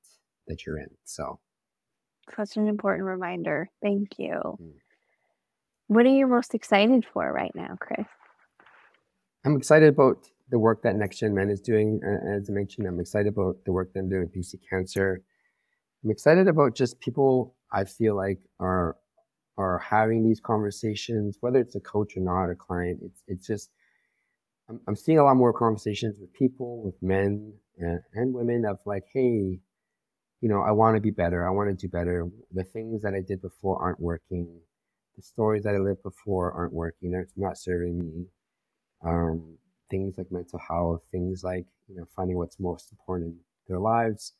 that 0.47 0.65
you're 0.65 0.79
in. 0.79 0.89
So, 1.05 1.39
such 2.35 2.57
an 2.57 2.67
important 2.67 3.05
reminder. 3.05 3.69
Thank 3.81 4.17
you. 4.17 4.39
Mm. 4.61 4.73
What 5.87 6.05
are 6.05 6.09
you 6.09 6.27
most 6.27 6.53
excited 6.53 7.05
for 7.13 7.31
right 7.31 7.53
now, 7.55 7.75
Chris? 7.79 8.05
I'm 9.45 9.55
excited 9.55 9.89
about 9.89 10.27
the 10.49 10.59
work 10.59 10.83
that 10.83 10.95
Next 10.95 11.19
Gen 11.19 11.33
Men 11.33 11.49
is 11.49 11.61
doing. 11.61 11.99
As 12.03 12.49
I 12.49 12.53
mentioned, 12.53 12.87
I'm 12.87 12.99
excited 12.99 13.29
about 13.33 13.57
the 13.65 13.71
work 13.71 13.93
that 13.93 13.99
I'm 13.99 14.09
doing 14.09 14.21
with 14.21 14.35
BC 14.35 14.55
Cancer. 14.69 15.21
I'm 16.03 16.11
excited 16.11 16.47
about 16.47 16.75
just 16.75 16.99
people 16.99 17.55
I 17.71 17.85
feel 17.85 18.15
like 18.15 18.39
are 18.59 18.97
are 19.59 19.79
having 19.79 20.23
these 20.23 20.39
conversations, 20.39 21.37
whether 21.41 21.59
it's 21.59 21.75
a 21.75 21.81
coach 21.81 22.15
or 22.15 22.21
not, 22.21 22.49
a 22.49 22.55
client, 22.55 22.99
it's, 23.03 23.23
it's 23.27 23.45
just, 23.45 23.69
I'm, 24.69 24.79
I'm 24.87 24.95
seeing 24.95 25.17
a 25.17 25.23
lot 25.23 25.35
more 25.35 25.51
conversations 25.51 26.17
with 26.19 26.31
people, 26.33 26.83
with 26.83 27.01
men 27.01 27.53
and, 27.77 27.99
and 28.13 28.33
women 28.33 28.65
of 28.65 28.79
like, 28.85 29.05
hey, 29.11 29.59
you 30.41 30.47
know, 30.47 30.61
I 30.61 30.71
want 30.71 30.95
to 30.95 31.01
be 31.01 31.11
better. 31.11 31.45
I 31.45 31.51
want 31.51 31.69
to 31.69 31.75
do 31.75 31.89
better. 31.89 32.29
The 32.53 32.63
things 32.63 33.01
that 33.01 33.13
I 33.13 33.21
did 33.21 33.41
before 33.41 33.81
aren't 33.81 33.99
working. 33.99 34.47
The 35.17 35.23
stories 35.23 35.63
that 35.63 35.75
I 35.75 35.79
lived 35.79 36.03
before 36.03 36.53
aren't 36.53 36.73
working. 36.73 37.11
They're 37.11 37.27
not 37.35 37.57
serving 37.57 37.97
me. 37.97 38.25
Um, 39.05 39.57
things 39.89 40.17
like 40.17 40.31
mental 40.31 40.59
health, 40.59 41.01
things 41.11 41.43
like, 41.43 41.65
you 41.87 41.95
know, 41.95 42.05
finding 42.15 42.37
what's 42.37 42.59
most 42.59 42.91
important 42.91 43.31
in 43.31 43.39
their 43.67 43.79
lives 43.79 44.33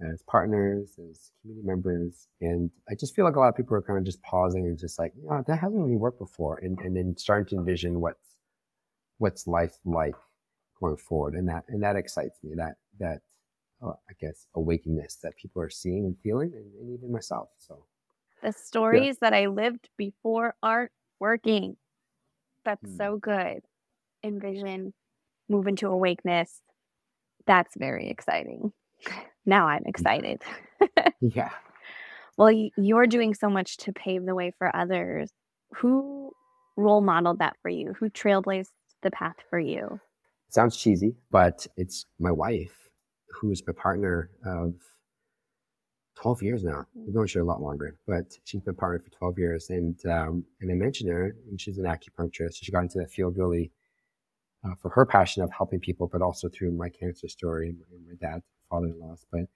as 0.00 0.22
partners, 0.22 0.98
as 1.08 1.30
community 1.40 1.66
members. 1.66 2.26
And 2.40 2.70
I 2.90 2.94
just 2.94 3.14
feel 3.14 3.24
like 3.24 3.36
a 3.36 3.40
lot 3.40 3.48
of 3.48 3.56
people 3.56 3.76
are 3.76 3.82
kind 3.82 3.98
of 3.98 4.04
just 4.04 4.22
pausing 4.22 4.66
and 4.66 4.78
just 4.78 4.98
like, 4.98 5.12
oh, 5.30 5.42
that 5.46 5.58
hasn't 5.58 5.80
really 5.80 5.96
worked 5.96 6.18
before. 6.18 6.58
And, 6.58 6.78
and 6.80 6.96
then 6.96 7.14
starting 7.16 7.46
to 7.50 7.56
envision 7.56 8.00
what's, 8.00 8.33
what's 9.18 9.46
life 9.46 9.78
like 9.84 10.14
going 10.80 10.96
forward. 10.96 11.34
And 11.34 11.48
that, 11.48 11.64
and 11.68 11.82
that 11.82 11.96
excites 11.96 12.38
me, 12.42 12.54
that, 12.56 12.76
that, 12.98 13.20
uh, 13.82 13.92
I 14.08 14.12
guess, 14.20 14.46
awakeness 14.54 15.16
that 15.22 15.36
people 15.36 15.62
are 15.62 15.70
seeing 15.70 16.04
and 16.04 16.16
feeling 16.22 16.52
and, 16.54 16.74
and 16.80 16.98
even 16.98 17.12
myself. 17.12 17.48
So 17.58 17.84
the 18.42 18.52
stories 18.52 19.16
yeah. 19.20 19.30
that 19.30 19.34
I 19.34 19.46
lived 19.46 19.88
before 19.96 20.54
aren't 20.62 20.92
working. 21.18 21.76
That's 22.64 22.86
hmm. 22.86 22.96
so 22.96 23.16
good. 23.16 23.62
Envision, 24.22 24.92
move 25.48 25.66
into 25.66 25.88
awakeness. 25.88 26.60
That's 27.46 27.74
very 27.76 28.08
exciting. 28.08 28.72
Now 29.46 29.66
I'm 29.66 29.82
excited. 29.84 30.40
yeah. 31.20 31.50
Well, 32.38 32.50
you're 32.50 33.06
doing 33.06 33.34
so 33.34 33.50
much 33.50 33.76
to 33.76 33.92
pave 33.92 34.24
the 34.24 34.34
way 34.34 34.54
for 34.58 34.74
others. 34.74 35.30
Who 35.74 36.32
role 36.78 37.02
modeled 37.02 37.40
that 37.40 37.56
for 37.60 37.68
you? 37.68 37.94
Who 37.98 38.08
trailblazed 38.08 38.70
the 39.04 39.12
path 39.12 39.36
for 39.48 39.60
you? 39.60 40.00
sounds 40.54 40.76
cheesy, 40.76 41.16
but 41.30 41.66
it's 41.76 42.06
my 42.20 42.30
wife, 42.30 42.88
who 43.28 43.50
is 43.50 43.62
my 43.66 43.72
partner 43.72 44.30
of 44.46 44.74
12 46.22 46.42
years 46.42 46.64
now. 46.64 46.86
We've 46.94 47.14
known 47.14 47.26
other 47.28 47.40
a 47.40 47.44
lot 47.44 47.60
longer, 47.60 47.96
but 48.06 48.38
she's 48.44 48.60
been 48.60 48.76
partner 48.76 49.00
for 49.00 49.10
12 49.10 49.38
years. 49.38 49.70
And 49.70 49.98
um, 50.06 50.44
and 50.60 50.70
I 50.70 50.74
mentioned 50.74 51.10
her, 51.10 51.34
and 51.50 51.60
she's 51.60 51.78
an 51.78 51.84
acupuncturist. 51.84 52.56
She 52.62 52.70
got 52.70 52.82
into 52.82 52.98
that 52.98 53.10
field 53.10 53.36
really 53.36 53.72
uh, 54.64 54.74
for 54.80 54.90
her 54.90 55.04
passion 55.04 55.42
of 55.42 55.50
helping 55.50 55.80
people, 55.80 56.08
but 56.10 56.22
also 56.22 56.48
through 56.48 56.70
my 56.70 56.88
cancer 56.88 57.28
story 57.28 57.70
and 57.70 57.78
my, 57.90 58.12
my 58.12 58.30
dad 58.30 58.42
father-in-laws. 58.70 59.26
But 59.32 59.46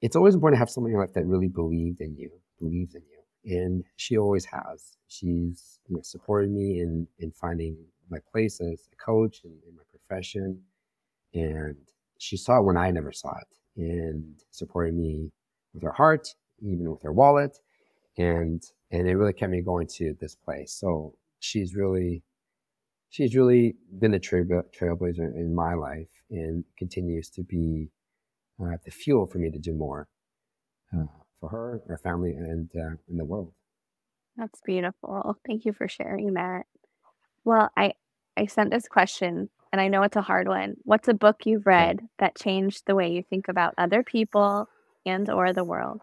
it's 0.00 0.14
always 0.14 0.34
important 0.36 0.56
to 0.56 0.60
have 0.60 0.70
someone 0.70 0.90
in 0.90 0.92
your 0.92 1.02
life 1.02 1.14
that 1.14 1.26
really 1.26 1.48
believed 1.48 2.00
in 2.00 2.16
you, 2.16 2.30
believes 2.60 2.94
in 2.94 3.02
you. 3.02 3.58
And 3.58 3.84
she 3.96 4.16
always 4.16 4.44
has. 4.44 4.96
She's 5.08 5.80
you 5.88 5.96
know, 5.96 6.02
supported 6.02 6.50
me 6.50 6.80
in, 6.80 7.08
in 7.18 7.32
finding 7.32 7.76
my 8.10 8.18
place 8.30 8.60
as 8.60 8.88
a 8.92 8.96
coach 8.96 9.40
and 9.44 9.54
in 9.68 9.76
my 9.76 9.82
profession. 9.90 10.60
And 11.34 11.76
she 12.18 12.36
saw 12.36 12.58
it 12.58 12.64
when 12.64 12.76
I 12.76 12.90
never 12.90 13.12
saw 13.12 13.34
it 13.36 13.46
and 13.76 14.34
supported 14.50 14.94
me 14.94 15.30
with 15.74 15.82
her 15.82 15.92
heart, 15.92 16.34
even 16.60 16.90
with 16.90 17.02
her 17.02 17.12
wallet. 17.12 17.58
And, 18.16 18.62
and 18.90 19.08
it 19.08 19.16
really 19.16 19.32
kept 19.32 19.52
me 19.52 19.62
going 19.62 19.86
to 19.98 20.14
this 20.20 20.34
place. 20.34 20.72
So 20.72 21.14
she's 21.38 21.74
really, 21.74 22.22
she's 23.10 23.36
really 23.36 23.76
been 23.98 24.14
a 24.14 24.18
trail, 24.18 24.62
trailblazer 24.78 25.34
in 25.34 25.54
my 25.54 25.74
life 25.74 26.10
and 26.30 26.64
continues 26.76 27.30
to 27.30 27.42
be 27.42 27.90
uh, 28.60 28.76
the 28.84 28.90
fuel 28.90 29.26
for 29.26 29.38
me 29.38 29.50
to 29.50 29.58
do 29.58 29.72
more 29.72 30.08
uh, 30.92 31.04
for 31.40 31.48
her, 31.50 31.80
her 31.86 31.98
family, 31.98 32.32
and 32.32 32.70
uh, 32.76 32.96
in 33.08 33.16
the 33.16 33.24
world. 33.24 33.52
That's 34.36 34.60
beautiful. 34.64 35.36
Thank 35.46 35.64
you 35.64 35.72
for 35.72 35.88
sharing 35.88 36.34
that. 36.34 36.66
Well, 37.48 37.70
I 37.78 37.94
I 38.36 38.44
sent 38.44 38.70
this 38.70 38.88
question, 38.88 39.48
and 39.72 39.80
I 39.80 39.88
know 39.88 40.02
it's 40.02 40.18
a 40.18 40.28
hard 40.30 40.48
one. 40.48 40.74
What's 40.84 41.08
a 41.08 41.14
book 41.14 41.46
you've 41.46 41.66
read 41.66 42.00
that 42.18 42.36
changed 42.36 42.82
the 42.84 42.94
way 42.94 43.10
you 43.10 43.22
think 43.22 43.48
about 43.48 43.72
other 43.78 44.02
people 44.02 44.68
and 45.06 45.30
or 45.30 45.54
the 45.54 45.64
world? 45.64 46.02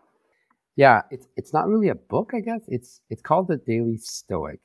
Yeah, 0.76 1.04
it's 1.12 1.28
it's 1.38 1.54
not 1.54 1.68
really 1.68 1.90
a 1.90 2.02
book, 2.14 2.32
I 2.34 2.40
guess. 2.40 2.62
It's 2.68 3.02
it's 3.12 3.22
called 3.22 3.48
The 3.48 3.58
Daily 3.58 3.98
Stoic, 3.98 4.60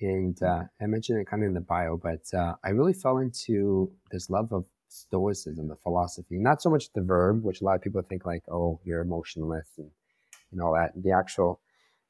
and 0.00 0.36
uh, 0.42 0.64
I 0.82 0.86
mentioned 0.86 1.20
it 1.20 1.28
kind 1.28 1.44
of 1.44 1.46
in 1.50 1.54
the 1.54 1.60
bio, 1.60 1.96
but 1.96 2.24
uh, 2.36 2.54
I 2.64 2.70
really 2.70 2.94
fell 2.94 3.18
into 3.18 3.92
this 4.10 4.28
love 4.28 4.52
of 4.52 4.64
stoicism, 4.88 5.68
the 5.68 5.76
philosophy, 5.76 6.38
not 6.38 6.60
so 6.60 6.68
much 6.68 6.92
the 6.94 7.02
verb, 7.02 7.44
which 7.44 7.60
a 7.60 7.64
lot 7.64 7.76
of 7.76 7.82
people 7.82 8.02
think 8.02 8.26
like, 8.26 8.42
oh, 8.50 8.80
you're 8.82 9.02
emotionless 9.02 9.68
and, 9.78 9.92
and 10.50 10.60
all 10.60 10.74
that. 10.74 11.00
The 11.00 11.12
actual 11.12 11.60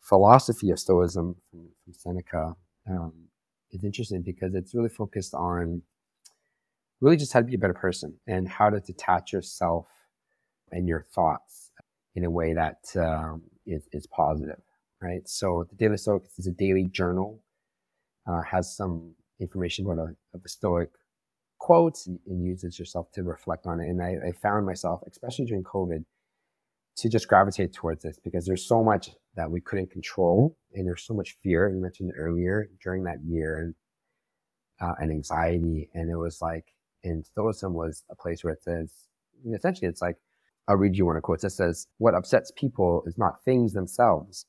philosophy 0.01 0.71
of 0.71 0.79
stoicism 0.79 1.37
from, 1.51 1.69
from 1.85 1.93
Seneca 1.93 2.57
um, 2.89 3.13
is 3.75 3.85
interesting 3.85 4.23
because 4.23 4.55
it's 4.55 4.75
really 4.75 4.89
focused 4.89 5.35
on 5.35 5.83
really 7.01 7.17
just 7.17 7.33
how 7.33 7.41
to 7.41 7.47
be 7.47 7.55
a 7.55 7.59
better 7.59 7.75
person 7.75 8.15
and 8.27 8.49
how 8.49 8.71
to 8.71 8.81
detach 8.81 9.33
yourself 9.33 9.87
and 10.71 10.89
your 10.89 11.07
thoughts 11.15 11.71
in 12.15 12.25
a 12.25 12.31
way 12.31 12.55
that 12.55 12.79
um, 12.97 13.43
is, 13.67 13.87
is 13.93 14.07
positive, 14.07 14.61
right? 15.01 15.29
So 15.29 15.67
the 15.69 15.77
Daily 15.77 15.97
Stoic 15.97 16.25
is 16.39 16.47
a 16.47 16.53
daily 16.53 16.85
journal, 16.85 17.43
uh, 18.27 18.43
has 18.43 18.77
some 18.77 19.15
information 19.41 19.85
about 19.85 19.99
a, 19.99 20.15
a 20.37 20.49
Stoic 20.49 20.91
quotes 21.59 22.07
and, 22.07 22.19
and 22.27 22.45
uses 22.45 22.79
yourself 22.79 23.11
to 23.13 23.23
reflect 23.23 23.67
on 23.67 23.81
it. 23.81 23.89
And 23.89 24.03
I, 24.03 24.29
I 24.29 24.33
found 24.33 24.67
myself, 24.67 25.03
especially 25.07 25.47
during 25.47 25.65
COVID, 25.65 26.05
to 26.97 27.09
just 27.09 27.29
gravitate 27.29 27.73
towards 27.73 28.03
this 28.03 28.19
because 28.23 28.47
there's 28.47 28.67
so 28.67 28.83
much 28.83 29.11
that 29.37 29.51
we 29.51 29.61
couldn't 29.61 29.91
control 29.91 30.57
and 30.75 30.87
there's 30.87 31.03
so 31.03 31.15
much 31.15 31.37
fear 31.43 31.69
you 31.69 31.81
mentioned 31.81 32.13
earlier 32.17 32.69
during 32.83 33.05
that 33.05 33.19
year 33.25 33.59
and 33.59 33.75
uh, 34.81 34.95
and 34.99 35.11
anxiety 35.11 35.89
and 35.95 36.11
it 36.11 36.17
was 36.17 36.41
like 36.43 36.75
and 37.05 37.25
stoicism 37.25 37.75
was 37.75 38.05
a 38.11 38.17
place 38.17 38.43
where 38.43 38.53
it 38.53 38.63
says 38.63 38.93
essentially 39.55 39.89
it's 39.89 40.03
like 40.03 40.17
i'll 40.69 40.77
read 40.77 40.97
you 40.97 41.07
one 41.07 41.17
of 41.17 41.23
quotes 41.23 41.43
that 41.43 41.51
says 41.51 41.87
what 41.99 42.15
upsets 42.15 42.53
people 42.57 43.03
is 43.07 43.17
not 43.17 43.43
things 43.45 43.73
themselves 43.73 44.47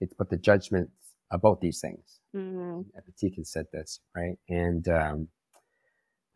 it's 0.00 0.12
but 0.12 0.28
the 0.28 0.36
judgments 0.36 0.92
about 1.30 1.60
these 1.60 1.80
things 1.80 2.20
mm-hmm. 2.36 2.82
epictetus 2.96 3.50
said 3.50 3.66
this 3.72 4.00
right 4.14 4.36
and 4.48 4.88
um, 4.88 5.28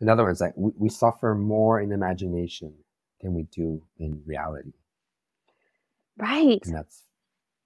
Another 0.00 0.22
one 0.22 0.32
is 0.32 0.40
like 0.40 0.54
we, 0.56 0.72
we 0.76 0.88
suffer 0.88 1.34
more 1.34 1.80
in 1.80 1.92
imagination 1.92 2.72
than 3.20 3.34
we 3.34 3.44
do 3.44 3.82
in 3.98 4.22
reality. 4.26 4.72
Right. 6.18 6.60
And 6.64 6.74
that's 6.74 7.04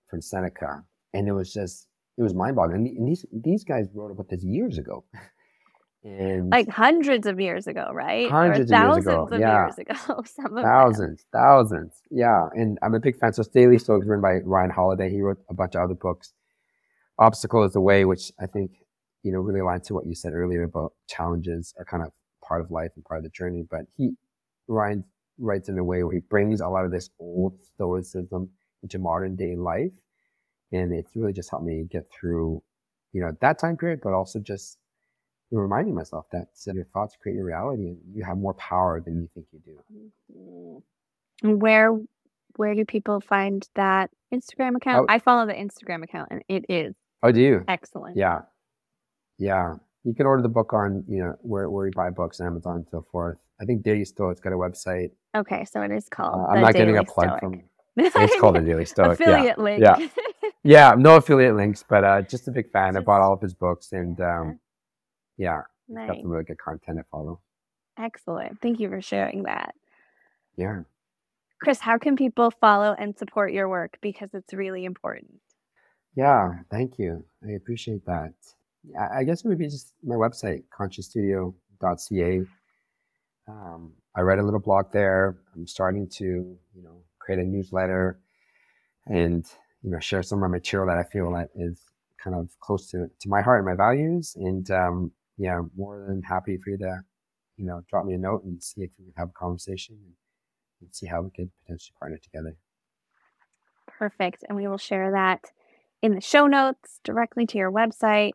from 0.09 0.21
Seneca. 0.21 0.85
And 1.15 1.29
it 1.29 1.33
was 1.33 1.53
just, 1.53 1.89
it 2.19 2.23
was 2.23 2.35
mind 2.35 2.57
boggling. 2.57 2.95
And 2.97 3.09
these, 3.09 3.25
these 3.33 3.65
guys 3.65 3.87
wrote 3.95 4.11
about 4.11 4.29
this 4.29 4.45
years 4.45 4.79
ago. 4.79 5.05
and 6.05 6.51
like 6.51 6.69
hundreds 6.69 7.27
of 7.27 7.41
years 7.41 7.67
ago, 7.67 7.91
right? 7.93 8.31
Hundreds 8.31 8.71
or 8.71 8.77
of 8.77 8.95
years 8.95 9.07
ago. 9.07 9.29
Of 9.31 9.41
yeah. 9.41 9.65
years 9.65 9.79
ago. 9.79 9.95
Some 10.27 10.57
of 10.57 10.65
thousands, 10.65 11.25
them. 11.33 11.41
thousands. 11.41 12.03
Yeah. 12.11 12.49
And 12.53 12.79
I'm 12.83 12.95
a 12.95 13.01
big 13.01 13.19
fan. 13.19 13.33
So 13.33 13.43
Daily 13.43 13.79
Stoics 13.79 14.07
written 14.07 14.23
by 14.23 14.41
Ryan 14.45 14.71
Holiday. 14.71 15.11
He 15.11 15.21
wrote 15.21 15.39
a 15.49 15.55
bunch 15.55 15.75
of 15.75 15.83
other 15.83 15.95
books. 15.95 16.33
Obstacle 17.19 17.65
is 17.65 17.73
the 17.73 17.81
way, 17.81 18.05
which 18.05 18.33
I 18.41 18.47
think, 18.47 18.73
you 19.23 19.33
know, 19.33 19.41
really 19.41 19.61
aligned 19.61 19.85
to 19.85 19.95
what 19.95 20.07
you 20.07 20.15
said 20.15 20.33
earlier 20.33 20.65
about 20.65 20.93
challenges 21.09 21.73
are 21.79 21.85
kind 21.85 22.03
of 22.03 22.11
part 22.47 22.61
of 22.61 22.71
life 22.71 22.91
and 22.97 23.05
part 23.05 23.19
of 23.19 23.25
the 23.25 23.31
journey. 23.31 23.65
But 23.69 23.83
he 23.97 24.13
Ryan 24.69 25.05
writes 25.43 25.69
in 25.69 25.79
a 25.79 25.85
way 25.85 26.03
where 26.03 26.15
he 26.15 26.21
brings 26.21 26.61
a 26.61 26.69
lot 26.69 26.85
of 26.85 26.91
this 26.91 27.11
old 27.19 27.59
stoicism 27.63 28.49
into 28.83 28.99
modern 28.99 29.37
day 29.37 29.57
life. 29.57 29.93
And 30.73 30.93
it's 30.93 31.15
really 31.15 31.33
just 31.33 31.51
helped 31.51 31.67
me 31.67 31.85
get 31.91 32.07
through, 32.11 32.63
you 33.13 33.21
know, 33.21 33.33
that 33.41 33.59
time 33.59 33.77
period, 33.77 34.01
but 34.03 34.15
also 34.15 34.39
just 34.39 34.79
reminding 35.51 35.95
myself 35.95 36.25
that 36.33 36.47
your 36.67 36.87
thoughts 36.95 37.15
create 37.21 37.35
your 37.35 37.45
reality 37.45 37.89
and 37.89 37.99
you 38.15 38.25
have 38.25 38.39
more 38.39 38.55
power 38.55 39.03
than 39.05 39.21
you 39.21 39.29
think 39.35 39.47
you 39.53 39.61
do. 39.65 40.83
Mm-hmm. 41.45 41.59
Where 41.59 41.99
where 42.57 42.75
do 42.75 42.85
people 42.85 43.21
find 43.21 43.67
that 43.75 44.11
Instagram 44.33 44.77
account? 44.77 45.07
Oh, 45.09 45.13
I 45.13 45.19
follow 45.19 45.47
the 45.47 45.55
Instagram 45.55 46.05
account 46.05 46.29
and 46.31 46.43
it 46.49 46.65
is 46.69 46.95
Oh 47.23 47.33
do 47.33 47.41
you? 47.41 47.65
Excellent. 47.69 48.17
Yeah. 48.17 48.43
Yeah 49.39 49.75
you 50.05 50.15
can 50.15 50.27
order 50.27 50.43
the 50.43 50.49
book 50.49 50.73
on 50.73 51.05
you 51.09 51.19
know 51.23 51.35
where 51.41 51.69
where 51.71 51.87
you 51.87 51.93
buy 51.95 52.11
books, 52.11 52.41
Amazon, 52.41 52.77
and 52.77 52.87
so 52.91 53.07
forth. 53.11 53.39
I 53.61 53.65
think 53.65 53.83
Daily 53.83 54.05
Stoic. 54.05 54.33
It's 54.33 54.41
got 54.41 54.53
a 54.53 54.57
website. 54.57 55.11
Okay, 55.37 55.65
so 55.65 55.83
it 55.83 55.91
is 55.91 56.09
called. 56.09 56.41
Uh, 56.41 56.53
I'm 56.53 56.61
not 56.61 56.75
getting 56.75 56.97
a 56.99 57.05
plug 57.05 57.29
Stoic. 57.29 57.41
from. 57.41 57.63
It's 57.97 58.41
called 58.41 58.57
the 58.57 58.61
Daily 58.61 58.85
Stoic. 58.87 59.21
affiliate 59.21 59.57
yeah. 59.59 59.63
link. 59.63 59.83
Yeah, 59.83 60.09
yeah, 60.65 60.95
no 60.97 61.17
affiliate 61.17 61.57
links, 61.57 61.85
but 61.87 62.05
uh, 62.05 62.23
just 62.23 62.49
a 62.49 62.51
big 62.51 62.71
fan. 62.71 62.97
I 62.97 63.01
bought 63.01 63.21
all 63.21 63.33
of 63.33 63.41
his 63.41 63.55
books, 63.55 63.93
and 63.93 64.21
um, 64.21 64.59
yeah, 65.37 65.63
nice. 65.89 66.09
got 66.09 66.21
some 66.21 66.31
really 66.31 66.45
good 66.45 66.59
content 66.59 66.99
to 66.99 67.05
follow. 67.11 67.41
Excellent. 67.99 68.61
Thank 68.61 68.81
you 68.81 68.89
for 68.89 69.03
sharing 69.03 69.45
that. 69.45 69.75
Yeah. 70.57 70.83
Chris, 71.61 71.79
how 71.79 71.99
can 71.99 72.17
people 72.17 72.51
follow 72.51 72.97
and 72.99 73.17
support 73.17 73.53
your 73.53 73.69
work 73.69 73.99
because 74.01 74.31
it's 74.33 74.53
really 74.53 74.85
important? 74.85 75.35
Yeah, 76.17 76.51
thank 76.71 76.99
you. 76.99 77.25
I 77.47 77.53
appreciate 77.53 78.05
that. 78.07 78.35
I 78.99 79.25
guess 79.25 79.45
it 79.45 79.49
would 79.49 79.59
be 79.59 79.69
just 79.69 79.95
my 80.03 80.17
website, 80.17 80.65
consciousstudio.ca. 80.77 82.43
Um, 83.49 83.93
I 84.15 84.21
write 84.23 84.39
a 84.39 84.43
little 84.43 84.61
blog 84.61 84.93
there. 84.93 85.37
I'm 85.55 85.67
starting 85.67 86.09
to, 86.09 86.25
you 86.25 86.83
know, 86.83 87.03
create 87.19 87.41
a 87.41 87.45
newsletter 87.45 88.19
and, 89.07 89.47
you 89.83 89.91
know, 89.91 89.99
share 90.01 90.23
some 90.23 90.43
of 90.43 90.51
my 90.51 90.57
material 90.57 90.89
that 90.89 90.99
I 90.99 91.05
feel 91.05 91.33
that 91.33 91.51
is 91.55 91.81
kind 92.23 92.37
of 92.37 92.51
close 92.61 92.89
to, 92.91 93.09
to 93.21 93.29
my 93.29 93.41
heart 93.41 93.59
and 93.59 93.67
my 93.67 93.77
values. 93.77 94.35
And, 94.37 94.69
um, 94.71 95.13
yeah, 95.39 95.61
more 95.77 96.05
than 96.07 96.23
happy 96.23 96.57
for 96.57 96.71
you 96.71 96.79
to, 96.79 97.03
you 97.57 97.65
know, 97.65 97.83
drop 97.89 98.05
me 98.05 98.15
a 98.15 98.19
note 98.19 98.45
and 98.45 98.63
see 98.63 98.83
if 98.83 98.91
we 98.99 99.07
can 99.07 99.15
have 99.17 99.29
a 99.29 99.33
conversation 99.33 99.97
and, 100.05 100.13
and 100.81 100.95
see 100.95 101.07
how 101.07 101.23
we 101.23 101.31
could 101.31 101.51
potentially 101.63 101.95
partner 101.99 102.19
together. 102.19 102.57
Perfect. 103.87 104.45
And 104.49 104.57
we 104.57 104.67
will 104.67 104.79
share 104.79 105.13
that 105.13 105.51
in 106.03 106.15
the 106.15 106.21
show 106.21 106.47
notes 106.47 107.01
directly 107.05 107.47
to 107.47 107.59
your 107.59 107.73
website. 107.73 108.33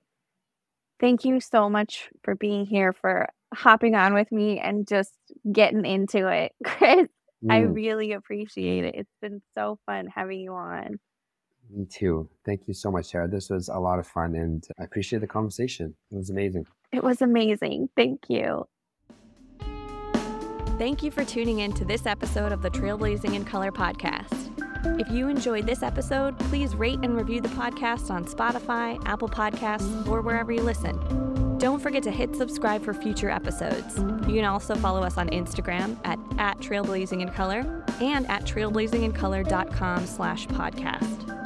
Thank 0.99 1.25
you 1.25 1.39
so 1.39 1.69
much 1.69 2.09
for 2.23 2.35
being 2.35 2.65
here, 2.65 2.93
for 2.93 3.27
hopping 3.53 3.95
on 3.95 4.13
with 4.13 4.31
me 4.31 4.59
and 4.59 4.87
just 4.87 5.13
getting 5.51 5.85
into 5.85 6.27
it, 6.27 6.53
Chris. 6.65 7.07
Mm. 7.43 7.51
I 7.51 7.59
really 7.59 8.13
appreciate 8.13 8.83
it. 8.83 8.95
It's 8.95 9.15
been 9.21 9.41
so 9.55 9.77
fun 9.85 10.07
having 10.07 10.39
you 10.39 10.53
on. 10.53 10.99
Me 11.69 11.85
too. 11.85 12.29
Thank 12.45 12.67
you 12.67 12.73
so 12.73 12.89
much, 12.89 13.07
Sarah. 13.07 13.27
This 13.27 13.49
was 13.49 13.67
a 13.67 13.77
lot 13.77 13.99
of 13.99 14.07
fun 14.07 14.35
and 14.35 14.65
I 14.79 14.85
appreciate 14.85 15.19
the 15.19 15.27
conversation. 15.27 15.93
It 16.11 16.15
was 16.15 16.29
amazing. 16.29 16.65
It 16.93 17.03
was 17.03 17.21
amazing. 17.21 17.89
Thank 17.95 18.21
you. 18.29 18.65
Thank 20.77 21.03
you 21.03 21.11
for 21.11 21.25
tuning 21.25 21.59
in 21.59 21.73
to 21.73 21.85
this 21.85 22.05
episode 22.05 22.51
of 22.51 22.61
the 22.61 22.69
Trailblazing 22.69 23.33
in 23.33 23.43
Color 23.43 23.71
podcast. 23.71 24.46
If 24.99 25.09
you 25.09 25.27
enjoyed 25.27 25.65
this 25.65 25.83
episode, 25.83 26.37
please 26.39 26.75
rate 26.75 26.99
and 27.03 27.15
review 27.15 27.41
the 27.41 27.49
podcast 27.49 28.09
on 28.09 28.25
Spotify, 28.25 29.01
Apple 29.05 29.29
Podcasts, 29.29 30.07
or 30.07 30.21
wherever 30.21 30.51
you 30.51 30.61
listen. 30.61 31.57
Don't 31.57 31.79
forget 31.79 32.03
to 32.03 32.11
hit 32.11 32.35
subscribe 32.35 32.83
for 32.83 32.93
future 32.93 33.29
episodes. 33.29 33.97
You 34.27 34.35
can 34.35 34.45
also 34.45 34.75
follow 34.75 35.01
us 35.01 35.17
on 35.17 35.29
Instagram 35.29 35.97
at, 36.05 36.19
at 36.37 36.59
trailblazingincolor 36.59 38.01
and 38.01 38.27
at 38.29 38.43
trailblazingincolor.com 38.43 40.05
slash 40.05 40.47
podcast. 40.47 41.37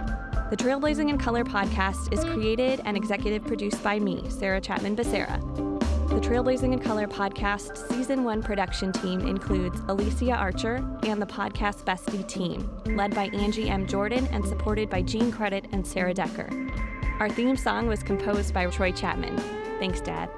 The 0.50 0.58
Trailblazing 0.58 1.10
in 1.10 1.18
Color 1.18 1.46
podcast 1.46 2.12
is 2.12 2.26
created 2.26 2.82
and 2.84 2.98
executive 2.98 3.46
produced 3.46 3.82
by 3.82 4.00
me, 4.00 4.30
Sarah 4.30 4.60
Chapman 4.60 4.98
Becerra. 4.98 5.71
The 6.12 6.20
Trailblazing 6.20 6.74
in 6.74 6.80
Color 6.80 7.08
podcast 7.08 7.88
season 7.88 8.26
one 8.26 8.44
production 8.44 8.92
team 8.92 9.22
includes 9.22 9.80
Alicia 9.88 10.34
Archer 10.34 10.86
and 11.04 11.22
the 11.22 11.26
podcast 11.26 11.86
bestie 11.86 12.28
team, 12.28 12.70
led 12.98 13.16
by 13.16 13.28
Angie 13.28 13.70
M. 13.70 13.88
Jordan 13.88 14.28
and 14.34 14.46
supported 14.46 14.90
by 14.90 15.04
Gene 15.04 15.32
Credit 15.32 15.68
and 15.72 15.88
Sarah 15.88 16.14
Decker. 16.14 16.50
Our 17.22 17.30
theme 17.30 17.56
song 17.56 17.88
was 17.88 18.04
composed 18.04 18.54
by 18.54 18.66
Troy 18.66 18.92
Chapman. 18.92 19.38
Thanks, 19.80 20.02
Dad. 20.02 20.30